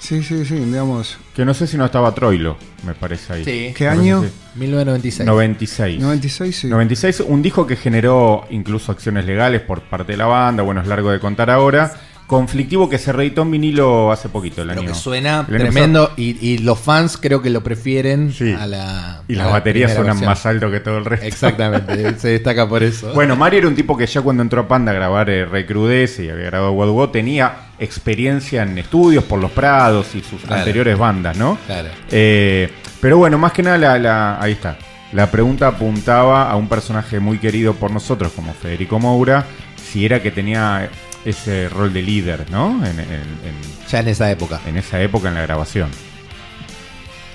Sí, 0.00 0.22
sí, 0.22 0.44
sí, 0.44 0.54
digamos. 0.54 1.16
que 1.34 1.44
no 1.44 1.52
sé 1.54 1.66
si 1.66 1.76
no 1.76 1.84
estaba 1.84 2.14
Troilo, 2.14 2.56
me 2.86 2.94
parece 2.94 3.32
ahí. 3.32 3.44
Sí. 3.44 3.74
¿Qué 3.76 3.88
año? 3.88 4.18
parece, 4.20 4.34
1996. 4.54 5.14
sí. 5.16 5.24
96. 5.24 6.00
96, 6.00 6.56
sí. 6.56 6.66
96, 6.68 7.20
un 7.28 7.42
disco 7.42 7.66
que 7.66 7.74
generó 7.76 8.46
incluso 8.50 8.92
acciones 8.92 9.24
legales 9.26 9.60
por 9.60 9.80
parte 9.82 10.12
de 10.12 10.18
la 10.18 10.26
banda, 10.26 10.62
bueno, 10.62 10.80
es 10.80 10.86
largo 10.86 11.10
de 11.10 11.18
contar 11.20 11.50
ahora. 11.50 11.92
Conflictivo 12.28 12.88
que 12.90 12.98
se 12.98 13.10
reeditó 13.10 13.42
en 13.42 13.50
vinilo 13.50 14.12
hace 14.12 14.28
poquito, 14.28 14.60
el 14.62 14.68
Pero 14.68 14.82
año. 14.82 14.88
que 14.90 14.94
suena 14.94 15.46
el 15.48 15.56
tremendo 15.56 16.12
y, 16.16 16.36
y 16.46 16.58
los 16.58 16.78
fans 16.78 17.16
creo 17.16 17.40
que 17.42 17.48
lo 17.50 17.62
prefieren 17.64 18.32
Sí. 18.32 18.52
a 18.52 18.66
la. 18.66 19.22
Y 19.26 19.34
a 19.34 19.38
las 19.38 19.46
la 19.46 19.52
baterías 19.54 19.90
suenan 19.94 20.08
versión. 20.16 20.28
más 20.28 20.44
alto 20.44 20.70
que 20.70 20.80
todo 20.80 20.98
el 20.98 21.06
resto. 21.06 21.24
Exactamente, 21.26 22.16
se 22.20 22.28
destaca 22.28 22.68
por 22.68 22.82
eso. 22.82 23.14
Bueno, 23.14 23.34
Mario 23.34 23.60
era 23.60 23.68
un 23.68 23.74
tipo 23.74 23.96
que 23.96 24.06
ya 24.06 24.20
cuando 24.20 24.42
entró 24.42 24.60
a 24.60 24.68
Panda 24.68 24.92
a 24.92 24.94
grabar 24.94 25.30
eh, 25.30 25.46
Recrudece 25.46 26.26
y 26.26 26.28
había 26.28 26.44
grabado 26.44 26.72
Wild, 26.72 27.10
tenía 27.12 27.52
experiencia 27.78 28.62
en 28.62 28.76
estudios 28.76 29.24
por 29.24 29.40
los 29.40 29.50
Prados 29.50 30.14
y 30.14 30.20
sus 30.22 30.42
Claro. 30.42 30.56
anteriores 30.60 30.98
bandas, 30.98 31.34
¿no? 31.36 31.56
Claro. 31.66 31.88
Eh, 32.10 32.70
pero 33.00 33.16
bueno, 33.16 33.38
más 33.38 33.52
que 33.52 33.62
nada, 33.62 33.78
la, 33.78 33.98
la- 33.98 34.38
ahí 34.42 34.52
está. 34.52 34.76
La 35.14 35.30
pregunta 35.30 35.68
apuntaba 35.68 36.50
a 36.50 36.56
un 36.56 36.68
personaje 36.68 37.18
muy 37.20 37.38
querido 37.38 37.72
por 37.72 37.90
nosotros, 37.90 38.32
como 38.36 38.52
Federico 38.52 38.98
Moura, 38.98 39.46
si 39.76 40.04
era 40.04 40.20
que 40.20 40.30
tenía 40.30 40.90
ese 41.24 41.68
rol 41.68 41.92
de 41.92 42.02
líder, 42.02 42.50
¿no? 42.50 42.84
En, 42.86 42.98
en- 43.00 43.10
en- 43.10 43.88
Ya 43.90 44.00
en 44.00 44.08
esa 44.08 44.30
época. 44.30 44.60
en 44.66 44.76
esa 44.76 45.00
época 45.02 45.28
en 45.28 45.34
la 45.34 45.42
grabación. 45.42 45.90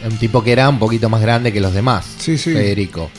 Un 0.06 0.18
tipo 0.18 0.44
que 0.44 0.52
era 0.52 0.68
un 0.70 0.80
poquito 0.80 1.10
más 1.10 1.22
grande 1.22 1.54
que 1.54 1.62
los 1.62 1.74
demás. 1.74 2.06
Sí, 2.20 2.38
sí. 2.38 2.52
Federico. 2.54 3.10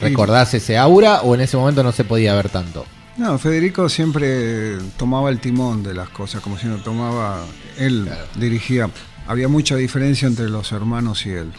¿Recordás 0.00 0.54
ese 0.54 0.76
aura 0.78 1.22
o 1.22 1.34
en 1.34 1.40
ese 1.40 1.56
momento 1.56 1.82
no 1.82 1.90
se 1.92 2.04
podía 2.04 2.34
ver 2.34 2.48
tanto? 2.50 2.84
No, 3.16 3.36
Federico 3.38 3.88
siempre 3.88 4.78
tomaba 4.96 5.28
el 5.30 5.40
timón 5.40 5.82
de 5.82 5.92
las 5.94 6.08
cosas, 6.10 6.40
como 6.40 6.56
si 6.58 6.66
no 6.68 6.76
tomaba. 6.76 7.44
Él 7.78 8.04
Claro. 8.06 8.24
dirigía. 8.36 8.90
Había 9.26 9.48
mucha 9.48 9.74
diferencia 9.76 10.28
entre 10.28 10.48
los 10.48 10.70
hermanos 10.72 11.26
y 11.26 11.30
él. 11.30 11.52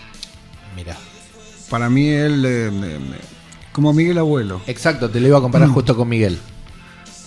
Mira. 0.75 0.95
Para 1.69 1.89
mí, 1.89 2.07
él. 2.07 2.45
eh, 2.45 2.71
me- 2.71 2.97
me- 2.99 3.17
como 3.73 3.91
Miguel 3.93 4.17
Abuelo. 4.19 4.61
Exacto, 4.67 5.09
te 5.09 5.19
lo 5.19 5.27
iba 5.27 5.37
a 5.37 5.41
comparar 5.41 5.67
justo 5.73 5.95
con 5.97 6.07
Miguel. 6.07 6.39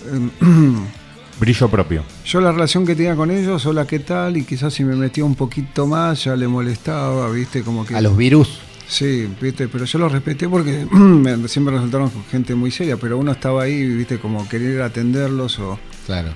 Brillo 1.43 1.69
propio. 1.69 2.05
Yo 2.25 2.41
la 2.41 2.53
relación 2.53 2.87
que 2.87 2.95
tenía 2.95 3.17
con 3.17 3.29
ellos, 3.33 3.67
hola, 3.67 3.85
¿qué 3.85 3.99
tal? 3.99 4.37
Y 4.37 4.45
quizás 4.45 4.73
si 4.75 4.85
me 4.85 4.95
metía 4.95 5.25
un 5.25 5.35
poquito 5.35 5.89
más, 5.89 6.23
ya 6.23 6.37
le 6.37 6.47
molestaba, 6.47 7.29
¿viste? 7.33 7.63
Como 7.65 7.85
que. 7.85 7.97
A 7.97 8.01
los 8.01 8.17
virus. 8.17 8.61
Sí, 8.87 9.29
viste, 9.41 9.67
pero 9.67 9.85
yo 9.85 9.99
los 9.99 10.13
respeté 10.13 10.49
porque 10.49 10.87
me- 10.93 11.49
siempre 11.49 11.75
resultaron 11.75 12.13
gente 12.31 12.55
muy 12.55 12.71
seria, 12.71 12.97
pero 12.97 13.19
uno 13.19 13.33
estaba 13.33 13.65
ahí, 13.65 13.85
viste, 13.89 14.21
como 14.21 14.49
querer 14.49 14.83
atenderlos 14.83 15.59
o 15.59 15.81
Claro. 16.07 16.33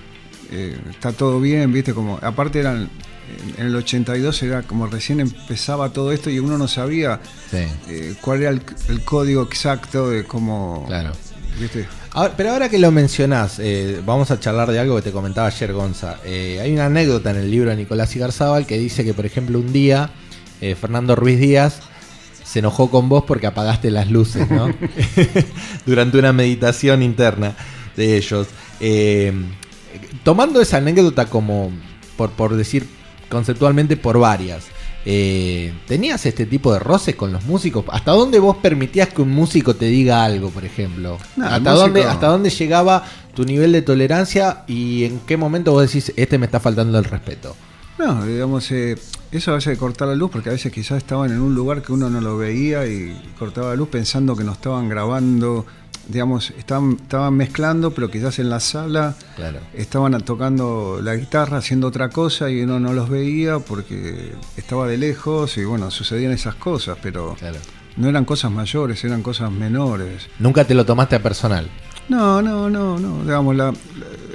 eh, 0.51 0.77
está 0.91 1.13
todo 1.13 1.41
bien, 1.41 1.73
viste, 1.73 1.95
como 1.95 2.19
aparte 2.21 2.59
eran 2.59 2.89
en 3.59 3.67
el 3.67 3.77
82 3.77 4.43
era 4.43 4.63
como 4.63 4.89
recién 4.89 5.21
empezaba 5.21 5.93
todo 5.93 6.11
esto 6.11 6.31
y 6.31 6.41
uno 6.41 6.59
no 6.59 6.67
sabía 6.67 7.21
Sí. 7.49 7.59
eh, 7.89 8.15
cuál 8.21 8.41
era 8.43 8.51
el, 8.51 8.61
el 8.89 9.03
código 9.03 9.43
exacto 9.45 10.11
de 10.11 10.25
cómo, 10.25 10.85
Claro. 10.89 11.13
viste. 11.61 11.87
Ahora- 12.17 12.33
pero 12.35 12.51
ahora 12.53 12.71
que 12.71 12.79
lo 12.79 12.91
mencionás, 12.91 13.59
eh, 13.59 14.01
vamos 14.03 14.31
a 14.31 14.41
charlar 14.41 14.71
de 14.73 14.79
algo 14.79 14.97
que 14.97 15.03
te 15.03 15.13
comentaba 15.13 15.49
ayer, 15.49 15.75
Gonza. 15.75 16.17
Eh, 16.25 16.59
hay 16.63 16.73
una 16.73 16.87
anécdota 16.87 17.31
en 17.31 17.37
el 17.37 17.51
libro 17.51 17.69
de 17.69 17.77
Nicolás 17.77 18.17
Igarzábal 18.17 18.67
que 18.67 18.79
dice 18.79 19.05
que, 19.05 19.13
por 19.13 19.27
ejemplo, 19.27 19.59
un 19.59 19.71
día 19.71 20.09
eh, 20.63 20.75
Fernando 20.81 21.15
Ruiz 21.15 21.39
Díaz 21.39 21.81
se 22.43 22.61
enojó 22.61 22.91
con 22.91 23.11
vos 23.11 23.25
porque 23.27 23.47
apagaste 23.47 23.91
las 23.91 24.11
luces, 24.11 24.51
¿no? 24.51 24.71
Durante 25.85 26.17
una 26.19 26.33
meditación 26.33 27.03
interna 27.03 27.55
de 27.97 28.17
ellos. 28.17 28.47
Tomando 30.25 30.63
esa 30.63 30.79
anécdota 30.79 31.27
como, 31.27 31.71
por, 32.17 32.31
por 32.31 32.57
decir 32.57 32.87
conceptualmente, 33.29 33.99
por 33.99 34.19
varias. 34.19 34.65
Eh, 35.09 35.73
¿Tenías 35.87 36.27
este 36.27 36.47
tipo 36.47 36.73
de 36.73 36.81
roces 36.81 37.15
con 37.15 37.33
los 37.33 37.45
músicos? 37.45 37.85
¿Hasta 37.91 38.11
dónde 38.11 38.41
vos 38.41 38.57
permitías 38.57 39.09
que 39.11 39.23
un 39.23 39.31
músico 39.31 39.75
te 39.77 39.85
diga 39.87 40.25
algo, 40.25 40.51
por 40.51 40.65
ejemplo? 40.65 41.17
No, 41.37 41.45
¿Hasta, 41.47 41.59
músico- 41.61 41.77
dónde, 41.77 42.05
¿Hasta 42.05 42.27
dónde 42.27 42.51
llegaba 42.51 43.05
tu 43.33 43.45
nivel 43.45 43.71
de 43.73 43.83
tolerancia 43.83 44.65
y 44.67 45.05
en 45.05 45.21
qué 45.21 45.37
momento 45.37 45.71
vos 45.73 45.83
decís, 45.87 46.13
este 46.17 46.39
me 46.39 46.47
está 46.47 46.59
faltando 46.59 46.99
el 46.99 47.05
respeto? 47.05 47.55
No, 47.99 48.27
digamos, 48.27 48.71
eh, 48.73 48.97
eso 49.31 49.53
a 49.53 49.55
veces 49.55 49.71
de 49.75 49.79
cortar 49.79 50.09
la 50.09 50.15
luz, 50.17 50.31
porque 50.31 50.49
a 50.51 50.53
veces 50.53 50.71
quizás 50.73 50.99
estaban 50.99 51.31
en 51.31 51.41
un 51.41 51.55
lugar 51.55 51.81
que 51.83 51.93
uno 51.93 52.11
no 52.11 52.21
lo 52.21 52.37
veía 52.37 52.87
y 52.87 53.17
cortaba 53.39 53.69
la 53.71 53.77
luz 53.77 53.89
pensando 53.89 54.35
que 54.37 54.45
no 54.45 54.53
estaban 54.53 54.89
grabando, 54.89 55.65
digamos, 56.09 56.51
estaban, 56.59 56.93
estaban 57.01 57.35
mezclando, 57.35 57.91
pero 57.93 58.11
quizás 58.11 58.39
en 58.39 58.49
la 58.51 58.61
sala 58.61 59.15
Claro. 59.37 59.61
estaban 59.75 60.21
tocando 60.23 61.01
la 61.03 61.15
guitarra, 61.17 61.59
haciendo 61.59 61.87
otra 61.89 62.09
cosa 62.11 62.51
y 62.51 62.63
uno 62.63 62.79
no 62.81 62.93
los 62.93 63.09
veía 63.09 63.59
porque 63.59 64.33
estaba 64.57 64.87
de 64.87 64.99
lejos 64.99 65.57
y 65.59 65.65
bueno, 65.65 65.91
sucedían 65.91 66.33
esas 66.33 66.55
cosas, 66.55 66.99
pero 67.03 67.35
Claro. 67.39 67.59
no 67.97 68.09
eran 68.09 68.25
cosas 68.25 68.51
mayores, 68.53 69.03
eran 69.05 69.23
cosas 69.23 69.51
menores. 69.51 70.29
Nunca 70.39 70.65
te 70.65 70.75
lo 70.75 70.85
tomaste 70.85 71.17
a 71.17 71.23
personal. 71.23 71.69
No, 72.09 72.41
no, 72.41 72.71
no, 72.71 72.99
no, 73.01 73.23
digamos, 73.25 73.57
la, 73.57 73.73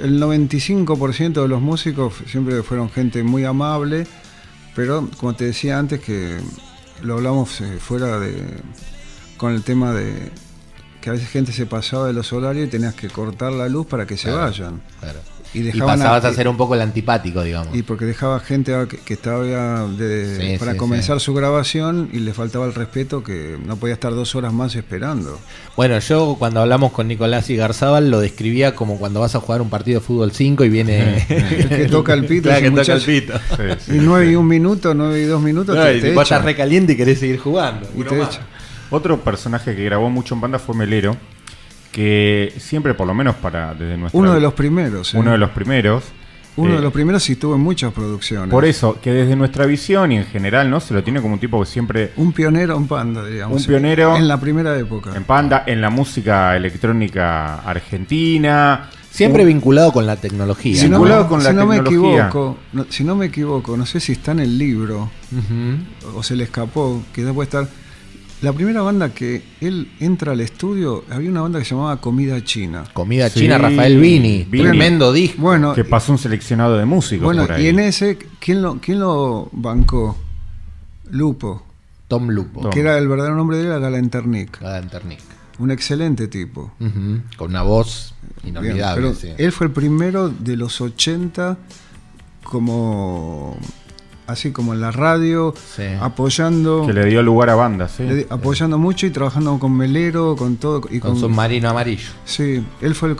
el 0.02 0.20
95% 0.20 1.40
de 1.42 1.48
los 1.48 1.60
músicos 1.62 2.12
siempre 2.26 2.62
fueron 2.62 2.90
gente 2.90 3.22
muy 3.22 3.44
amable, 3.46 4.06
pero 4.76 5.08
como 5.16 5.34
te 5.34 5.46
decía 5.46 5.78
antes 5.78 6.00
que 6.00 6.36
lo 7.02 7.14
hablamos 7.14 7.60
eh, 7.62 7.78
fuera 7.80 8.18
de 8.20 8.36
con 9.38 9.52
el 9.54 9.62
tema 9.62 9.92
de 9.92 10.30
que 11.02 11.10
a 11.10 11.12
veces 11.12 11.28
gente 11.28 11.52
se 11.52 11.66
pasaba 11.66 12.06
de 12.06 12.14
los 12.14 12.32
horarios 12.32 12.68
y 12.68 12.70
tenías 12.70 12.94
que 12.94 13.08
cortar 13.08 13.52
la 13.52 13.68
luz 13.68 13.86
para 13.86 14.06
que 14.06 14.16
se 14.16 14.28
Claro, 14.30 14.38
vayan. 14.46 14.80
Claro. 15.00 15.18
Y 15.54 15.58
Y, 15.58 15.62
dejaban 15.64 15.98
pasabas 15.98 16.24
a- 16.24 16.28
a, 16.28 16.32
ser 16.32 16.48
un 16.48 16.56
poco 16.56 16.74
el 16.76 16.80
antipático, 16.80 17.42
digamos. 17.42 17.76
Y 17.76 17.82
porque 17.82 18.06
dejaba 18.06 18.40
gente 18.40 18.72
que, 18.88 18.96
que 18.96 19.12
estaba 19.12 19.44
de- 19.44 20.36
Sí, 20.54 20.58
para 20.58 20.72
sí, 20.72 20.78
comenzar 20.78 21.20
su 21.20 21.34
grabación 21.34 22.08
y 22.10 22.20
le 22.20 22.32
faltaba 22.32 22.64
el 22.64 22.72
respeto 22.72 23.22
que 23.22 23.58
no 23.66 23.76
podía 23.76 23.92
estar 23.92 24.14
dos 24.14 24.34
horas 24.34 24.54
más 24.54 24.74
esperando. 24.76 25.38
Bueno, 25.76 25.98
yo 25.98 26.36
cuando 26.38 26.60
hablamos 26.60 26.92
con 26.92 27.06
Nicolás 27.06 27.50
y 27.50 27.56
Garzábal 27.56 28.10
lo 28.10 28.20
describía 28.20 28.74
como 28.74 28.96
cuando 28.98 29.20
vas 29.20 29.34
a 29.34 29.40
jugar 29.40 29.60
un 29.60 29.68
partido 29.68 30.00
de 30.00 30.06
fútbol 30.06 30.32
5 30.32 30.64
y 30.64 30.70
viene 30.70 31.26
El 31.28 31.68
que 31.68 31.88
toca 31.90 32.14
el 32.14 32.24
pito, 32.24 32.44
Claro, 32.48 32.62
que 32.62 32.70
toca 32.70 32.94
el 32.94 33.02
pito. 33.02 33.34
Sí, 33.50 33.62
sí. 33.80 33.96
Y 33.96 33.98
nueve 34.00 34.30
y 34.32 34.36
un 34.36 34.46
minuto, 34.48 34.94
nueve 34.94 35.20
y 35.20 35.24
dos 35.24 35.42
minutos 35.42 35.76
No, 35.76 35.82
te, 35.84 35.98
y 35.98 36.00
te 36.00 36.14
vos 36.14 36.22
echa. 36.24 36.36
estás 36.36 36.44
recaliente 36.46 36.94
y 36.94 36.96
querés 36.96 37.18
seguir 37.18 37.38
jugando. 37.38 37.86
Y 37.94 38.04
te. 38.04 38.16
Otro 38.92 39.18
personaje 39.20 39.74
que 39.74 39.84
grabó 39.84 40.08
mucho 40.10 40.34
en 40.34 40.40
banda 40.42 40.58
fue 40.58 40.76
Melero, 40.76 41.16
que 41.90 42.52
siempre, 42.58 42.94
por 42.94 43.06
lo 43.06 43.14
menos 43.14 43.34
para 43.36 43.74
desde 43.74 43.96
nuestra 43.96 44.18
Uno 44.20 44.32
de 44.34 44.40
los 44.40 44.54
primeros. 44.54 45.14
¿eh? 45.14 45.18
uno 45.18 45.32
de 45.32 45.38
los 45.38 45.50
primeros. 45.50 46.04
Uno 46.54 46.72
eh, 46.74 46.76
de 46.76 46.82
los 46.82 46.92
primeros 46.92 47.28
y 47.30 47.32
estuvo 47.32 47.54
en 47.54 47.62
muchas 47.62 47.92
producciones. 47.94 48.50
Por 48.50 48.66
eso, 48.66 48.98
que 49.00 49.10
desde 49.10 49.34
nuestra 49.36 49.64
visión 49.64 50.12
y 50.12 50.18
en 50.18 50.26
general, 50.26 50.68
¿no? 50.68 50.80
Se 50.80 50.92
lo 50.92 51.02
tiene 51.02 51.20
como 51.22 51.34
un 51.34 51.40
tipo 51.40 51.58
que 51.60 51.66
siempre 51.66 52.12
Un 52.16 52.32
pionero 52.34 52.76
en 52.76 52.86
Panda, 52.86 53.24
digamos. 53.24 53.58
Un 53.62 53.66
pionero. 53.66 54.14
En 54.16 54.28
la 54.28 54.38
primera 54.38 54.78
época. 54.78 55.16
en 55.16 55.24
panda, 55.24 55.64
en 55.66 55.80
la 55.80 55.88
música 55.88 56.54
electrónica 56.54 57.60
argentina. 57.60 58.90
Siempre 59.10 59.42
Un- 59.42 59.48
vinculado 59.48 59.92
con 59.92 60.06
la 60.06 60.16
tecnología. 60.16 60.76
Si 60.76 60.88
no, 60.88 60.96
vinculado 60.98 61.22
me, 61.24 61.28
con 61.30 61.42
la 61.44 61.50
si 61.50 61.56
no 61.56 61.66
me 61.66 61.76
tecnología. 61.76 62.26
equivoco, 62.26 62.58
no- 62.74 62.86
si 62.90 63.04
no 63.04 63.16
me 63.16 63.26
equivoco, 63.26 63.76
no 63.76 63.86
sé 63.86 64.00
si 64.00 64.12
está 64.12 64.32
en 64.32 64.40
el 64.40 64.56
libro 64.58 65.10
o 66.14 66.22
se 66.22 66.36
le 66.36 66.44
escapó, 66.44 67.02
quizás 67.14 67.32
puede 67.32 67.44
estar. 67.46 67.68
La 68.42 68.52
primera 68.52 68.82
banda 68.82 69.14
que 69.14 69.42
él 69.60 69.88
entra 70.00 70.32
al 70.32 70.40
estudio, 70.40 71.04
había 71.10 71.30
una 71.30 71.42
banda 71.42 71.58
que 71.60 71.64
se 71.64 71.74
llamaba 71.74 72.00
Comida 72.00 72.42
China. 72.42 72.84
Comida 72.92 73.30
Sí, 73.30 73.40
china, 73.40 73.56
Rafael 73.58 73.98
Vini. 74.00 74.44
Vini. 74.50 74.64
Tremendo 74.64 75.12
disco. 75.12 75.40
Bueno, 75.42 75.74
que 75.74 75.84
pasó 75.84 76.10
un 76.12 76.18
seleccionado 76.18 76.76
de 76.76 76.84
músicos 76.84 77.24
bueno 77.24 77.42
por 77.46 77.52
ahí. 77.52 77.66
y 77.66 77.68
en 77.68 77.78
ese, 77.78 78.18
¿quién 78.40 78.60
lo, 78.60 78.78
quién 78.80 78.98
lo 78.98 79.48
bancó? 79.52 80.18
Lupo, 81.10 81.64
Tom 82.08 82.30
Lupo. 82.30 82.62
Tom. 82.62 82.70
que 82.72 82.80
era 82.80 82.98
el 82.98 83.06
verdadero 83.06 83.36
nombre 83.36 83.56
de 83.58 83.62
él, 83.62 83.68
era 83.68 83.78
Galanternick. 83.78 84.60
Adam 84.62 84.88
Ternick. 84.88 85.20
Un 85.58 85.70
excelente 85.70 86.26
tipo. 86.28 86.72
Con 87.36 87.50
una 87.50 87.62
voz 87.62 88.14
Bien, 88.42 88.56
inolvidable. 88.56 89.02
pero 89.02 89.14
sí. 89.14 89.28
él 89.38 89.52
fue 89.52 89.66
el 89.68 89.72
primero 89.72 90.28
de 90.30 90.56
los 90.56 90.80
80 90.80 91.58
como 92.42 93.56
así 94.26 94.52
como 94.52 94.72
en 94.72 94.80
la 94.80 94.90
radio 94.92 95.52
Sí. 95.76 95.82
apoyando 96.00 96.84
Que 96.86 96.92
le 96.92 97.04
dio 97.06 97.22
lugar 97.22 97.50
a 97.50 97.54
bandas, 97.54 97.92
¿sí? 97.96 98.04
le 98.04 98.26
apoyando 98.30 98.78
mucho 98.78 99.06
y 99.06 99.10
trabajando 99.10 99.58
con 99.58 99.72
Melero 99.76 100.36
con 100.36 100.56
todo 100.56 100.80
y 100.90 100.98
Con 101.00 101.12
con, 101.12 101.20
submarino 101.20 101.68
amarillo. 101.70 102.08
sí 102.24 102.64
él 102.80 102.94
fue 102.94 103.10
el 103.10 103.16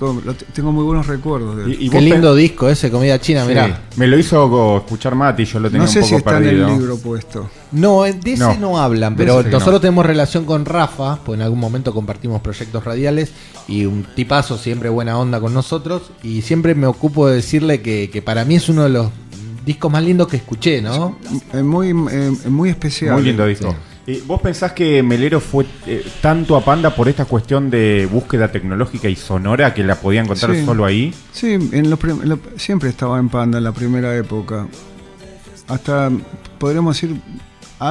tengo 0.55 0.73
muy 0.73 0.85
buenos 0.85 1.07
recuerdos 1.07 1.57
de 1.57 1.65
él. 1.65 1.77
Y- 1.81 1.87
y 1.87 1.91
Qué 1.91 2.01
lindo 2.01 2.35
disco 2.35 2.69
ese, 2.69 2.91
Comida 2.91 3.19
China, 3.21 3.43
Sí, 3.43 3.49
mirá. 3.49 3.83
Me 3.97 4.07
lo 4.07 4.19
hizo 4.19 4.77
escuchar 4.79 5.15
Mati, 5.15 5.45
yo 5.45 5.59
lo 5.61 5.69
tenía 5.71 5.87
no 5.87 5.91
sé 5.93 6.01
un 6.01 6.05
si 6.05 6.11
poco 6.15 6.19
está 6.19 6.31
perdido. 6.41 6.67
en 6.69 6.73
el 6.75 6.79
libro 6.79 6.97
puesto 6.99 7.51
No, 7.73 8.03
de 8.03 8.11
ese 8.25 8.37
no, 8.39 8.55
No, 8.59 8.79
hablan, 8.79 9.17
pero 9.17 9.43
nosotros 9.43 9.75
no. 9.75 9.81
tenemos 9.81 10.07
relación 10.07 10.45
con 10.45 10.65
Rafa, 10.65 11.19
pues 11.25 11.39
en 11.39 11.43
algún 11.43 11.59
momento 11.59 11.93
compartimos 11.93 12.41
proyectos 12.43 12.85
radiales 12.85 13.33
y 13.69 13.87
un 13.87 14.07
tipazo 14.15 14.57
siempre 14.59 14.89
buena 14.89 15.19
onda 15.19 15.41
con 15.41 15.53
nosotros 15.55 16.11
y 16.23 16.43
siempre 16.43 16.75
me 16.75 16.87
ocupo 16.87 17.27
de 17.29 17.37
decirle 17.37 17.81
que, 17.83 18.11
que 18.13 18.23
para 18.23 18.45
mí 18.45 18.57
es 18.57 18.69
uno 18.69 18.83
de 18.85 18.91
los 18.91 19.09
discos 19.65 19.91
más 19.93 20.03
lindos 20.03 20.29
que 20.29 20.37
escuché, 20.37 20.81
¿no? 20.83 21.19
es 21.53 21.63
muy 21.63 21.89
eh, 21.91 22.31
muy 22.49 22.71
especial 22.71 23.15
Muy 23.15 23.23
lindo 23.25 23.47
disco. 23.47 23.75
¿Y 24.05 24.19
¿Vos 24.23 24.41
pensás 24.43 24.73
que 24.73 25.01
Melero 25.01 25.39
fue 25.39 25.65
eh, 25.87 26.05
tanto 26.21 26.57
a 26.57 26.65
Panda 26.65 26.93
por 26.93 27.09
esta 27.09 27.25
cuestión 27.25 27.71
de 27.71 28.09
búsqueda 28.11 28.51
tecnológica 28.51 29.09
y 29.09 29.15
sonora 29.15 29.73
que 29.73 29.85
la 29.85 29.95
podía 29.95 30.23
encontrar 30.23 30.57
Sí. 30.57 30.65
solo 30.65 30.85
ahí? 30.85 31.15
Sí, 31.33 31.53
en 31.53 31.89
los 31.89 31.99
prim- 32.01 32.21
en 32.21 32.31
lo- 32.31 32.41
siempre 32.57 32.89
estaba 32.89 33.21
en 33.21 33.29
Panda 33.29 33.59
en 33.59 33.65
la 33.65 33.71
primera 33.73 34.17
época. 34.17 34.67
Hasta, 35.69 36.11
podríamos 36.59 36.97
decir, 37.01 37.17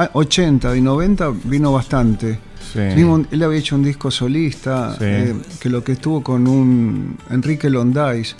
a 0.00 0.10
80 0.12 0.76
y 0.76 0.80
90 0.80 1.32
vino 1.44 1.72
bastante. 1.72 2.38
Sí. 2.72 2.78
Él 2.78 3.42
había 3.42 3.58
hecho 3.58 3.76
un 3.76 3.82
disco 3.82 4.10
solista, 4.10 4.92
Sí. 4.92 5.04
eh, 5.04 5.34
que 5.60 5.68
lo 5.68 5.84
que 5.84 5.92
estuvo 5.92 6.22
con 6.22 6.46
un 6.48 7.18
Enrique 7.28 7.68
Londais, 7.68 8.34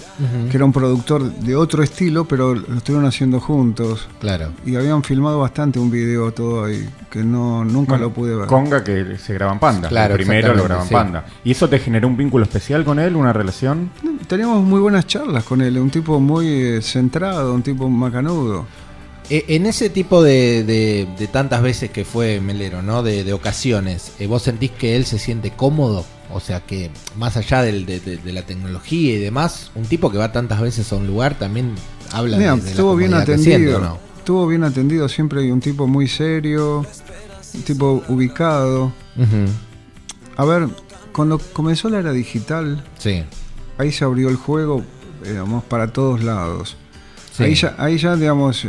que 0.51 0.57
era 0.57 0.65
un 0.65 0.73
productor 0.73 1.31
de 1.31 1.55
otro 1.55 1.83
estilo, 1.83 2.25
pero 2.25 2.55
lo 2.55 2.77
estuvieron 2.79 3.07
haciendo 3.07 3.41
juntos. 3.41 4.09
Claro. 4.21 4.53
Y 4.65 4.77
habían 4.77 5.03
filmado 5.03 5.41
bastante 5.41 5.79
un 5.79 5.91
video 5.91 6.33
todo 6.33 6.65
ahí, 6.65 6.89
que 7.11 7.23
no 7.23 7.63
nunca 7.65 7.91
Bueno, 7.93 8.05
lo 8.07 8.13
pude 8.15 8.35
ver. 8.37 8.47
Conga 8.47 8.83
que 8.83 9.19
se 9.19 9.35
graba 9.35 9.53
en 9.53 9.59
Panda. 9.59 9.89
Claro, 9.91 10.15
primero 10.15 10.55
lo 10.55 10.63
exactamente, 10.65 10.69
graba 10.69 10.83
en 10.83 10.89
sí. 10.89 10.95
Panda. 10.95 11.25
¿Y 11.45 11.51
eso 11.51 11.69
te 11.69 11.79
generó 11.81 12.09
un 12.09 12.17
vínculo 12.17 12.45
especial 12.45 12.85
con 12.85 12.99
él? 13.01 13.17
¿Una 13.17 13.35
relación? 13.35 13.91
Teníamos 14.29 14.65
muy 14.65 14.81
buenas 14.81 15.07
charlas 15.07 15.45
con 15.45 15.61
él, 15.61 15.77
un 15.79 15.91
tipo 15.91 16.19
muy 16.21 16.47
eh, 16.49 16.81
centrado, 16.81 17.53
un 17.53 17.63
tipo 17.63 17.87
macanudo. 17.91 18.65
E- 19.31 19.45
En 19.49 19.67
ese 19.67 19.89
tipo 19.91 20.23
de, 20.23 20.65
de- 20.65 21.09
de 21.19 21.27
tantas 21.29 21.63
veces 21.63 21.91
que 21.91 22.05
fue 22.05 22.41
Melero, 22.41 22.83
¿no? 22.83 23.03
De, 23.03 23.25
de 23.25 23.33
ocasiones, 23.33 24.13
eh, 24.19 24.27
¿vos 24.27 24.43
sentís 24.43 24.71
que 24.73 24.97
él 24.97 25.07
se 25.07 25.19
siente 25.19 25.51
cómodo? 25.53 26.05
O 26.35 26.41
sea, 26.41 26.61
que 26.61 26.91
más 27.17 27.37
allá 27.37 27.63
del- 27.63 27.85
de, 27.87 28.21
la 28.33 28.43
tecnología 28.43 29.15
y 29.15 29.19
demás, 29.19 29.71
un 29.75 29.85
tipo 29.85 30.11
que 30.11 30.19
va 30.19 30.33
tantas 30.33 30.61
veces 30.61 30.91
a 30.93 30.97
un 30.97 31.07
lugar 31.07 31.39
también 31.39 31.75
habla 32.11 32.37
Mira, 32.39 32.57
de, 32.57 32.63
la 32.63 32.71
estuvo 32.71 32.97
bien 32.97 33.11
siente, 33.13 33.33
atendido. 33.33 33.77
¿o 33.79 33.81
no? 33.81 33.99
Estuvo 34.19 34.47
bien 34.47 34.65
atendido, 34.65 35.09
siempre 35.09 35.41
hay 35.43 35.51
un 35.51 35.61
tipo 35.61 35.87
muy 35.87 36.09
serio, 36.09 36.87
un 37.55 37.63
tipo 37.63 38.03
ubicado. 38.09 38.93
A 40.37 40.45
ver, 40.45 40.69
cuando 41.13 41.39
comenzó 41.53 41.89
la 41.91 41.99
era 41.99 42.13
digital, 42.13 42.83
Sí. 42.99 43.25
ahí 43.79 43.93
se 43.93 44.05
abrió 44.05 44.29
el 44.29 44.37
juego, 44.37 44.83
digamos, 45.25 45.65
para 45.65 45.93
todos 45.93 46.23
lados. 46.25 46.77
Sí. 47.37 47.45
Ahí, 47.45 47.55
ya, 47.55 47.75
ahí 47.79 47.99
ya, 47.99 48.17
digamos, 48.17 48.67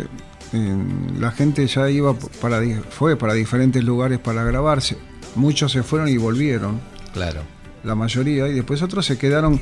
eh, 0.53 0.75
la 1.19 1.31
gente 1.31 1.65
ya 1.67 1.89
iba 1.89 2.13
para, 2.41 2.61
fue 2.89 3.15
para 3.17 3.33
diferentes 3.33 3.83
lugares 3.83 4.19
para 4.19 4.43
grabarse. 4.43 4.97
Muchos 5.35 5.71
se 5.71 5.83
fueron 5.83 6.07
y 6.09 6.17
volvieron, 6.17 6.79
Claro, 7.13 7.41
la 7.83 7.95
mayoría, 7.95 8.47
y 8.47 8.53
después 8.53 8.81
otros 8.81 9.05
se 9.05 9.17
quedaron 9.17 9.59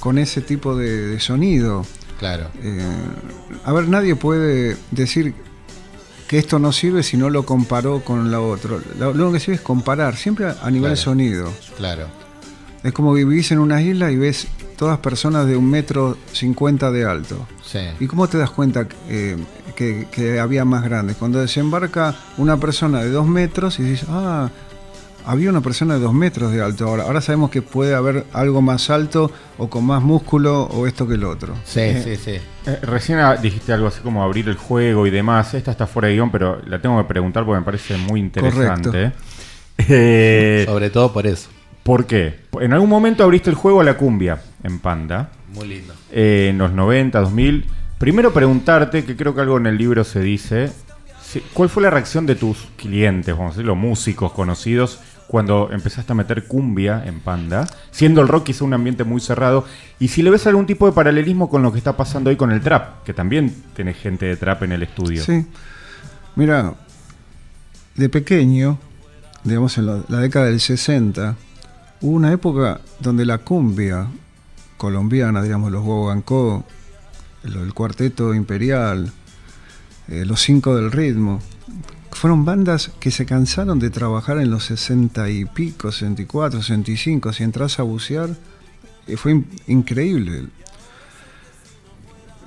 con 0.00 0.18
ese 0.18 0.40
tipo 0.40 0.74
de, 0.76 1.08
de 1.08 1.20
sonido. 1.20 1.84
claro. 2.18 2.48
Eh, 2.62 2.80
a 3.64 3.72
ver, 3.72 3.88
nadie 3.88 4.16
puede 4.16 4.76
decir 4.90 5.34
que 6.26 6.38
esto 6.38 6.58
no 6.58 6.72
sirve 6.72 7.02
si 7.02 7.16
no 7.16 7.28
lo 7.28 7.44
comparó 7.44 8.02
con 8.04 8.30
la 8.30 8.40
otra. 8.40 8.78
Lo, 8.98 9.12
lo 9.12 9.24
único 9.24 9.32
que 9.32 9.40
sirve 9.40 9.54
es 9.56 9.60
comparar, 9.60 10.16
siempre 10.16 10.46
a, 10.46 10.56
a 10.62 10.70
nivel 10.70 10.90
Claro. 10.92 10.96
sonido. 10.96 11.52
Claro. 11.76 12.06
Es 12.82 12.92
como 12.92 13.14
que 13.14 13.24
vivís 13.24 13.50
en 13.52 13.58
una 13.58 13.82
isla 13.82 14.10
y 14.10 14.16
ves 14.16 14.46
todas 14.80 14.98
personas 15.00 15.46
de 15.46 15.58
un 15.58 15.68
metro 15.68 16.16
cincuenta 16.32 16.90
de 16.90 17.04
alto. 17.04 17.46
Sí. 17.62 17.80
¿Y 18.00 18.06
cómo 18.06 18.28
te 18.28 18.38
das 18.38 18.48
cuenta 18.48 18.86
eh, 19.10 19.36
que, 19.76 20.06
que 20.10 20.40
había 20.40 20.64
más 20.64 20.82
grandes? 20.82 21.18
Cuando 21.18 21.38
desembarca 21.38 22.14
una 22.38 22.56
persona 22.56 23.02
de 23.02 23.10
dos 23.10 23.26
metros 23.26 23.78
y 23.78 23.82
dices, 23.82 24.08
ah, 24.08 24.48
había 25.26 25.50
una 25.50 25.60
persona 25.60 25.96
de 25.96 26.00
dos 26.00 26.14
metros 26.14 26.50
de 26.50 26.62
alto. 26.62 26.88
Ahora, 26.88 27.02
ahora 27.02 27.20
sabemos 27.20 27.50
que 27.50 27.60
puede 27.60 27.94
haber 27.94 28.24
algo 28.32 28.62
más 28.62 28.88
alto 28.88 29.30
o 29.58 29.68
con 29.68 29.84
más 29.84 30.02
músculo 30.02 30.62
o 30.62 30.86
esto 30.86 31.06
que 31.06 31.16
el 31.16 31.24
otro. 31.24 31.56
Sí, 31.62 32.02
sí, 32.02 32.16
sí. 32.16 32.38
Eh, 32.64 32.78
recién 32.80 33.18
ah, 33.18 33.36
dijiste 33.36 33.74
algo 33.74 33.88
así 33.88 34.00
como 34.00 34.22
abrir 34.22 34.48
el 34.48 34.56
juego 34.56 35.06
y 35.06 35.10
demás. 35.10 35.52
Esta 35.52 35.72
está 35.72 35.86
fuera 35.86 36.08
de 36.08 36.14
guion, 36.14 36.30
pero 36.30 36.62
la 36.64 36.80
tengo 36.80 36.96
que 36.96 37.04
preguntar 37.06 37.44
porque 37.44 37.58
me 37.58 37.66
parece 37.66 37.98
muy 37.98 38.18
interesante. 38.18 39.12
Eh, 39.76 40.64
Sobre 40.66 40.88
todo 40.88 41.12
por 41.12 41.26
eso. 41.26 41.50
¿Por 41.82 42.06
qué? 42.06 42.40
En 42.60 42.72
algún 42.72 42.88
momento 42.90 43.24
abriste 43.24 43.50
el 43.50 43.56
juego 43.56 43.80
a 43.80 43.84
la 43.84 43.96
cumbia 43.96 44.40
en 44.62 44.78
Panda. 44.78 45.30
Muy 45.54 45.66
lindo. 45.66 45.94
eh, 46.12 46.48
en 46.50 46.58
los 46.58 46.72
90, 46.72 47.20
2000. 47.20 47.64
Primero 47.98 48.32
preguntarte, 48.32 49.04
que 49.04 49.16
creo 49.16 49.34
que 49.34 49.40
algo 49.40 49.58
en 49.58 49.66
el 49.66 49.76
libro 49.76 50.04
se 50.04 50.20
dice, 50.20 50.70
¿cuál 51.52 51.68
fue 51.68 51.82
la 51.82 51.90
reacción 51.90 52.24
de 52.26 52.34
tus 52.34 52.68
clientes, 52.76 53.34
vamos 53.36 53.52
a 53.52 53.56
decirlo, 53.56 53.74
músicos 53.76 54.32
conocidos, 54.32 55.00
cuando 55.26 55.68
empezaste 55.72 56.12
a 56.12 56.14
meter 56.14 56.46
cumbia 56.46 57.02
en 57.06 57.20
Panda? 57.20 57.66
Siendo 57.90 58.20
el 58.22 58.28
rock 58.28 58.44
quizá 58.46 58.64
un 58.64 58.72
ambiente 58.74 59.04
muy 59.04 59.20
cerrado. 59.20 59.64
Y 59.98 60.08
si 60.08 60.22
le 60.22 60.30
ves 60.30 60.46
algún 60.46 60.66
tipo 60.66 60.86
de 60.86 60.92
paralelismo 60.92 61.50
con 61.50 61.62
lo 61.62 61.72
que 61.72 61.78
está 61.78 61.96
pasando 61.96 62.30
hoy 62.30 62.36
con 62.36 62.52
el 62.52 62.60
trap, 62.60 63.02
que 63.04 63.12
también 63.12 63.54
tenés 63.74 63.96
gente 63.98 64.26
de 64.26 64.36
trap 64.36 64.62
en 64.62 64.72
el 64.72 64.82
estudio. 64.82 65.22
Sí. 65.22 65.44
Mira, 66.36 66.74
de 67.96 68.08
pequeño, 68.08 68.78
digamos 69.44 69.76
en 69.78 69.86
la, 69.86 70.00
la 70.08 70.18
década 70.20 70.46
del 70.46 70.60
60, 70.60 71.36
hubo 72.00 72.12
una 72.16 72.32
época 72.32 72.80
donde 73.00 73.24
la 73.26 73.38
cumbia 73.38 74.06
colombiana, 74.76 75.42
digamos 75.42 75.70
los 75.72 75.82
Guaguancó, 75.84 76.64
el, 77.44 77.72
Cuarteto 77.74 78.34
Imperial, 78.34 79.12
eh, 80.08 80.24
los 80.24 80.40
Cinco 80.40 80.74
del 80.76 80.90
Ritmo, 80.92 81.40
fueron 82.12 82.44
bandas 82.44 82.90
que 83.00 83.10
se 83.10 83.24
cansaron 83.26 83.78
de 83.78 83.90
trabajar 83.90 84.38
en 84.38 84.50
los 84.50 84.64
60 84.64 85.28
y 85.30 85.44
pico, 85.46 85.92
64, 85.92 86.60
65. 86.62 87.32
Si 87.32 87.42
entras 87.44 87.78
a 87.78 87.82
bucear, 87.82 88.30
eh, 89.06 89.16
fue 89.16 89.32
in- 89.32 89.46
increíble. 89.66 90.46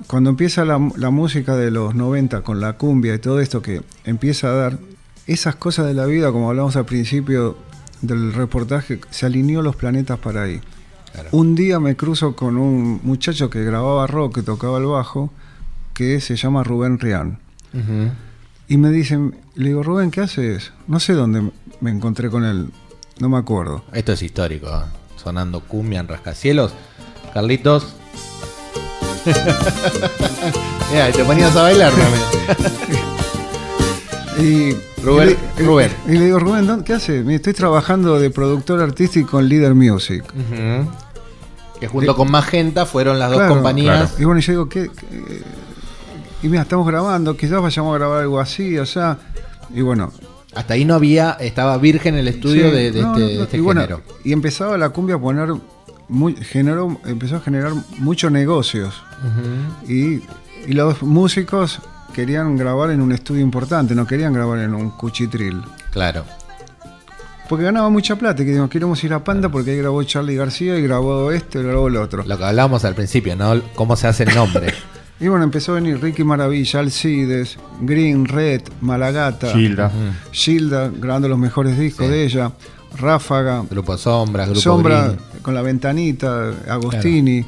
cuando 0.06 0.30
empieza 0.30 0.64
la, 0.64 0.78
la 0.96 1.10
música 1.10 1.56
de 1.56 1.70
los 1.70 1.94
90 1.94 2.42
con 2.42 2.60
la 2.60 2.74
cumbia 2.74 3.14
y 3.14 3.18
todo 3.18 3.40
esto 3.40 3.62
que 3.62 3.82
empieza 4.04 4.48
a 4.48 4.52
dar, 4.54 4.78
esas 5.26 5.56
cosas 5.56 5.86
de 5.86 5.94
la 5.94 6.04
vida, 6.04 6.30
como 6.30 6.50
hablamos 6.50 6.76
al 6.76 6.84
principio 6.84 7.56
del 8.06 8.32
reportaje, 8.32 9.00
se 9.10 9.26
alineó 9.26 9.62
los 9.62 9.76
planetas 9.76 10.18
para 10.18 10.42
ahí. 10.42 10.60
Claro. 11.12 11.28
Un 11.32 11.54
día 11.54 11.78
me 11.80 11.96
cruzo 11.96 12.34
con 12.34 12.56
un 12.56 13.00
muchacho 13.02 13.50
que 13.50 13.64
grababa 13.64 14.06
rock, 14.06 14.36
que 14.36 14.42
tocaba 14.42 14.78
el 14.78 14.86
bajo, 14.86 15.30
que 15.92 16.20
se 16.20 16.36
llama 16.36 16.64
Rubén 16.64 16.98
Rian. 16.98 17.38
Y 18.68 18.76
me 18.76 18.90
dicen, 18.90 19.36
le 19.54 19.68
digo, 19.68 19.82
Rubén, 19.82 20.10
¿qué 20.10 20.20
haces? 20.20 20.72
No 20.86 21.00
sé 21.00 21.12
dónde 21.12 21.50
me 21.80 21.90
encontré 21.90 22.30
con 22.30 22.44
él, 22.44 22.70
no 23.20 23.28
me 23.28 23.38
acuerdo. 23.38 23.84
Esto 23.92 24.12
es 24.12 24.22
histórico, 24.22 24.68
¿eh? 24.68 24.84
sonando 25.16 25.60
cumbia 25.60 26.00
en 26.00 26.08
rascacielos. 26.08 26.72
Carlitos. 27.32 27.94
Mira, 30.92 31.10
te 31.10 31.24
ponías 31.24 31.56
a 31.56 31.62
bailar 31.62 31.92
también. 31.92 33.14
Y, 34.38 34.72
Rubén, 35.02 35.36
y 35.56 35.60
le, 35.60 35.66
Rubén. 35.66 35.90
Y, 36.08 36.12
le 36.12 36.24
digo, 36.26 36.38
Rubén, 36.38 36.66
¿dónde- 36.66 36.84
¿qué 36.84 36.94
haces? 36.94 37.24
Me 37.24 37.36
estoy 37.36 37.52
trabajando 37.52 38.18
de 38.18 38.30
productor 38.30 38.80
artístico 38.80 39.38
en 39.40 39.48
Leader 39.48 39.74
Music. 39.74 40.24
Que 41.80 41.88
junto 41.88 42.16
con 42.16 42.30
Magenta 42.30 42.86
fueron 42.86 43.18
las 43.18 43.30
dos 43.30 43.38
Claro, 43.38 43.54
compañías. 43.54 44.14
Y 44.18 44.24
bueno, 44.24 44.40
yo 44.40 44.52
digo, 44.52 44.68
¿qué? 44.68 44.90
qué? 44.90 45.42
Y 46.42 46.48
mira, 46.48 46.62
estamos 46.62 46.86
grabando, 46.86 47.36
quizás 47.36 47.60
vayamos 47.62 47.94
a 47.94 47.98
grabar 47.98 48.22
algo 48.22 48.40
así, 48.40 48.78
o 48.78 48.86
sea. 48.86 49.18
Y 49.72 49.80
bueno. 49.82 50.12
Hasta 50.54 50.74
ahí 50.74 50.84
no 50.84 50.94
había, 50.94 51.32
estaba 51.40 51.76
virgen 51.78 52.14
el 52.14 52.28
estudio 52.28 52.66
sí, 52.70 52.76
de, 52.76 52.92
de 52.92 53.02
no, 53.02 53.08
este, 53.16 53.20
no, 53.20 53.26
de 53.26 53.42
este 53.42 53.56
y 53.56 53.60
bueno, 53.60 53.80
género. 53.80 54.02
y 54.22 54.32
empezaba 54.32 54.78
la 54.78 54.90
cumbia 54.90 55.16
a 55.16 55.20
poner. 55.20 55.48
Muy, 56.06 56.36
generó, 56.36 57.00
empezó 57.06 57.36
a 57.36 57.40
generar 57.40 57.72
muchos 57.98 58.30
negocios. 58.30 58.94
Y, 59.88 60.16
y 60.66 60.72
los 60.74 61.02
músicos 61.02 61.80
querían 62.14 62.56
grabar 62.56 62.90
en 62.90 63.02
un 63.02 63.12
estudio 63.12 63.42
importante, 63.42 63.94
no 63.94 64.06
querían 64.06 64.32
grabar 64.32 64.60
en 64.60 64.72
un 64.74 64.90
cuchitril. 64.90 65.60
Claro. 65.90 66.24
Porque 67.48 67.64
ganaba 67.64 67.90
mucha 67.90 68.16
plata, 68.16 68.42
y 68.42 68.46
que 68.46 68.52
digo, 68.52 68.68
queremos 68.70 69.04
ir 69.04 69.12
a 69.12 69.22
Panda 69.22 69.50
porque 69.50 69.72
ahí 69.72 69.76
grabó 69.76 70.02
Charlie 70.02 70.34
García 70.36 70.78
y 70.78 70.82
grabó 70.82 71.30
este 71.30 71.60
y 71.60 71.62
grabó 71.62 71.88
el 71.88 71.96
otro. 71.96 72.24
Lo 72.26 72.38
que 72.38 72.44
hablábamos 72.44 72.86
al 72.86 72.94
principio, 72.94 73.36
¿no? 73.36 73.60
Cómo 73.74 73.96
se 73.96 74.06
hace 74.06 74.22
el 74.24 74.34
nombre. 74.34 74.72
Y 75.20 75.28
bueno, 75.28 75.44
empezó 75.44 75.70
a 75.72 75.74
venir 75.76 76.02
Ricky 76.02 76.24
Maravilla, 76.24 76.80
Alcides, 76.80 77.56
Green, 77.82 78.26
Red, 78.26 78.62
Malagata, 78.80 79.52
Gilda. 79.52 79.90
Gilda 80.32 80.90
grabando 80.92 81.28
los 81.28 81.38
mejores 81.38 81.78
discos 81.78 82.06
Sí. 82.06 82.12
de 82.12 82.24
ella, 82.24 82.50
Ráfaga, 82.98 83.62
Grupo 83.70 83.96
Sombras, 83.96 84.48
Grupo 84.48 84.60
Sombra 84.60 85.02
Green. 85.04 85.18
con 85.40 85.54
la 85.54 85.62
ventanita, 85.62 86.50
Agostini, 86.68 87.38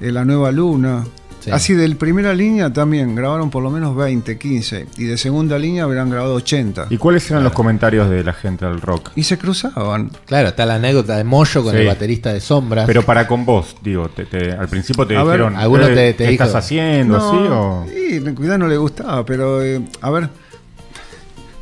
eh, 0.00 0.12
La 0.12 0.24
Nueva 0.24 0.52
Luna. 0.52 1.04
Sí. 1.42 1.50
Así 1.50 1.74
de 1.74 1.92
primera 1.96 2.32
línea 2.34 2.72
también 2.72 3.16
grabaron 3.16 3.50
por 3.50 3.62
lo 3.64 3.70
menos 3.70 3.96
20, 3.96 4.38
15 4.38 4.86
y 4.96 5.04
de 5.04 5.18
segunda 5.18 5.58
línea 5.58 5.82
habrán 5.84 6.08
grabado 6.08 6.34
80. 6.34 6.86
¿Y 6.90 6.98
cuáles 6.98 7.28
eran 7.32 7.42
los 7.42 7.52
comentarios 7.52 8.08
de 8.08 8.22
la 8.22 8.32
gente 8.32 8.64
del 8.64 8.80
rock? 8.80 9.10
Y 9.16 9.24
se 9.24 9.38
cruzaban. 9.38 10.10
Claro, 10.26 10.48
está 10.48 10.64
la 10.66 10.76
anécdota 10.76 11.16
de 11.16 11.24
Moyo 11.24 11.64
con 11.64 11.72
Sí. 11.74 11.80
el 11.80 11.86
baterista 11.88 12.32
de 12.32 12.40
Sombras. 12.40 12.86
Pero 12.86 13.02
para 13.02 13.26
con 13.26 13.44
vos, 13.44 13.74
digo, 13.82 14.08
te- 14.08 14.24
te- 14.26 14.52
al 14.52 14.68
principio 14.68 15.04
te 15.06 15.16
A 15.16 15.24
ver, 15.24 15.38
dijeron, 15.40 15.56
alguno 15.56 15.86
"Eh, 15.88 15.94
te- 15.94 16.12
te 16.14 16.24
¿qué 16.26 16.30
dijo?" 16.30 16.44
estás 16.44 16.64
haciendo? 16.64 17.18
No, 17.18 17.28
¿Así 17.28 17.36
o...? 17.50 17.86
Y 18.12 18.16
en 18.18 18.34
cuidado 18.36 18.58
no 18.58 18.68
le 18.68 18.76
gustaba, 18.76 19.24
pero 19.26 19.62
eh, 19.64 19.80
a 20.00 20.10
ver, 20.10 20.28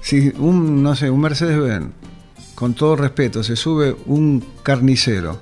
si 0.02 0.32
un, 0.38 0.82
no 0.82 0.94
sé, 0.96 1.10
un 1.10 1.20
Mercedes-Benz, 1.20 1.86
con 2.54 2.74
todo 2.74 2.96
respeto, 2.96 3.42
se 3.42 3.56
sube 3.56 3.96
un 4.06 4.44
carnicero, 4.62 5.40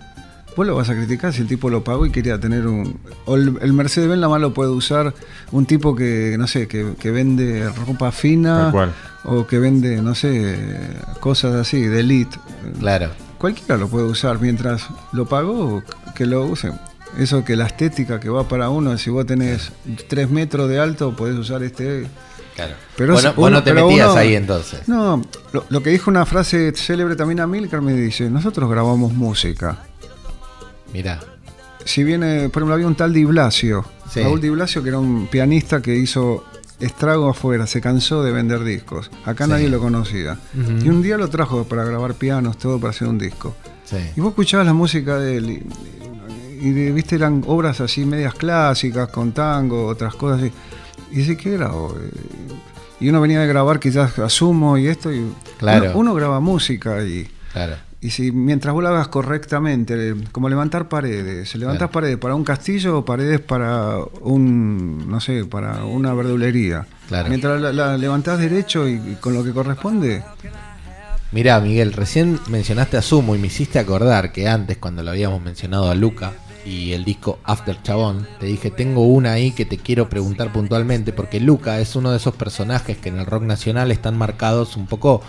vos 0.57 0.67
lo 0.67 0.75
vas 0.75 0.89
a 0.91 0.95
criticar 0.95 1.33
si 1.33 1.43
el 1.43 1.49
tipo 1.49 1.71
lo 1.71 1.85
pagó 1.85 2.05
y 2.07 2.11
quería 2.11 2.39
tener 2.41 2.67
un... 2.67 2.99
O 3.27 3.37
el, 3.37 3.59
el 3.61 3.73
Mercedes-Benz 3.73 4.21
la 4.21 4.29
más 4.29 4.41
lo 4.41 4.53
puede 4.55 4.71
usar 4.71 5.15
un 5.53 5.67
tipo 5.67 5.95
que, 5.95 6.37
no 6.39 6.47
sé, 6.47 6.67
que, 6.69 6.95
que 6.99 7.11
vende 7.11 7.69
ropa 7.87 8.11
fina 8.13 8.71
cual. 8.73 8.93
o 9.25 9.47
que 9.47 9.59
vende, 9.59 10.03
no 10.03 10.15
sé, 10.15 10.59
cosas 11.21 11.55
así, 11.55 11.81
de 11.83 12.01
elite. 12.01 12.39
Claro. 12.81 13.11
Cualquiera 13.39 13.77
lo 13.77 13.89
puede 13.89 14.07
usar 14.07 14.41
mientras 14.41 14.89
lo 15.13 15.27
pagó, 15.27 15.83
que 16.17 16.27
lo 16.27 16.45
use. 16.45 16.73
Eso 17.19 17.45
que 17.45 17.55
la 17.57 17.67
estética 17.67 18.19
que 18.21 18.29
va 18.29 18.49
para 18.49 18.69
uno, 18.69 18.99
si 18.99 19.11
vos 19.11 19.25
tenés 19.27 19.71
3 20.09 20.29
metros 20.31 20.69
de 20.69 20.79
alto, 20.81 21.15
podés 21.15 21.37
usar 21.39 21.63
este. 21.63 22.07
Claro. 22.57 22.75
Pero 22.97 23.15
vos, 23.15 23.23
no, 23.23 23.31
es 23.31 23.37
vos 23.37 23.51
no 23.53 23.63
te 23.63 23.73
pero 23.73 23.87
metías 23.87 24.11
uno- 24.11 24.19
ahí 24.19 24.35
entonces. 24.35 24.89
No, 24.89 25.23
lo, 25.53 25.65
lo 25.69 25.83
que 25.83 25.91
dijo 25.91 26.11
una 26.11 26.27
frase 26.27 26.73
célebre 26.75 27.15
también 27.17 27.39
a 27.41 27.47
Milcar 27.47 27.81
me 27.81 27.93
dice: 27.95 28.29
Nosotros 28.29 28.69
grabamos 28.69 29.13
música. 29.15 29.79
Mirá. 30.93 31.20
Si 31.84 32.05
viene, 32.05 32.49
por 32.49 32.61
ejemplo, 32.62 32.74
había 32.74 32.86
un 32.86 32.95
tal 32.95 33.12
Di 33.12 33.24
Blasio, 33.24 33.84
Sí. 34.11 34.20
Raúl 34.22 34.41
Di 34.41 34.49
Blasio, 34.49 34.82
que 34.82 34.89
era 34.89 34.99
un 34.99 35.26
pianista 35.26 35.82
que 35.82 35.95
hizo 35.97 36.45
estrago 36.80 37.28
afuera, 37.28 37.66
se 37.66 37.80
cansó 37.80 38.22
de 38.22 38.32
vender 38.32 38.64
discos. 38.64 39.11
Acá 39.26 39.45
Sí. 39.45 39.51
nadie 39.51 39.68
lo 39.68 39.80
conocía. 39.80 40.39
Y 40.55 40.89
un 40.89 41.03
día 41.03 41.16
lo 41.18 41.28
trajo 41.28 41.64
para 41.64 41.84
grabar 41.84 42.14
pianos, 42.14 42.57
todo 42.59 42.78
para 42.80 42.91
hacer 42.91 43.09
un 43.09 43.18
disco. 43.18 43.55
Sí. 43.84 43.97
Y 44.16 44.20
vos 44.20 44.30
escuchabas 44.30 44.66
la 44.66 44.72
música 44.74 45.18
de 45.18 45.36
él 45.36 45.62
y, 46.61 46.70
viste, 46.93 47.16
eran 47.16 47.43
obras 47.47 47.80
así 47.80 48.05
medias 48.05 48.34
clásicas, 48.34 49.09
con 49.09 49.32
tango, 49.32 49.86
otras 49.86 50.14
cosas 50.14 50.41
así. 50.43 50.53
Y 51.12 51.16
dice, 51.16 51.36
¿qué 51.36 51.53
grabo? 51.53 51.97
Eh, 52.01 52.11
Y 53.01 53.09
uno 53.11 53.20
venía 53.20 53.39
de 53.41 53.47
grabar 53.47 53.78
quizás 53.78 54.18
a 54.18 54.28
Sumo 54.28 54.76
y 54.76 54.89
esto, 54.89 55.12
y 55.12 55.22
Claro. 55.59 55.91
uno, 55.91 55.99
uno 56.01 56.14
graba 56.14 56.41
música 56.41 57.05
y, 57.05 57.28
Claro. 57.53 57.76
Y 58.01 58.11
si 58.11 58.31
mientras 58.33 58.73
vos 58.75 58.83
lo 58.83 58.91
hagas 58.91 59.09
correctamente, 59.09 60.15
como 60.33 60.49
levantar 60.49 60.89
paredes, 60.89 61.55
levantas 61.57 61.79
Claro. 61.89 61.93
paredes 61.93 62.17
para 62.19 62.35
un 62.35 62.45
castillo 62.45 62.99
o 62.99 63.05
paredes 63.05 63.41
para 63.41 63.97
un, 64.21 65.09
no 65.11 65.21
sé, 65.21 65.45
para 65.45 65.85
una 65.85 66.15
verdulería. 66.15 66.87
Claro. 67.09 67.29
Mientras 67.29 67.61
la, 67.61 67.73
la 67.73 67.97
levantás 67.97 68.39
derecho 68.39 68.89
y, 68.89 68.95
y 68.95 69.17
con 69.21 69.35
lo 69.35 69.43
que 69.43 69.53
corresponde, 69.53 70.23
Mirá, 71.31 71.61
Miguel, 71.61 71.93
recién 71.93 72.41
mencionaste 72.49 72.97
a 72.97 73.03
Sumo 73.03 73.35
y 73.35 73.39
me 73.39 73.49
hiciste 73.49 73.79
acordar 73.79 74.33
que 74.33 74.49
antes, 74.49 74.79
cuando 74.79 75.03
lo 75.03 75.11
habíamos 75.11 75.43
mencionado 75.43 75.91
a 75.91 75.95
Luca 75.95 76.33
y 76.65 76.93
el 76.93 77.05
disco 77.05 77.39
After 77.45 77.83
Chabón, 77.83 78.27
te 78.41 78.47
dije, 78.47 78.71
tengo 78.71 79.07
una 79.07 79.33
ahí 79.33 79.51
que 79.53 79.67
te 79.67 79.77
quiero 79.77 80.09
preguntar 80.09 80.53
puntualmente, 80.53 81.13
porque 81.13 81.39
Luca 81.39 81.81
es 81.81 81.97
uno 81.97 82.11
de 82.13 82.17
esos 82.17 82.35
personajes 82.35 82.97
que 82.97 83.11
en 83.11 83.19
el 83.19 83.27
rock 83.27 83.43
nacional 83.43 83.91
están 83.91 84.17
marcados 84.17 84.77
un 84.77 84.87
poco 84.87 85.21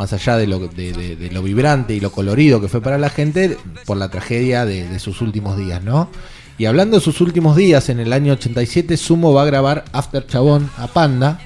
más 0.00 0.12
allá 0.14 0.36
de 0.38 0.46
lo, 0.46 0.58
de, 0.60 0.92
de- 0.94 1.14
de 1.16 1.30
lo 1.30 1.42
vibrante 1.42 1.94
y 1.94 2.00
lo 2.00 2.10
colorido 2.10 2.60
que 2.60 2.68
fue 2.68 2.80
para 2.80 2.96
la 2.98 3.10
gente, 3.10 3.56
por 3.86 3.98
la 3.98 4.08
tragedia 4.08 4.64
de, 4.64 4.88
de 4.88 4.98
sus 4.98 5.20
últimos 5.20 5.56
días, 5.58 5.84
¿no? 5.84 6.08
Y 6.56 6.64
hablando 6.64 6.96
de 6.96 7.02
sus 7.02 7.20
últimos 7.20 7.54
días, 7.54 7.88
en 7.90 8.00
el 8.00 8.12
año 8.12 8.32
87, 8.32 8.96
Sumo 8.96 9.32
va 9.34 9.42
a 9.42 9.46
grabar 9.46 9.84
After 9.92 10.26
Chabón 10.26 10.70
a 10.78 10.86
Panda, 10.88 11.38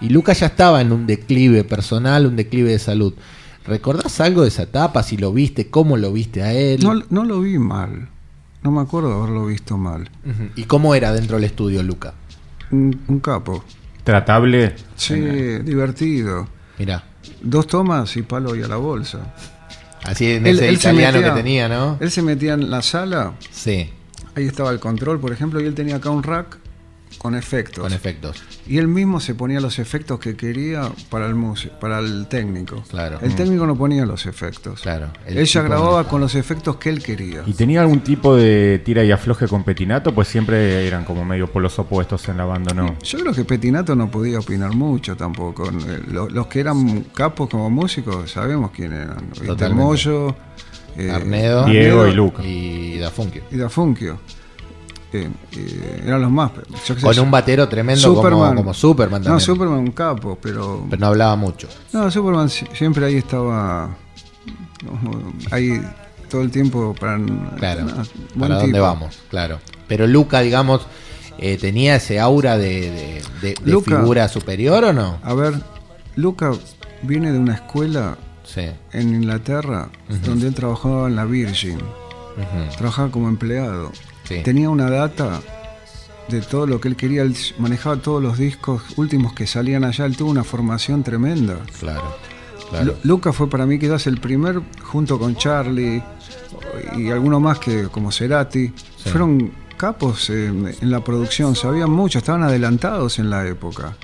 y 0.00 0.08
Luca 0.10 0.32
ya 0.34 0.46
estaba 0.46 0.80
en 0.80 0.92
un 0.92 1.06
declive 1.06 1.64
personal, 1.64 2.26
un 2.26 2.36
declive 2.36 2.70
de 2.70 2.78
salud. 2.78 3.12
¿Recordás 3.66 4.20
algo 4.20 4.42
de 4.42 4.48
esa 4.48 4.62
etapa? 4.62 5.02
Si 5.02 5.16
lo 5.16 5.32
viste, 5.32 5.68
cómo 5.70 5.96
lo 5.96 6.12
viste 6.12 6.42
a 6.42 6.52
él. 6.52 6.80
no, 6.82 6.94
no 7.10 7.24
lo 7.24 7.40
vi 7.40 7.58
mal. 7.58 8.08
No 8.62 8.70
me 8.70 8.80
acuerdo 8.80 9.12
haberlo 9.20 9.46
visto 9.46 9.76
mal. 9.76 10.08
¿Y 10.56 10.64
cómo 10.64 10.94
era 10.94 11.12
dentro 11.12 11.36
del 11.36 11.44
estudio, 11.44 11.82
Luca? 11.82 12.14
Un, 12.70 12.98
un 13.08 13.20
capo. 13.20 13.64
Tratable. 14.04 14.74
Sí, 14.96 15.14
divertido. 15.14 16.48
Mirá, 16.78 17.04
Dos 17.42 17.66
tomas 17.66 18.16
y 18.16 18.22
palo 18.22 18.54
y 18.56 18.62
a 18.62 18.68
la 18.68 18.76
bolsa. 18.76 19.34
así 20.04 20.32
en 20.32 20.46
Él- 20.46 20.56
ese 20.56 20.68
él 20.68 20.74
italiano 20.74 21.18
metía- 21.18 21.34
que 21.34 21.36
tenía, 21.42 21.68
¿no? 21.68 21.96
Él 22.00 22.10
se 22.10 22.22
metía 22.22 22.54
en 22.54 22.70
la 22.70 22.80
sala, 22.82 23.32
Sí, 23.50 23.90
ahí 24.36 24.46
estaba 24.46 24.70
el 24.70 24.78
control, 24.78 25.18
por 25.20 25.32
ejemplo, 25.32 25.60
y 25.60 25.64
él 25.66 25.74
tenía 25.74 25.96
acá 25.96 26.10
un 26.10 26.22
rack 26.22 26.58
con 27.18 27.34
efectos. 27.34 27.82
con 27.82 27.92
efectos. 27.92 28.42
Y 28.68 28.78
él 28.78 28.88
mismo 28.88 29.20
se 29.20 29.34
ponía 29.34 29.60
los 29.60 29.78
efectos 29.78 30.18
que 30.18 30.36
quería 30.36 30.90
para 31.08 31.26
el 31.26 31.34
músico, 31.34 31.78
para 31.78 32.00
el 32.00 32.26
técnico. 32.26 32.82
Claro. 32.90 33.18
El 33.22 33.30
Mm. 33.32 33.36
técnico 33.36 33.66
no 33.66 33.76
ponía 33.76 34.04
los 34.04 34.26
efectos. 34.26 34.80
Claro, 34.82 35.08
el 35.26 35.38
Ella 35.38 35.62
grababa 35.62 36.08
con 36.08 36.20
los 36.20 36.34
efectos 36.34 36.76
que 36.76 36.88
él 36.90 37.02
quería. 37.02 37.42
¿Y 37.46 37.52
tenía 37.54 37.80
algún 37.82 38.00
tipo 38.00 38.34
de 38.34 38.80
tira 38.84 39.04
y 39.04 39.12
afloje 39.12 39.46
con 39.46 39.62
Petinato? 39.62 40.14
Pues 40.14 40.28
siempre 40.28 40.86
eran 40.86 41.04
como 41.04 41.24
medio 41.24 41.46
polos 41.50 41.78
opuestos 41.78 42.28
en 42.28 42.36
la 42.38 42.44
banda, 42.44 42.74
¿no? 42.74 42.96
Yo 43.02 43.18
creo 43.20 43.32
que 43.32 43.44
Petinato 43.44 43.94
no 43.94 44.10
podía 44.10 44.38
opinar 44.40 44.74
mucho 44.74 45.16
tampoco. 45.16 45.70
Lo- 46.10 46.28
Los, 46.28 46.46
que 46.48 46.60
eran 46.60 47.02
capos 47.14 47.48
como 47.48 47.70
músicos, 47.70 48.30
sabemos 48.30 48.70
quién 48.72 48.92
eran. 48.92 49.28
¿viste? 49.30 49.46
Totalmente. 49.46 49.82
Moyo, 49.84 50.34
eh, 50.96 51.10
Arnedo. 51.10 51.66
Diego 51.66 52.06
y 52.06 52.12
Luca. 52.14 52.42
Y 52.44 52.98
Da 52.98 53.10
Funkio. 53.10 53.42
y 53.50 53.56
Da 53.56 53.68
Funkio. 53.68 54.18
Eh, 55.12 55.30
eh, 55.52 56.02
eran 56.04 56.20
los 56.22 56.30
más. 56.30 56.50
yo 56.86 56.94
qué 56.94 57.00
sé, 57.00 57.06
Con 57.06 57.18
un 57.20 57.30
batero 57.30 57.68
tremendo 57.68 58.14
como, 58.14 58.54
como 58.54 58.74
Superman 58.74 59.22
también. 59.22 59.34
No, 59.34 59.40
Superman 59.40 59.78
un 59.78 59.92
capo, 59.92 60.36
pero. 60.40 60.84
Pero 60.90 61.00
no 61.00 61.06
hablaba 61.06 61.36
mucho. 61.36 61.68
No, 61.92 62.10
Superman 62.10 62.48
si- 62.50 62.66
siempre 62.74 63.06
ahí 63.06 63.16
estaba. 63.16 63.90
Ahí 65.50 65.80
todo 66.30 66.42
el 66.42 66.50
tiempo 66.50 66.94
para. 66.98 67.18
Claro. 67.56 67.84
no, 67.84 68.40
¿Para 68.40 68.56
dónde 68.60 68.80
vamos? 68.80 69.18
Claro. 69.30 69.58
Pero 69.88 70.06
Luca, 70.06 70.40
digamos, 70.40 70.86
eh, 71.38 71.56
¿tenía 71.58 71.96
ese 71.96 72.18
aura 72.20 72.58
de, 72.58 72.90
de- 72.90 73.22
de- 73.40 73.54
de 73.62 73.70
Luca. 73.72 73.96
figura 73.98 74.28
superior 74.28 74.84
o 74.84 74.92
no? 74.92 75.18
A 75.22 75.34
ver, 75.34 75.54
Luca 76.16 76.52
viene 77.02 77.32
de 77.32 77.38
una 77.38 77.54
escuela 77.54 78.18
Sí. 78.44 78.62
en 78.92 79.14
Inglaterra 79.14 79.88
donde 80.24 80.48
él 80.48 80.54
trabajaba 80.54 81.06
en 81.08 81.16
la 81.16 81.24
Virgin. 81.24 81.78
Trabajaba 82.76 83.10
como 83.10 83.28
empleado. 83.28 83.90
Sí. 84.28 84.42
Tenía 84.42 84.68
una 84.70 84.90
data 84.90 85.40
de 86.28 86.40
todo 86.42 86.66
lo 86.66 86.80
que 86.80 86.88
él 86.88 86.96
quería. 86.96 87.22
Él 87.22 87.36
manejaba 87.58 87.96
todos 87.96 88.22
los 88.22 88.38
discos 88.38 88.82
últimos 88.96 89.32
que 89.32 89.46
salían 89.46 89.84
allá. 89.84 90.04
Él 90.06 90.16
tuvo 90.16 90.30
una 90.30 90.44
formación 90.44 91.02
tremenda. 91.02 91.58
Claro. 91.80 92.16
Lu- 92.84 92.94
Luca 93.04 93.32
fue 93.32 93.48
para 93.48 93.64
mí 93.66 93.78
quizás 93.78 94.06
el 94.08 94.18
primer, 94.20 94.60
junto 94.82 95.18
con 95.18 95.36
Charlie 95.36 96.02
y 96.96 97.10
alguno 97.10 97.38
más 97.38 97.58
que 97.60 97.84
como 97.88 98.10
Cerati, 98.10 98.72
Sí. 98.96 99.10
fueron 99.10 99.52
capos 99.76 100.30
en, 100.30 100.74
en 100.80 100.90
la 100.90 101.04
producción, 101.04 101.54
sabían 101.54 101.90
mucho, 101.90 102.18
estaban 102.18 102.42
adelantados 102.42 103.18
en 103.20 103.30
la 103.30 103.46
época. 103.46 103.94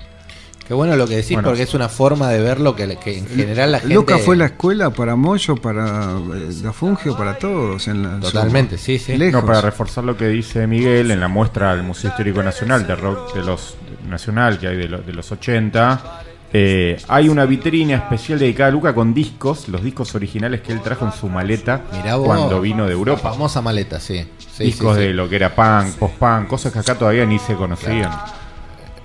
Qué 0.66 0.74
bueno 0.74 0.96
lo 0.96 1.06
que 1.06 1.16
decís 1.16 1.32
Bueno. 1.32 1.48
porque 1.48 1.62
es 1.62 1.74
una 1.74 1.88
forma 1.88 2.28
de 2.30 2.40
verlo 2.40 2.74
que, 2.76 2.96
que 2.96 3.18
en 3.18 3.26
general 3.26 3.72
la 3.72 3.80
gente... 3.80 3.94
Luca 3.94 4.18
fue 4.18 4.36
la 4.36 4.46
escuela 4.46 4.90
para 4.90 5.16
Moyo, 5.16 5.56
para 5.56 6.12
eh, 6.34 6.48
Da 6.62 6.72
Fungio, 6.72 7.16
para 7.16 7.36
todos. 7.38 7.88
En 7.88 8.02
la, 8.02 8.20
Totalmente, 8.20 8.78
sí, 8.78 8.98
sí. 8.98 9.16
Lejos. 9.16 9.40
No, 9.42 9.46
para 9.46 9.60
reforzar 9.60 10.04
lo 10.04 10.16
que 10.16 10.28
dice 10.28 10.66
Miguel, 10.66 11.10
en 11.10 11.20
la 11.20 11.28
muestra 11.28 11.74
del 11.74 11.82
Museo 11.84 12.10
Histórico 12.10 12.42
Nacional 12.42 12.86
de 12.86 12.94
Rock 12.96 13.34
de 13.34 13.42
los 13.42 13.76
Nacional 14.08 14.58
que 14.58 14.68
hay 14.68 14.76
de, 14.76 14.88
lo- 14.88 15.02
de 15.02 15.12
los 15.12 15.30
80, 15.32 16.20
eh, 16.52 16.96
hay 17.08 17.28
una 17.28 17.44
vitrina 17.46 17.96
especial 17.96 18.38
dedicada 18.38 18.68
a 18.68 18.72
Luca 18.72 18.94
con 18.94 19.12
discos, 19.14 19.68
los 19.68 19.82
discos 19.82 20.14
originales 20.14 20.60
que 20.60 20.72
él 20.72 20.80
trajo 20.82 21.04
en 21.06 21.12
su 21.12 21.28
maleta 21.28 21.82
vos, 22.16 22.26
cuando 22.26 22.60
vino 22.60 22.82
de 22.84 22.90
La 22.90 22.94
Europa. 22.94 23.30
famosa 23.32 23.62
maleta, 23.62 23.98
sí. 23.98 24.26
Sí, 24.54 24.64
discos 24.64 24.96
sí, 24.96 25.02
sí. 25.02 25.08
de 25.08 25.14
lo 25.14 25.28
que 25.28 25.36
era 25.36 25.54
punk, 25.54 25.94
post-punk, 25.96 26.46
cosas 26.46 26.72
que 26.72 26.78
acá 26.80 26.94
todavía 26.94 27.24
ni 27.26 27.38
se 27.38 27.54
conocían. 27.54 28.10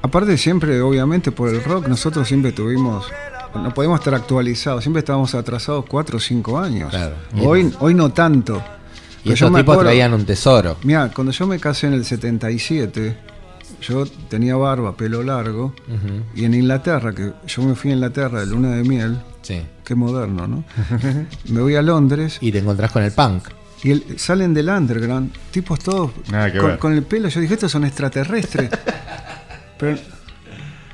Aparte 0.08 0.38
siempre, 0.38 0.82
obviamente, 0.82 1.32
por 1.32 1.50
el 1.50 1.64
rock, 1.64 1.88
nosotros 1.88 2.28
siempre 2.28 2.52
tuvimos, 2.54 3.06
no 3.56 3.74
podemos 3.74 4.00
estar 4.00 4.14
actualizados, 4.16 4.84
siempre 4.84 5.00
estábamos 5.00 5.36
atrasados 5.36 5.86
cuatro 5.88 6.18
o 6.18 6.20
cinco 6.20 6.58
años. 6.60 6.90
Claro. 6.92 7.16
Hoy, 7.42 7.74
hoy 7.80 7.94
no 7.94 8.12
tanto. 8.12 8.64
Y 9.24 9.30
me 9.30 9.36
tipos 9.36 9.60
acuerdo- 9.60 9.82
traían 9.82 10.14
un 10.14 10.26
tesoro. 10.26 10.78
Mira, 10.84 11.12
cuando 11.14 11.34
yo 11.34 11.46
me 11.48 11.60
casé 11.60 11.88
en 11.88 11.94
el 11.94 12.06
77, 12.06 13.18
yo 13.82 14.06
tenía 14.30 14.56
barba, 14.56 14.96
pelo 14.96 15.22
largo, 15.24 15.74
y 16.34 16.46
en 16.46 16.54
Inglaterra, 16.54 17.14
que 17.14 17.34
yo 17.46 17.62
me 17.64 17.76
fui 17.76 17.92
a 17.92 17.96
Inglaterra 17.96 18.40
de 18.40 18.46
luna 18.46 18.72
de 18.76 18.84
miel, 18.84 19.18
Sí. 19.42 19.62
qué 19.84 19.96
moderno, 19.96 20.48
¿no? 20.48 20.64
me 21.50 21.62
voy 21.62 21.76
a 21.76 21.82
Londres 21.82 22.38
Y 22.42 22.52
te 22.52 22.60
encontrás 22.60 22.92
con 22.92 23.04
el 23.04 23.12
punk. 23.12 23.44
y 23.84 23.92
el- 23.92 24.18
salen 24.20 24.54
del 24.54 24.70
underground, 24.70 25.32
tipos 25.52 25.80
todos 25.80 26.12
Nada 26.32 26.52
que 26.52 26.60
con, 26.60 26.68
ver. 26.70 26.80
con 26.80 26.94
el 26.94 27.04
pelo. 27.04 27.28
Yo 27.28 27.42
dije, 27.42 27.56
estos 27.56 27.72
son 27.72 27.84
extraterrestres. 27.84 28.70
Pero, 29.80 29.98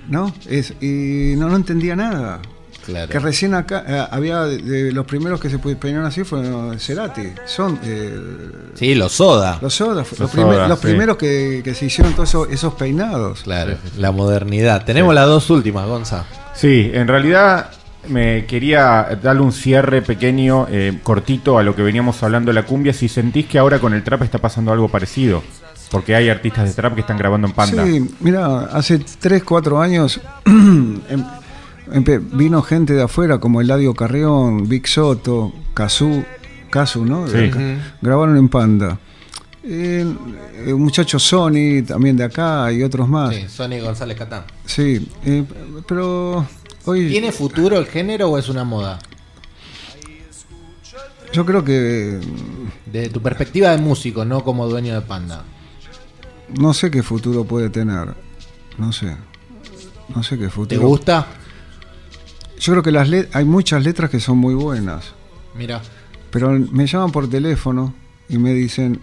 ¿no? 0.10 0.34
Es, 0.50 0.74
y 0.82 1.34
no, 1.38 1.50
no 1.50 1.56
entendía 1.56 1.96
nada. 1.96 2.40
Claro. 2.86 3.10
Que 3.10 3.18
recién 3.20 3.54
acá 3.54 3.86
eh, 3.88 4.08
había 4.12 4.42
de, 4.42 4.58
de 4.58 4.92
los 4.92 5.06
primeros 5.06 5.40
que 5.40 5.50
se 5.50 5.58
peinaron 5.58 6.06
así 6.06 6.26
fueron 6.26 6.78
Cerati. 6.78 7.30
Son 7.46 7.80
eh, 7.82 8.14
Sí, 8.74 8.94
los 8.94 9.14
soda. 9.14 9.58
los 9.62 9.74
Soda, 9.74 10.02
los, 10.02 10.20
Los 10.20 10.30
primer- 10.32 10.56
Soda, 10.56 10.68
los 10.68 10.80
sí. 10.80 10.88
primeros 10.88 11.16
que, 11.16 11.62
que 11.64 11.74
se 11.76 11.86
hicieron 11.86 12.12
todos 12.14 12.28
esos, 12.28 12.50
esos 12.50 12.74
peinados. 12.74 13.44
Claro, 13.44 13.78
la 13.98 14.12
modernidad. 14.12 14.84
Tenemos 14.84 15.16
las 15.16 15.28
dos 15.28 15.50
últimas, 15.50 15.88
Gonza. 15.88 16.26
Sí, 16.54 16.92
en 16.94 17.08
realidad 17.08 17.70
me 18.10 18.46
quería 18.48 19.18
darle 19.24 19.44
un 19.44 19.54
cierre 19.54 20.02
pequeño, 20.02 20.68
eh, 20.70 21.00
cortito 21.04 21.58
a 21.58 21.64
lo 21.64 21.74
que 21.78 21.84
veníamos 21.84 22.22
hablando 22.22 22.50
de 22.50 22.56
la 22.56 22.64
cumbia. 22.66 22.92
Si 22.92 23.08
sentís 23.08 23.46
que 23.46 23.60
ahora 23.60 23.80
con 23.80 23.94
el 23.94 24.04
trap 24.04 24.24
está 24.24 24.40
pasando 24.40 24.74
algo 24.74 24.90
parecido, 24.90 25.42
porque 25.94 26.16
hay 26.16 26.28
artistas 26.28 26.68
de 26.68 26.74
trap 26.74 26.96
que 26.96 27.02
están 27.02 27.18
grabando 27.18 27.48
en 27.48 27.54
Panda. 27.54 27.86
Sí, 27.86 28.10
mira, 28.20 28.62
hace 28.66 28.98
3, 28.98 29.44
4 29.44 29.80
años 29.80 30.20
em- 30.46 32.30
vino 32.32 32.64
gente 32.64 32.94
de 32.94 33.04
afuera 33.04 33.38
como 33.38 33.62
Eladio 33.62 33.94
Carrión, 33.94 34.68
Big 34.68 34.88
Soto, 34.88 35.54
Casu, 35.76 36.26
Casu, 36.72 37.06
¿no? 37.06 37.28
Sí. 37.28 37.52
Grabaron 38.02 38.38
en 38.38 38.50
Panda. 38.50 38.98
Eh, 39.64 40.04
eh, 40.66 40.74
un 40.74 40.82
muchacho 40.82 41.20
Sony, 41.20 41.84
también 41.88 42.18
de 42.18 42.24
acá, 42.24 42.72
y 42.72 42.82
otros 42.82 43.08
más. 43.08 43.36
Sí, 43.36 43.46
Sonny 43.48 43.80
González 43.80 44.18
Catán. 44.18 44.46
Sí, 44.66 45.08
eh, 45.24 45.44
pero 45.88 46.46
hoy 46.86 47.08
¿Tiene 47.08 47.32
futuro 47.32 47.78
el 47.78 47.86
género 47.86 48.32
o 48.32 48.38
es 48.40 48.50
una 48.50 48.64
moda? 48.64 48.98
yo 51.32 51.46
creo 51.46 51.64
que 51.64 52.20
De 52.86 53.10
tu 53.10 53.22
perspectiva 53.22 53.70
de 53.70 53.78
músico, 53.78 54.26
no 54.26 54.44
como 54.44 54.68
dueño 54.68 54.96
de 54.96 55.02
Panda. 55.02 55.44
No 56.50 56.74
sé 56.74 56.92
qué 56.92 57.04
futuro 57.04 57.46
puede 57.46 57.70
tener. 57.70 58.14
No 58.78 58.92
sé. 58.92 59.16
No 60.14 60.24
sé 60.24 60.38
qué 60.38 60.46
¿Te 60.46 60.50
futuro. 60.50 60.88
gusta? 60.88 61.28
Yo 62.60 62.74
creo 62.74 62.84
que 62.84 62.92
las 62.92 63.10
let- 63.10 63.30
hay 63.34 63.46
muchas 63.46 63.84
letras 63.84 64.10
que 64.10 64.20
son 64.20 64.38
muy 64.38 64.54
buenas. 64.56 65.14
Mira. 65.56 65.82
Pero 66.32 66.50
me 66.52 66.88
llaman 66.88 67.12
por 67.12 67.30
teléfono 67.30 67.94
y 68.30 68.38
me 68.38 68.54
dicen, 68.54 69.00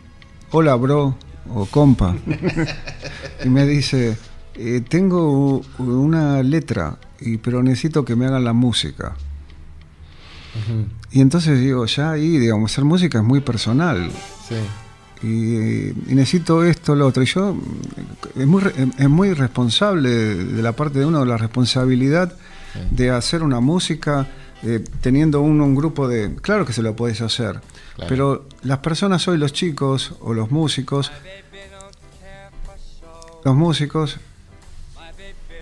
hola 0.51 0.74
bro 0.76 1.16
o 1.55 1.66
compa. 1.66 2.14
y 3.45 3.49
me 3.49 3.66
dice, 3.66 4.16
"Eh, 4.55 4.82
tengo 4.88 5.62
una 5.78 6.43
letra, 6.43 6.99
y, 7.20 7.36
pero 7.38 7.62
necesito 7.62 8.05
que 8.05 8.16
me 8.16 8.26
hagan 8.26 8.45
la 8.45 8.53
música. 8.53 9.16
Y 11.12 11.20
entonces 11.20 11.61
digo, 11.61 11.86
ya 11.86 12.11
ahí, 12.12 12.38
digamos, 12.38 12.72
hacer 12.72 12.84
música 12.84 13.18
es 13.18 13.24
muy 13.24 13.41
personal. 13.41 14.11
Sí. 14.49 14.57
Y, 15.23 15.89
y 15.91 16.14
necesito 16.14 16.64
esto, 16.64 16.95
lo 16.95 17.07
otro. 17.07 17.23
Y 17.23 17.27
yo, 17.27 17.57
es 18.37 18.47
muy, 18.47 18.62
es 18.99 19.09
muy 19.09 19.33
responsable 19.35 20.09
de 20.11 20.62
la 20.62 20.73
parte 20.73 20.99
de 21.01 21.07
uno, 21.07 21.25
la 21.25 21.37
responsabilidad 21.37 22.33
de 22.91 23.11
hacer 23.11 23.43
una 23.43 23.61
música 23.61 24.29
eh, 24.62 24.83
teniendo 25.01 25.41
uno 25.41 25.64
un 25.64 25.75
grupo 25.75 26.07
de... 26.09 26.35
Claro 26.37 26.64
que 26.64 26.73
se 26.73 26.83
lo 26.83 26.95
puedes 26.95 27.21
hacer, 27.21 27.61
Claro. 27.97 28.09
pero 28.09 28.47
las 28.62 28.79
personas 28.79 29.27
hoy, 29.29 29.37
los 29.39 29.53
chicos 29.53 30.14
o 30.21 30.33
los 30.33 30.51
músicos, 30.51 31.11
los 33.45 33.55
músicos, 33.57 34.18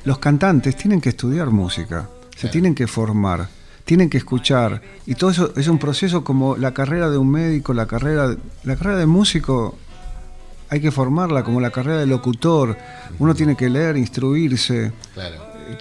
los 0.05 0.19
cantantes 0.19 0.77
tienen 0.77 1.01
que 1.01 1.09
estudiar 1.11 1.51
música, 1.51 2.09
se 2.37 2.49
tienen 2.49 2.75
que 2.75 2.87
formar, 2.87 3.49
tienen 3.89 4.11
que 4.11 4.19
escuchar. 4.19 4.83
Y 5.07 5.15
todo 5.15 5.31
eso 5.31 5.53
es 5.57 5.67
un 5.67 5.79
proceso 5.79 6.23
como 6.23 6.59
la 6.59 6.75
carrera 6.75 7.09
de 7.09 7.17
un 7.17 7.31
médico, 7.31 7.73
la 7.73 7.87
carrera, 7.87 8.37
la 8.65 8.77
carrera 8.77 8.99
de 8.99 9.07
músico. 9.07 9.79
Hay 10.69 10.83
que 10.83 10.91
formarla 10.91 11.43
como 11.43 11.59
la 11.59 11.71
carrera 11.71 11.97
de 11.97 12.05
locutor. 12.07 12.77
Uno 13.19 13.35
tiene 13.35 13.57
que 13.57 13.71
leer, 13.71 13.97
instruirse, 13.97 14.93
Claro. 15.15 15.37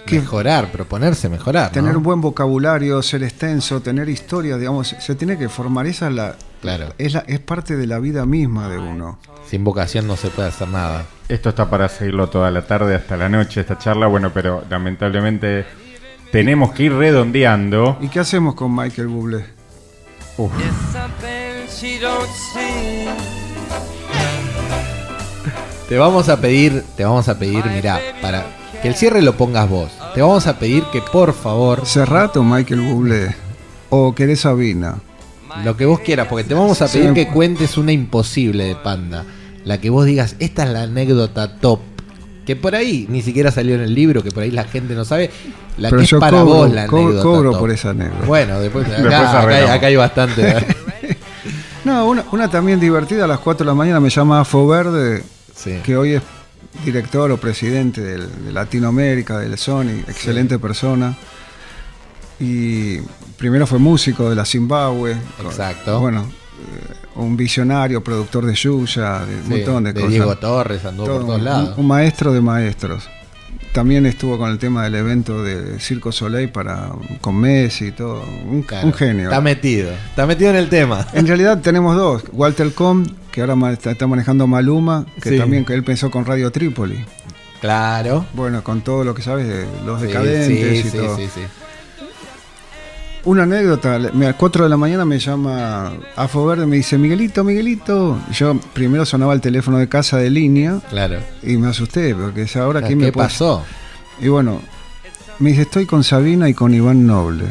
¿Qué? 0.06 0.20
Mejorar, 0.20 0.72
proponerse 0.72 1.28
mejorar. 1.28 1.66
¿no? 1.66 1.72
tener 1.72 1.96
un 1.98 2.02
buen 2.02 2.22
vocabulario, 2.22 3.02
ser 3.02 3.22
extenso, 3.24 3.80
tener 3.80 4.08
historia, 4.08 4.56
digamos, 4.56 4.88
se 4.98 5.14
tiene 5.14 5.36
que 5.36 5.50
formar. 5.50 5.86
Esa 5.86 6.08
es 6.08 6.14
la, 6.14 6.36
Claro. 6.62 6.94
es, 6.96 7.12
la, 7.12 7.20
es 7.26 7.40
parte 7.40 7.76
de 7.76 7.86
la 7.86 7.98
vida 7.98 8.24
misma 8.24 8.70
de 8.70 8.78
uno. 8.78 9.18
Sin 9.46 9.64
vocación 9.64 10.06
no 10.06 10.16
se 10.16 10.28
puede 10.28 10.48
hacer 10.48 10.68
nada. 10.68 11.04
Esto 11.28 11.50
está 11.50 11.68
para 11.68 11.90
seguirlo 11.90 12.28
toda 12.30 12.50
la 12.50 12.66
tarde 12.66 12.94
hasta 12.94 13.18
la 13.18 13.28
noche, 13.28 13.60
esta 13.60 13.76
charla, 13.78 14.06
bueno, 14.06 14.30
pero 14.32 14.64
lamentablemente 14.70 15.66
tenemos 16.32 16.72
que 16.72 16.84
ir 16.84 16.92
redondeando. 16.92 17.98
¿Y 18.00 18.08
qué 18.08 18.20
hacemos 18.20 18.54
con 18.54 18.74
Michael 18.74 19.08
Bublé? 19.08 19.44
Uf. 20.36 20.52
Te 25.88 25.96
vamos 25.96 26.28
a 26.28 26.38
pedir, 26.40 26.84
te 26.96 27.04
vamos 27.04 27.28
a 27.28 27.38
pedir, 27.38 27.64
mirá, 27.66 27.98
para 28.20 28.44
que 28.82 28.88
el 28.88 28.94
cierre 28.94 29.22
lo 29.22 29.36
pongas 29.36 29.68
vos. 29.68 29.90
Te 30.14 30.20
vamos 30.20 30.46
a 30.46 30.58
pedir 30.58 30.84
que 30.92 31.00
por 31.00 31.32
favor, 31.32 31.86
¿Serrat 31.86 32.36
o 32.36 32.42
Michael 32.42 32.80
Bublé? 32.82 33.34
¿O 33.90 34.14
querés 34.14 34.40
Sabina? 34.40 34.96
lo 35.64 35.76
que 35.76 35.86
vos 35.86 35.98
quieras, 36.00 36.28
porque 36.28 36.44
te 36.44 36.54
vamos 36.54 36.82
a 36.82 36.88
Sí. 36.88 36.98
pedir 36.98 37.14
que 37.14 37.28
cuentes 37.28 37.78
una 37.78 37.90
imposible 37.90 38.64
de 38.64 38.76
Panda. 38.76 39.24
La 39.64 39.80
que 39.80 39.88
vos 39.90 40.04
digas, 40.04 40.36
esta 40.40 40.62
es 40.64 40.68
la 40.70 40.82
anécdota 40.82 41.56
top. 41.58 41.80
Que 42.48 42.56
por 42.56 42.74
ahí 42.74 43.04
ni 43.10 43.20
siquiera 43.20 43.50
salió 43.52 43.74
en 43.74 43.82
el 43.82 43.94
libro, 43.94 44.22
que 44.22 44.30
por 44.30 44.42
ahí 44.42 44.50
la 44.50 44.64
gente 44.64 44.94
no 44.94 45.04
sabe. 45.04 45.30
La 45.76 45.90
Pero 45.90 45.98
que 45.98 46.04
es 46.04 46.10
yo 46.10 46.18
para 46.18 46.38
cobro, 46.38 46.54
vos 46.54 46.72
la 46.72 46.86
co- 46.86 46.96
anécdota. 46.96 47.22
cobro 47.22 47.58
por 47.58 47.70
esa 47.70 47.90
anécdota. 47.90 48.24
Bueno, 48.24 48.58
después, 48.60 48.86
acá, 48.88 48.96
Después 48.96 49.14
acá 49.14 49.30
hay, 49.30 49.36
arreglamos. 49.44 49.70
acá 49.76 49.86
hay 49.88 49.96
bastante. 49.96 50.48
¿eh? 50.48 50.66
No, 51.84 52.06
una, 52.08 52.24
una 52.32 52.50
también 52.50 52.80
divertida, 52.80 53.24
a 53.24 53.26
las 53.26 53.38
4 53.40 53.64
de 53.64 53.68
la 53.70 53.74
mañana 53.74 54.00
me 54.00 54.08
llama 54.08 54.40
Afo 54.40 54.66
Verde, 54.66 55.22
Sí. 55.54 55.78
que 55.84 55.96
hoy 55.96 56.14
es 56.14 56.22
director 56.86 57.30
o 57.30 57.36
presidente 57.36 58.00
del- 58.00 58.44
de 58.46 58.50
Latinoamérica, 58.52 59.38
del 59.38 59.58
Sony, 59.58 60.00
excelente 60.08 60.58
persona. 60.58 61.14
Y 62.40 62.98
primero 63.36 63.66
fue 63.66 63.78
músico 63.78 64.30
de 64.30 64.36
la 64.36 64.44
Zimbabue. 64.46 65.16
Exacto. 65.44 66.00
Bueno, 66.00 66.30
un 67.16 67.36
visionario, 67.36 68.02
productor 68.02 68.46
de 68.46 68.54
Yuya, 68.54 69.20
de 69.26 69.36
un 69.36 69.42
Sí, 69.44 69.50
montón 69.50 69.84
de, 69.84 69.92
de 69.92 70.00
cosas. 70.00 70.10
Diego 70.12 70.36
Torres 70.36 70.84
anduvo 70.84 71.06
Todo, 71.06 71.16
por 71.18 71.26
todos 71.26 71.42
lados. 71.42 71.78
Un, 71.78 71.86
maestro 71.86 72.32
de 72.32 72.40
maestros. 72.40 73.08
También 73.72 74.06
estuvo 74.06 74.38
con 74.38 74.50
el 74.50 74.58
tema 74.58 74.84
del 74.84 74.94
evento 74.94 75.42
de 75.42 75.78
Circo 75.78 76.10
Soleil 76.10 76.48
para 76.50 76.90
con 77.20 77.36
Messi 77.36 77.86
y 77.88 77.92
todo. 77.92 78.22
Un, 78.48 78.62
Claro, 78.62 78.86
un 78.86 78.92
genio. 78.94 79.24
Está 79.24 79.40
metido, 79.40 79.90
está 79.90 80.26
metido 80.26 80.50
en 80.50 80.56
el 80.56 80.68
tema. 80.68 81.06
En 81.12 81.26
realidad 81.26 81.60
tenemos 81.60 81.94
dos. 81.96 82.22
Walter 82.32 82.72
Com, 82.72 83.04
que 83.30 83.40
ahora 83.42 83.72
está, 83.72 83.90
está 83.90 84.06
manejando 84.06 84.46
Maluma, 84.46 85.06
que 85.22 85.30
Sí. 85.30 85.38
también 85.38 85.66
él 85.68 85.84
pensó 85.84 86.10
con 86.10 86.24
Radio 86.24 86.50
Trípoli. 86.50 87.04
Claro. 87.60 88.24
Bueno, 88.34 88.62
con 88.64 88.80
todo 88.82 89.04
lo 89.04 89.14
que 89.14 89.22
sabes 89.22 89.46
de 89.48 89.66
los 89.84 90.00
Sí, 90.00 90.06
decadentes 90.06 90.46
sí, 90.46 90.86
y 90.86 90.90
sí, 90.90 90.96
todo. 90.96 91.16
sí, 91.16 91.28
sí. 91.34 91.40
Una 93.28 93.42
anécdota, 93.42 93.96
a 93.96 94.32
4 94.32 94.64
de 94.64 94.70
la 94.70 94.78
mañana 94.78 95.04
me 95.04 95.18
llama 95.18 95.92
Afo 96.16 96.46
Verde, 96.46 96.64
me 96.64 96.76
dice, 96.76 96.96
Miguelito, 96.96 97.44
Miguelito. 97.44 98.18
Yo 98.32 98.58
primero 98.72 99.04
sonaba 99.04 99.34
el 99.34 99.42
teléfono 99.42 99.76
de 99.76 99.86
casa 99.86 100.16
de 100.16 100.30
línea 100.30 100.80
Claro. 100.88 101.18
y 101.42 101.58
me 101.58 101.68
asusté, 101.68 102.14
porque 102.14 102.42
es 102.42 102.56
ahora 102.56 102.80
quién 102.80 102.98
¿Qué 102.98 103.04
me 103.06 103.12
puede- 103.12 103.28
pasó? 103.28 103.64
Y 104.18 104.28
bueno, 104.28 104.62
me 105.40 105.50
dice, 105.50 105.62
estoy 105.62 105.84
con 105.84 106.04
Sabina 106.04 106.48
y 106.48 106.54
con 106.54 106.72
Iván 106.72 107.06
Noble. 107.06 107.44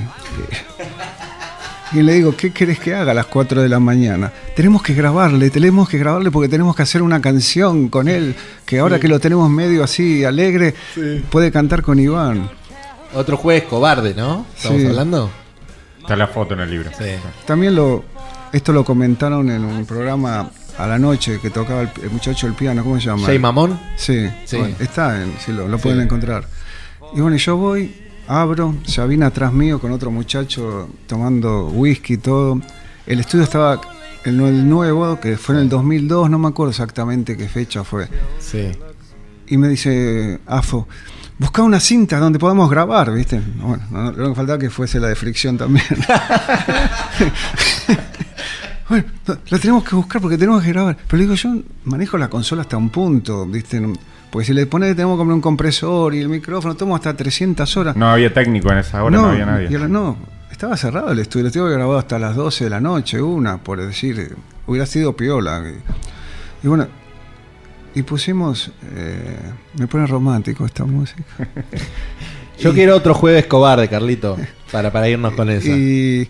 Y 1.94 2.02
le 2.02 2.14
digo, 2.16 2.36
¿qué 2.36 2.52
querés 2.52 2.80
que 2.80 2.96
haga 2.96 3.12
a 3.12 3.14
las 3.14 3.28
4 3.28 3.62
de 3.62 3.70
la 3.70 3.80
mañana? 3.80 4.32
Tenemos 4.56 4.82
que 4.82 4.96
grabarle, 4.96 5.52
tenemos 5.52 5.88
que 5.88 6.00
grabarle 6.00 6.32
porque 6.32 6.50
tenemos 6.50 6.76
que 6.76 6.82
hacer 6.82 7.04
una 7.04 7.22
canción 7.22 7.90
con 7.90 8.08
él, 8.08 8.36
que 8.66 8.80
ahora 8.80 9.00
que 9.00 9.08
lo 9.08 9.20
tenemos 9.20 9.48
medio 9.52 9.84
así 9.84 10.24
alegre, 10.26 10.74
puede 11.30 11.52
cantar 11.52 11.84
con 11.84 12.00
Iván. 12.00 12.50
Otro 13.14 13.38
juez 13.38 13.64
cobarde, 13.66 14.16
¿no? 14.16 14.48
¿Estamos 14.58 14.82
Sí. 14.82 14.88
hablando? 14.88 15.30
Está 16.08 16.16
la 16.16 16.28
foto 16.28 16.53
en 16.53 16.62
el 16.62 16.70
libro. 16.72 16.89
Sí. 16.97 17.03
También 17.45 17.76
lo, 17.76 18.05
esto 18.53 18.72
lo 18.72 18.86
comentaron 18.86 19.49
en 19.49 19.66
un 19.66 19.86
programa 19.86 20.49
a 20.78 20.88
la 20.88 20.97
noche 20.97 21.39
que 21.41 21.49
tocaba 21.49 21.82
el, 21.82 21.89
el 22.01 22.10
muchacho 22.12 22.47
el 22.47 22.53
piano, 22.53 22.82
¿cómo 22.82 22.97
se 22.99 23.08
llama? 23.08 23.26
Jay 23.26 23.38
Mamón. 23.39 23.78
Sí, 23.97 24.26
Sí. 24.45 24.55
bueno, 24.58 24.76
está, 24.80 25.22
en, 25.22 25.34
sí, 25.43 25.51
lo, 25.51 25.68
lo 25.68 25.78
Sí. 25.78 25.84
pueden 25.84 25.99
encontrar. 26.01 26.47
Y 27.14 27.20
bueno, 27.20 27.36
yo 27.36 27.58
voy, 27.58 27.93
abro, 28.28 28.74
Sabina 28.86 29.26
atrás 29.28 29.51
mío 29.51 29.80
con 29.82 29.91
otro 29.91 30.10
muchacho 30.10 30.88
tomando 31.08 31.68
whisky 31.68 32.14
y 32.14 32.18
todo. 32.18 32.62
El 33.05 33.20
estudio 33.20 33.43
estaba 33.43 33.82
en 34.24 34.39
el 34.39 34.70
nuevo, 34.70 35.20
que 35.20 35.36
fue 35.38 35.55
en 35.55 35.62
el 35.62 35.70
2002, 35.70 36.30
no 36.30 36.39
me 36.39 36.47
acuerdo 36.47 36.70
exactamente 36.72 37.36
qué 37.36 37.49
fecha 37.49 37.84
fue. 37.84 38.08
Sí. 38.39 38.72
Y 39.47 39.58
me 39.58 39.68
dice, 39.68 40.39
Afo, 40.45 40.88
busca 41.40 41.62
una 41.62 41.80
cinta 41.80 42.20
donde 42.20 42.40
podamos 42.40 42.70
grabar, 42.70 43.12
¿viste? 43.14 43.42
Bueno, 43.58 43.84
no, 43.92 44.12
lo 44.12 44.30
que 44.30 44.36
faltaba 44.36 44.60
que 44.60 44.70
fuese 44.70 45.00
la 45.00 45.08
de 45.08 45.16
fricción 45.16 45.58
también. 45.58 45.86
bueno, 48.90 49.06
no, 49.28 49.38
la 49.50 49.60
tenemos 49.60 49.84
que 49.84 49.96
buscar 49.96 50.22
porque 50.22 50.38
tenemos 50.38 50.64
que 50.64 50.70
grabar. 50.70 50.98
Pero 51.08 51.22
digo, 51.22 51.36
yo 51.36 51.56
manejo 51.86 52.18
la 52.18 52.30
consola 52.30 52.64
hasta 52.64 52.78
un 52.78 52.90
punto, 52.90 53.46
¿viste? 53.46 53.82
Porque 54.32 54.46
si 54.46 54.54
le 54.54 54.66
pones, 54.66 54.96
tenemos 54.96 55.16
que 55.16 55.20
comprar 55.20 55.36
un 55.36 55.42
compresor 55.42 56.14
y 56.16 56.20
el 56.20 56.30
micrófono, 56.30 56.76
tomo 56.76 56.96
hasta 56.96 57.16
300 57.16 57.78
horas. 57.78 57.96
No 57.96 58.10
había 58.10 58.34
técnico 58.34 58.72
en 58.72 58.80
esa 58.80 59.04
hora, 59.04 59.18
no, 59.18 59.28
había 59.28 59.46
nadie. 59.46 59.68
y 59.70 59.76
ahora 59.76 59.88
no, 59.88 60.18
estaba 60.52 60.76
cerrado 60.76 61.12
el 61.12 61.20
estudio, 61.20 61.48
estudio 61.48 61.66
había 61.66 61.78
grabado 61.78 62.00
hasta 62.00 62.18
las 62.20 62.36
12 62.36 62.64
de 62.66 62.70
la 62.70 62.82
noche, 62.82 63.22
una, 63.22 63.58
por 63.58 63.80
decir, 63.80 64.36
hubiera 64.66 64.86
sido 64.86 65.16
piola. 65.16 65.64
Y 66.64 66.68
bueno, 66.68 66.88
y 67.98 68.04
pusimos, 68.04 68.72
eh, 68.93 69.39
me 69.80 69.88
pone 69.88 70.06
romántico 70.06 70.66
esta 70.68 70.86
música. 70.86 71.24
Yo 72.60 72.72
quiero 72.72 72.95
otro 72.95 73.16
jueves 73.16 73.48
cobarde, 73.48 73.88
Carlito, 73.88 74.38
para, 74.72 74.91
para 74.91 75.10
irnos 75.10 75.34
con 75.34 75.50
eso. 75.50 75.68
Y, 75.70 76.30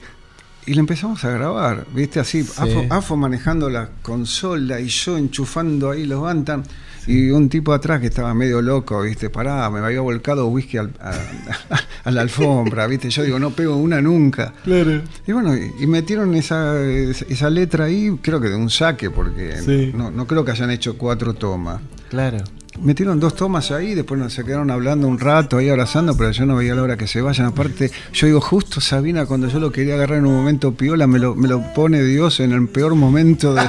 y 0.65 0.73
le 0.73 0.79
empezamos 0.79 1.23
a 1.25 1.29
grabar, 1.29 1.85
¿viste? 1.93 2.21
Así, 2.21 2.43
Sí. 2.43 2.53
Afo, 2.57 2.85
Afo 2.89 3.17
manejando 3.17 3.69
la 3.69 3.89
consola 4.01 4.79
y 4.79 4.87
yo 4.87 5.17
enchufando 5.17 5.91
ahí 5.91 6.05
los 6.05 6.21
bantam. 6.21 6.63
Y 7.07 7.29
un 7.31 7.47
tipo 7.49 7.73
atrás 7.73 8.01
que 8.01 8.07
estaba 8.07 8.33
medio 8.33 8.61
loco, 8.61 9.01
¿viste? 9.01 9.29
Pará, 9.29 9.69
me 9.69 9.79
había 9.79 10.01
volcado 10.01 10.47
whisky 10.47 10.77
al- 10.77 10.93
a, 10.99 11.13
a 12.03 12.11
la 12.11 12.21
alfombra, 12.21 12.85
¿viste? 12.87 13.09
Yo 13.09 13.23
digo, 13.23 13.39
no 13.39 13.51
pego 13.51 13.77
una 13.77 14.01
nunca. 14.01 14.53
Claro. 14.63 15.01
Y 15.25 15.31
bueno, 15.31 15.55
y, 15.55 15.71
y 15.79 15.87
metieron 15.87 16.35
esa, 16.35 16.83
esa 16.83 17.49
letra 17.49 17.85
ahí, 17.85 18.17
creo 18.21 18.41
que 18.41 18.49
de 18.49 18.55
un 18.55 18.69
saque, 18.69 19.09
porque 19.09 19.55
Sí. 19.63 19.91
no, 19.95 20.11
no 20.11 20.27
creo 20.27 20.43
que 20.43 20.51
hayan 20.51 20.69
hecho 20.71 20.97
cuatro 20.97 21.33
tomas. 21.33 21.79
Claro. 22.09 22.39
Metieron 22.81 23.19
dos 23.19 23.35
tomas 23.35 23.71
ahí, 23.71 23.95
después 23.95 24.19
nos 24.19 24.33
se 24.33 24.43
quedaron 24.43 24.69
hablando 24.69 25.07
un 25.07 25.19
rato 25.19 25.57
ahí 25.57 25.69
abrazando, 25.69 26.15
pero 26.15 26.31
yo 26.31 26.45
no 26.45 26.55
veía 26.55 26.75
la 26.75 26.83
hora 26.83 26.97
que 26.97 27.07
se 27.07 27.21
vayan. 27.21 27.47
Aparte, 27.47 27.91
yo 28.13 28.27
digo, 28.27 28.39
justo 28.41 28.79
Sabina, 28.81 29.25
cuando 29.25 29.47
yo 29.47 29.59
lo 29.59 29.71
quería 29.71 29.95
agarrar 29.95 30.19
en 30.19 30.25
un 30.27 30.35
momento 30.35 30.73
piola, 30.73 31.07
me 31.07 31.17
lo, 31.19 31.33
me 31.35 31.47
lo 31.47 31.61
pone 31.73 32.03
Dios 32.03 32.39
en 32.39 32.51
el 32.51 32.67
peor 32.67 32.95
momento 32.95 33.53
de, 33.55 33.63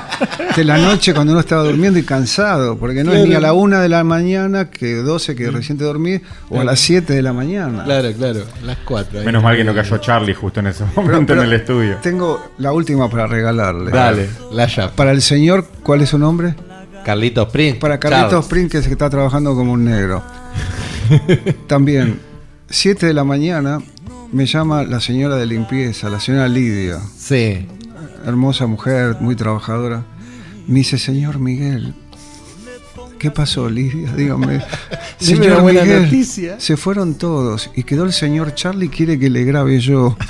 de 0.56 0.64
la 0.64 0.76
noche 0.78 1.14
cuando 1.14 1.32
uno 1.32 1.40
estaba 1.40 1.62
durmiendo 1.64 1.98
y 1.98 2.02
cansado, 2.02 2.76
porque 2.78 3.02
no 3.04 3.12
es 3.12 3.26
ni 3.26 3.34
a 3.34 3.40
la 3.40 3.52
una 3.54 3.80
de 3.80 3.88
la 3.88 4.04
mañana, 4.04 4.70
que 4.70 4.96
12 4.96 5.34
que 5.34 5.50
recién 5.50 5.78
te 5.78 5.84
dormí, 5.84 6.20
o 6.50 6.60
a 6.60 6.64
las 6.64 6.78
7 6.80 7.12
de 7.12 7.22
la 7.22 7.32
mañana. 7.32 7.84
Claro, 7.84 8.12
claro. 8.12 8.40
Las 8.64 8.78
cuatro. 8.84 9.20
ahí. 9.20 9.26
Menos 9.26 9.42
mal 9.42 9.56
que 9.56 9.64
no 9.64 9.74
cayó 9.74 9.96
Charlie 9.98 10.34
justo 10.34 10.60
en 10.60 10.66
ese 10.68 10.84
Pero- 10.94 11.06
momento 11.06 11.26
pero 11.28 11.42
en 11.42 11.46
el 11.48 11.52
estudio. 11.54 11.96
Tengo 12.02 12.52
la 12.58 12.72
última 12.72 13.08
para 13.08 13.26
regalarle. 13.26 13.90
Dale, 13.90 14.28
la 14.52 14.66
llave. 14.66 14.92
Para 14.94 15.12
el 15.12 15.22
señor, 15.22 15.66
¿cuál 15.82 16.02
es 16.02 16.10
su 16.10 16.18
nombre? 16.18 16.54
Carlitos 17.08 17.48
Prince. 17.48 17.80
Para 17.80 17.98
Carlitos. 17.98 18.44
Prince, 18.48 18.76
que 18.76 18.84
se 18.84 18.92
está 18.92 19.08
trabajando 19.08 19.54
como 19.54 19.72
un 19.72 19.82
negro. 19.82 20.22
También, 21.66 22.20
7 22.68 23.06
de 23.06 23.14
la 23.14 23.24
mañana, 23.24 23.78
me 24.30 24.44
llama 24.44 24.82
la 24.82 25.00
señora 25.00 25.36
de 25.36 25.46
limpieza, 25.46 26.10
la 26.10 26.20
señora 26.20 26.48
Lidia, 26.48 26.98
Sí. 27.16 27.66
hermosa 28.26 28.66
mujer, 28.66 29.16
muy 29.20 29.36
trabajadora. 29.36 30.04
Me 30.66 30.80
dice, 30.80 30.98
señor 30.98 31.38
Miguel, 31.38 31.94
¿qué 33.18 33.30
pasó, 33.30 33.70
Lidia? 33.70 34.12
Dígame. 34.12 34.62
Buena 35.62 35.86
noticia. 35.86 36.60
se 36.60 36.76
fueron 36.76 37.14
todos 37.14 37.70
y 37.74 37.84
quedó 37.84 38.04
el 38.04 38.12
señor 38.12 38.54
Charlie, 38.54 38.90
quiere 38.90 39.18
que 39.18 39.30
le 39.30 39.44
grabe 39.44 39.80
yo. 39.80 40.14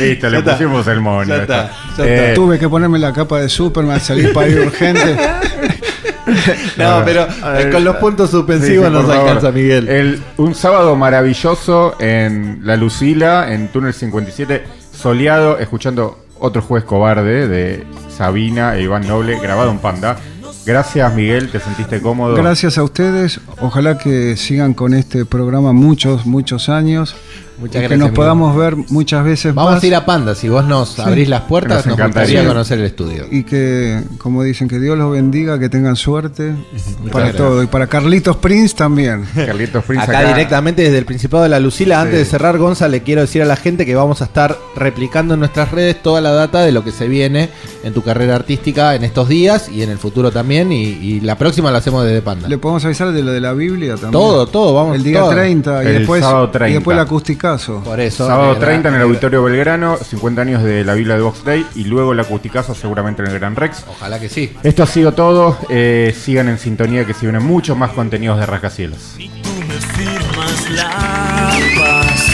Listo, 0.00 0.28
le 0.30 0.38
está. 0.38 0.52
pusimos 0.52 0.86
el 0.88 1.00
moño. 1.00 1.28
Ya 1.28 1.42
está. 1.42 1.64
está, 1.90 1.96
ya 1.98 2.04
Eh, 2.06 2.22
está. 2.22 2.34
Tuve 2.34 2.58
que 2.58 2.68
ponerme 2.68 2.98
la 2.98 3.12
capa 3.12 3.40
de 3.40 3.48
Superman, 3.48 4.00
salir 4.00 4.32
para 4.32 4.48
ir 4.48 4.60
urgente. 4.60 5.16
No, 6.76 7.02
pero 7.04 7.26
ver, 7.54 7.72
con 7.72 7.82
los 7.84 7.96
puntos 7.96 8.30
sí, 8.30 8.36
suspensivos 8.36 8.86
sí, 8.86 8.92
nos 8.92 9.04
por 9.04 9.14
favor. 9.14 9.28
alcanza, 9.30 9.52
Miguel. 9.52 9.88
El- 9.88 10.22
un 10.36 10.54
sábado 10.54 10.94
maravilloso 10.94 11.96
en 11.98 12.60
La 12.62 12.76
Lucila, 12.76 13.52
en 13.52 13.68
Túnel 13.68 13.92
57, 13.94 14.62
soleado, 14.96 15.58
escuchando 15.58 16.24
otro 16.38 16.62
juez 16.62 16.84
cobarde 16.84 17.48
de 17.48 17.84
Sabina 18.16 18.76
e 18.76 18.82
Iván 18.82 19.08
Noble, 19.08 19.38
grabado 19.40 19.70
en 19.70 19.78
Panda. 19.78 20.16
Gracias, 20.64 21.12
Miguel, 21.14 21.50
¿te 21.50 21.58
sentiste 21.58 22.00
cómodo? 22.00 22.36
Gracias 22.36 22.78
a 22.78 22.84
ustedes. 22.84 23.40
Ojalá 23.60 23.98
que 23.98 24.36
sigan 24.36 24.72
con 24.74 24.94
este 24.94 25.24
programa 25.24 25.72
muchos, 25.72 26.26
muchos 26.26 26.68
años. 26.68 27.16
Muchas 27.60 27.76
y 27.76 27.78
gracias, 27.80 27.90
que 27.90 27.96
nos 27.98 28.10
podamos 28.10 28.56
ver 28.56 28.74
muchas 28.88 29.24
veces 29.24 29.54
Vamos 29.54 29.74
más. 29.74 29.82
a 29.82 29.86
ir 29.86 29.94
a 29.94 30.04
Panda. 30.06 30.34
Si 30.34 30.48
vos 30.48 30.64
nos 30.64 30.98
abrís 30.98 31.28
las 31.28 31.42
puertas, 31.42 31.78
Nos 31.78 31.86
nos, 31.86 31.94
encantaría. 31.94 32.26
gustaría 32.40 32.48
conocer 32.48 32.78
el 32.78 32.84
estudio. 32.86 33.26
Y 33.30 33.44
que, 33.44 34.02
como 34.18 34.42
dicen, 34.42 34.66
que 34.68 34.78
Dios 34.80 34.96
los 34.96 35.12
bendiga, 35.12 35.58
que 35.58 35.68
tengan 35.68 35.96
suerte 35.96 36.54
para 37.12 37.26
gracias. 37.26 37.36
todo. 37.36 37.62
Y 37.62 37.66
para 37.66 37.86
Carlitos 37.86 38.36
Prince 38.36 38.74
también. 38.74 39.24
Carlitos 39.34 39.84
Prince 39.84 40.04
Acá, 40.04 40.20
acá. 40.20 40.28
directamente 40.28 40.82
desde 40.82 40.98
el 40.98 41.04
Principado 41.04 41.42
de 41.42 41.48
la 41.50 41.60
Lucila, 41.60 42.00
antes 42.00 42.18
de 42.18 42.24
cerrar, 42.24 42.56
Gonza, 42.58 42.88
le 42.88 43.02
quiero 43.02 43.20
decir 43.20 43.42
a 43.42 43.44
la 43.44 43.56
gente 43.56 43.84
que 43.84 43.94
vamos 43.94 44.22
a 44.22 44.24
estar 44.24 44.56
replicando 44.76 45.34
en 45.34 45.40
nuestras 45.40 45.70
redes 45.70 46.02
toda 46.02 46.20
la 46.20 46.32
data 46.32 46.60
de 46.62 46.72
lo 46.72 46.82
que 46.82 46.92
se 46.92 47.08
viene 47.08 47.50
en 47.84 47.92
tu 47.92 48.02
carrera 48.02 48.36
artística 48.36 48.94
en 48.94 49.04
estos 49.04 49.28
días 49.28 49.68
y 49.68 49.82
en 49.82 49.90
el 49.90 49.98
futuro 49.98 50.30
también. 50.30 50.72
Y, 50.72 50.82
y 50.84 51.20
la 51.20 51.36
próxima 51.36 51.70
la 51.70 51.78
hacemos 51.78 52.04
desde 52.04 52.22
Panda. 52.22 52.48
Le 52.48 52.58
podemos 52.58 52.84
avisar 52.84 53.12
de 53.12 53.22
lo 53.22 53.32
de 53.32 53.40
la 53.40 53.52
Biblia 53.52 53.92
también. 53.92 54.12
Todo, 54.12 54.46
todo, 54.46 54.74
vamos. 54.74 54.96
El 54.96 55.02
día 55.02 55.20
todo. 55.20 55.30
30 55.30 55.84
y 55.84 55.86
El 55.86 55.98
después, 55.98 56.22
sábado 56.22 56.48
30. 56.50 56.68
y 56.70 56.72
después 56.74 56.94
el 56.96 57.00
acusticazo. 57.52 57.82
Por 57.84 58.00
eso. 58.00 58.26
Sábado 58.26 58.52
negra, 58.54 58.66
30 58.66 58.88
en 58.88 58.94
el. 58.96 59.02
Auditorio 59.02 59.42
Belgrano, 59.42 59.96
50 59.96 60.42
años 60.42 60.62
de 60.62 60.84
la 60.84 60.94
Biblia 60.94 61.16
de 61.16 61.22
Box 61.22 61.44
Day 61.44 61.66
y 61.74 61.84
luego 61.84 62.12
el 62.12 62.20
Acusticazo 62.20 62.74
seguramente 62.74 63.22
en 63.22 63.28
el 63.28 63.38
Gran 63.38 63.56
Rex. 63.56 63.84
Ojalá 63.88 64.18
que 64.20 64.28
sí. 64.28 64.52
Esto 64.62 64.82
ha 64.82 64.86
sido 64.86 65.12
todo. 65.12 65.58
eh, 65.68 66.14
sigan 66.18 66.48
en 66.48 66.58
sintonía 66.58 67.04
que 67.04 67.14
se 67.14 67.26
vienen 67.26 67.44
muchos 67.44 67.76
más 67.76 67.90
contenidos 67.92 68.38
de 68.38 68.46
Rascacielos. 68.46 68.98
y 69.18 69.28
tú 69.28 69.50
me 69.68 69.74
firmas 69.74 70.70
la 70.70 70.90
paz. 71.76 72.26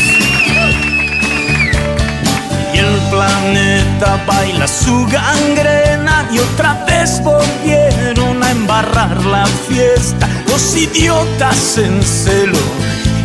Y 2.75 2.79
el 2.79 2.99
planeta 3.11 4.23
baila 4.27 4.69
su 4.69 5.07
gangrena 5.07 6.29
y 6.31 6.39
otra 6.39 6.85
vez 6.85 7.23
volvieron 7.25 8.43
a 8.43 8.51
embarrar 8.51 9.25
la 9.25 9.47
fiesta. 9.47 10.29
Los 10.49 10.77
idiotas 10.77 11.79
en 11.79 12.03
celo 12.03 12.59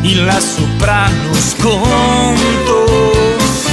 y 0.04 0.16
las 0.16 0.44
sopranos 0.44 1.56
con 1.62 2.36
tos. 2.66 3.66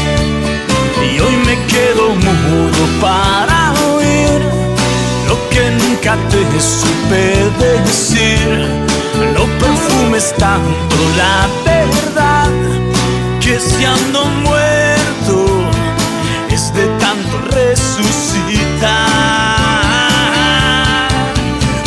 Y 1.02 1.20
hoy 1.20 1.36
me 1.46 1.56
quedo 1.66 2.10
mudo 2.10 3.00
para 3.00 3.72
oír 3.94 4.40
lo 5.26 5.36
que 5.50 5.70
nunca 5.70 6.16
te 6.30 6.60
supe 6.60 7.50
decir. 7.58 8.86
Lo 9.34 9.46
perfumes 9.58 10.34
tanto 10.38 10.96
la 11.16 11.48
verdad 11.64 12.50
que 13.40 13.58
si 13.58 13.84
ando 13.84 14.26
muerto 14.44 15.46
es 16.50 16.72
de 16.74 16.86
tanto 16.98 17.38
resucitar. 17.50 18.98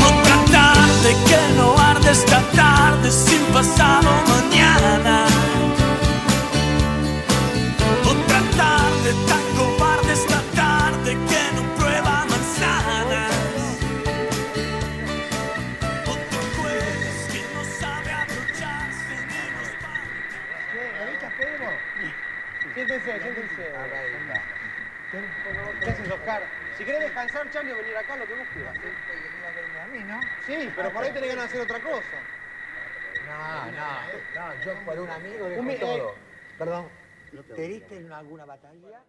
Otra 0.10 0.36
tarde 0.52 1.16
que 1.28 1.56
no 1.56 1.78
arde 1.78 2.12
esta 2.12 2.42
tarde 2.56 3.12
sin 3.12 3.42
pasado 3.54 4.31
Oscar? 26.12 26.48
Si 26.78 26.86
querés 26.86 27.02
descansar, 27.02 27.50
Charlie, 27.52 27.72
o 27.72 27.78
venir 27.78 27.98
acá, 27.98 28.16
lo 28.16 28.26
que 28.26 28.34
vos 28.34 28.48
quieras. 28.54 28.76
a 29.82 29.88
mí, 29.88 30.00
¿no? 30.04 30.20
Sí, 30.46 30.72
pero 30.76 30.92
por 30.92 31.04
ahí 31.04 31.12
tenés 31.12 31.30
ganas 31.30 31.52
de 31.52 31.60
hacer 31.60 31.62
otra 31.62 31.80
cosa. 31.80 32.18
No, 33.28 33.72
no, 33.72 34.02
no, 34.36 34.66
yo 34.66 34.84
por 34.84 35.00
un 35.00 35.10
amigo 35.10 35.50
dejo 35.50 35.80
todo. 35.80 36.16
eh. 36.16 36.22
Perdón, 36.58 36.90
¿te 37.56 37.62
diste 37.62 37.98
en 37.98 38.12
alguna 38.12 38.46
batalla? 38.46 39.02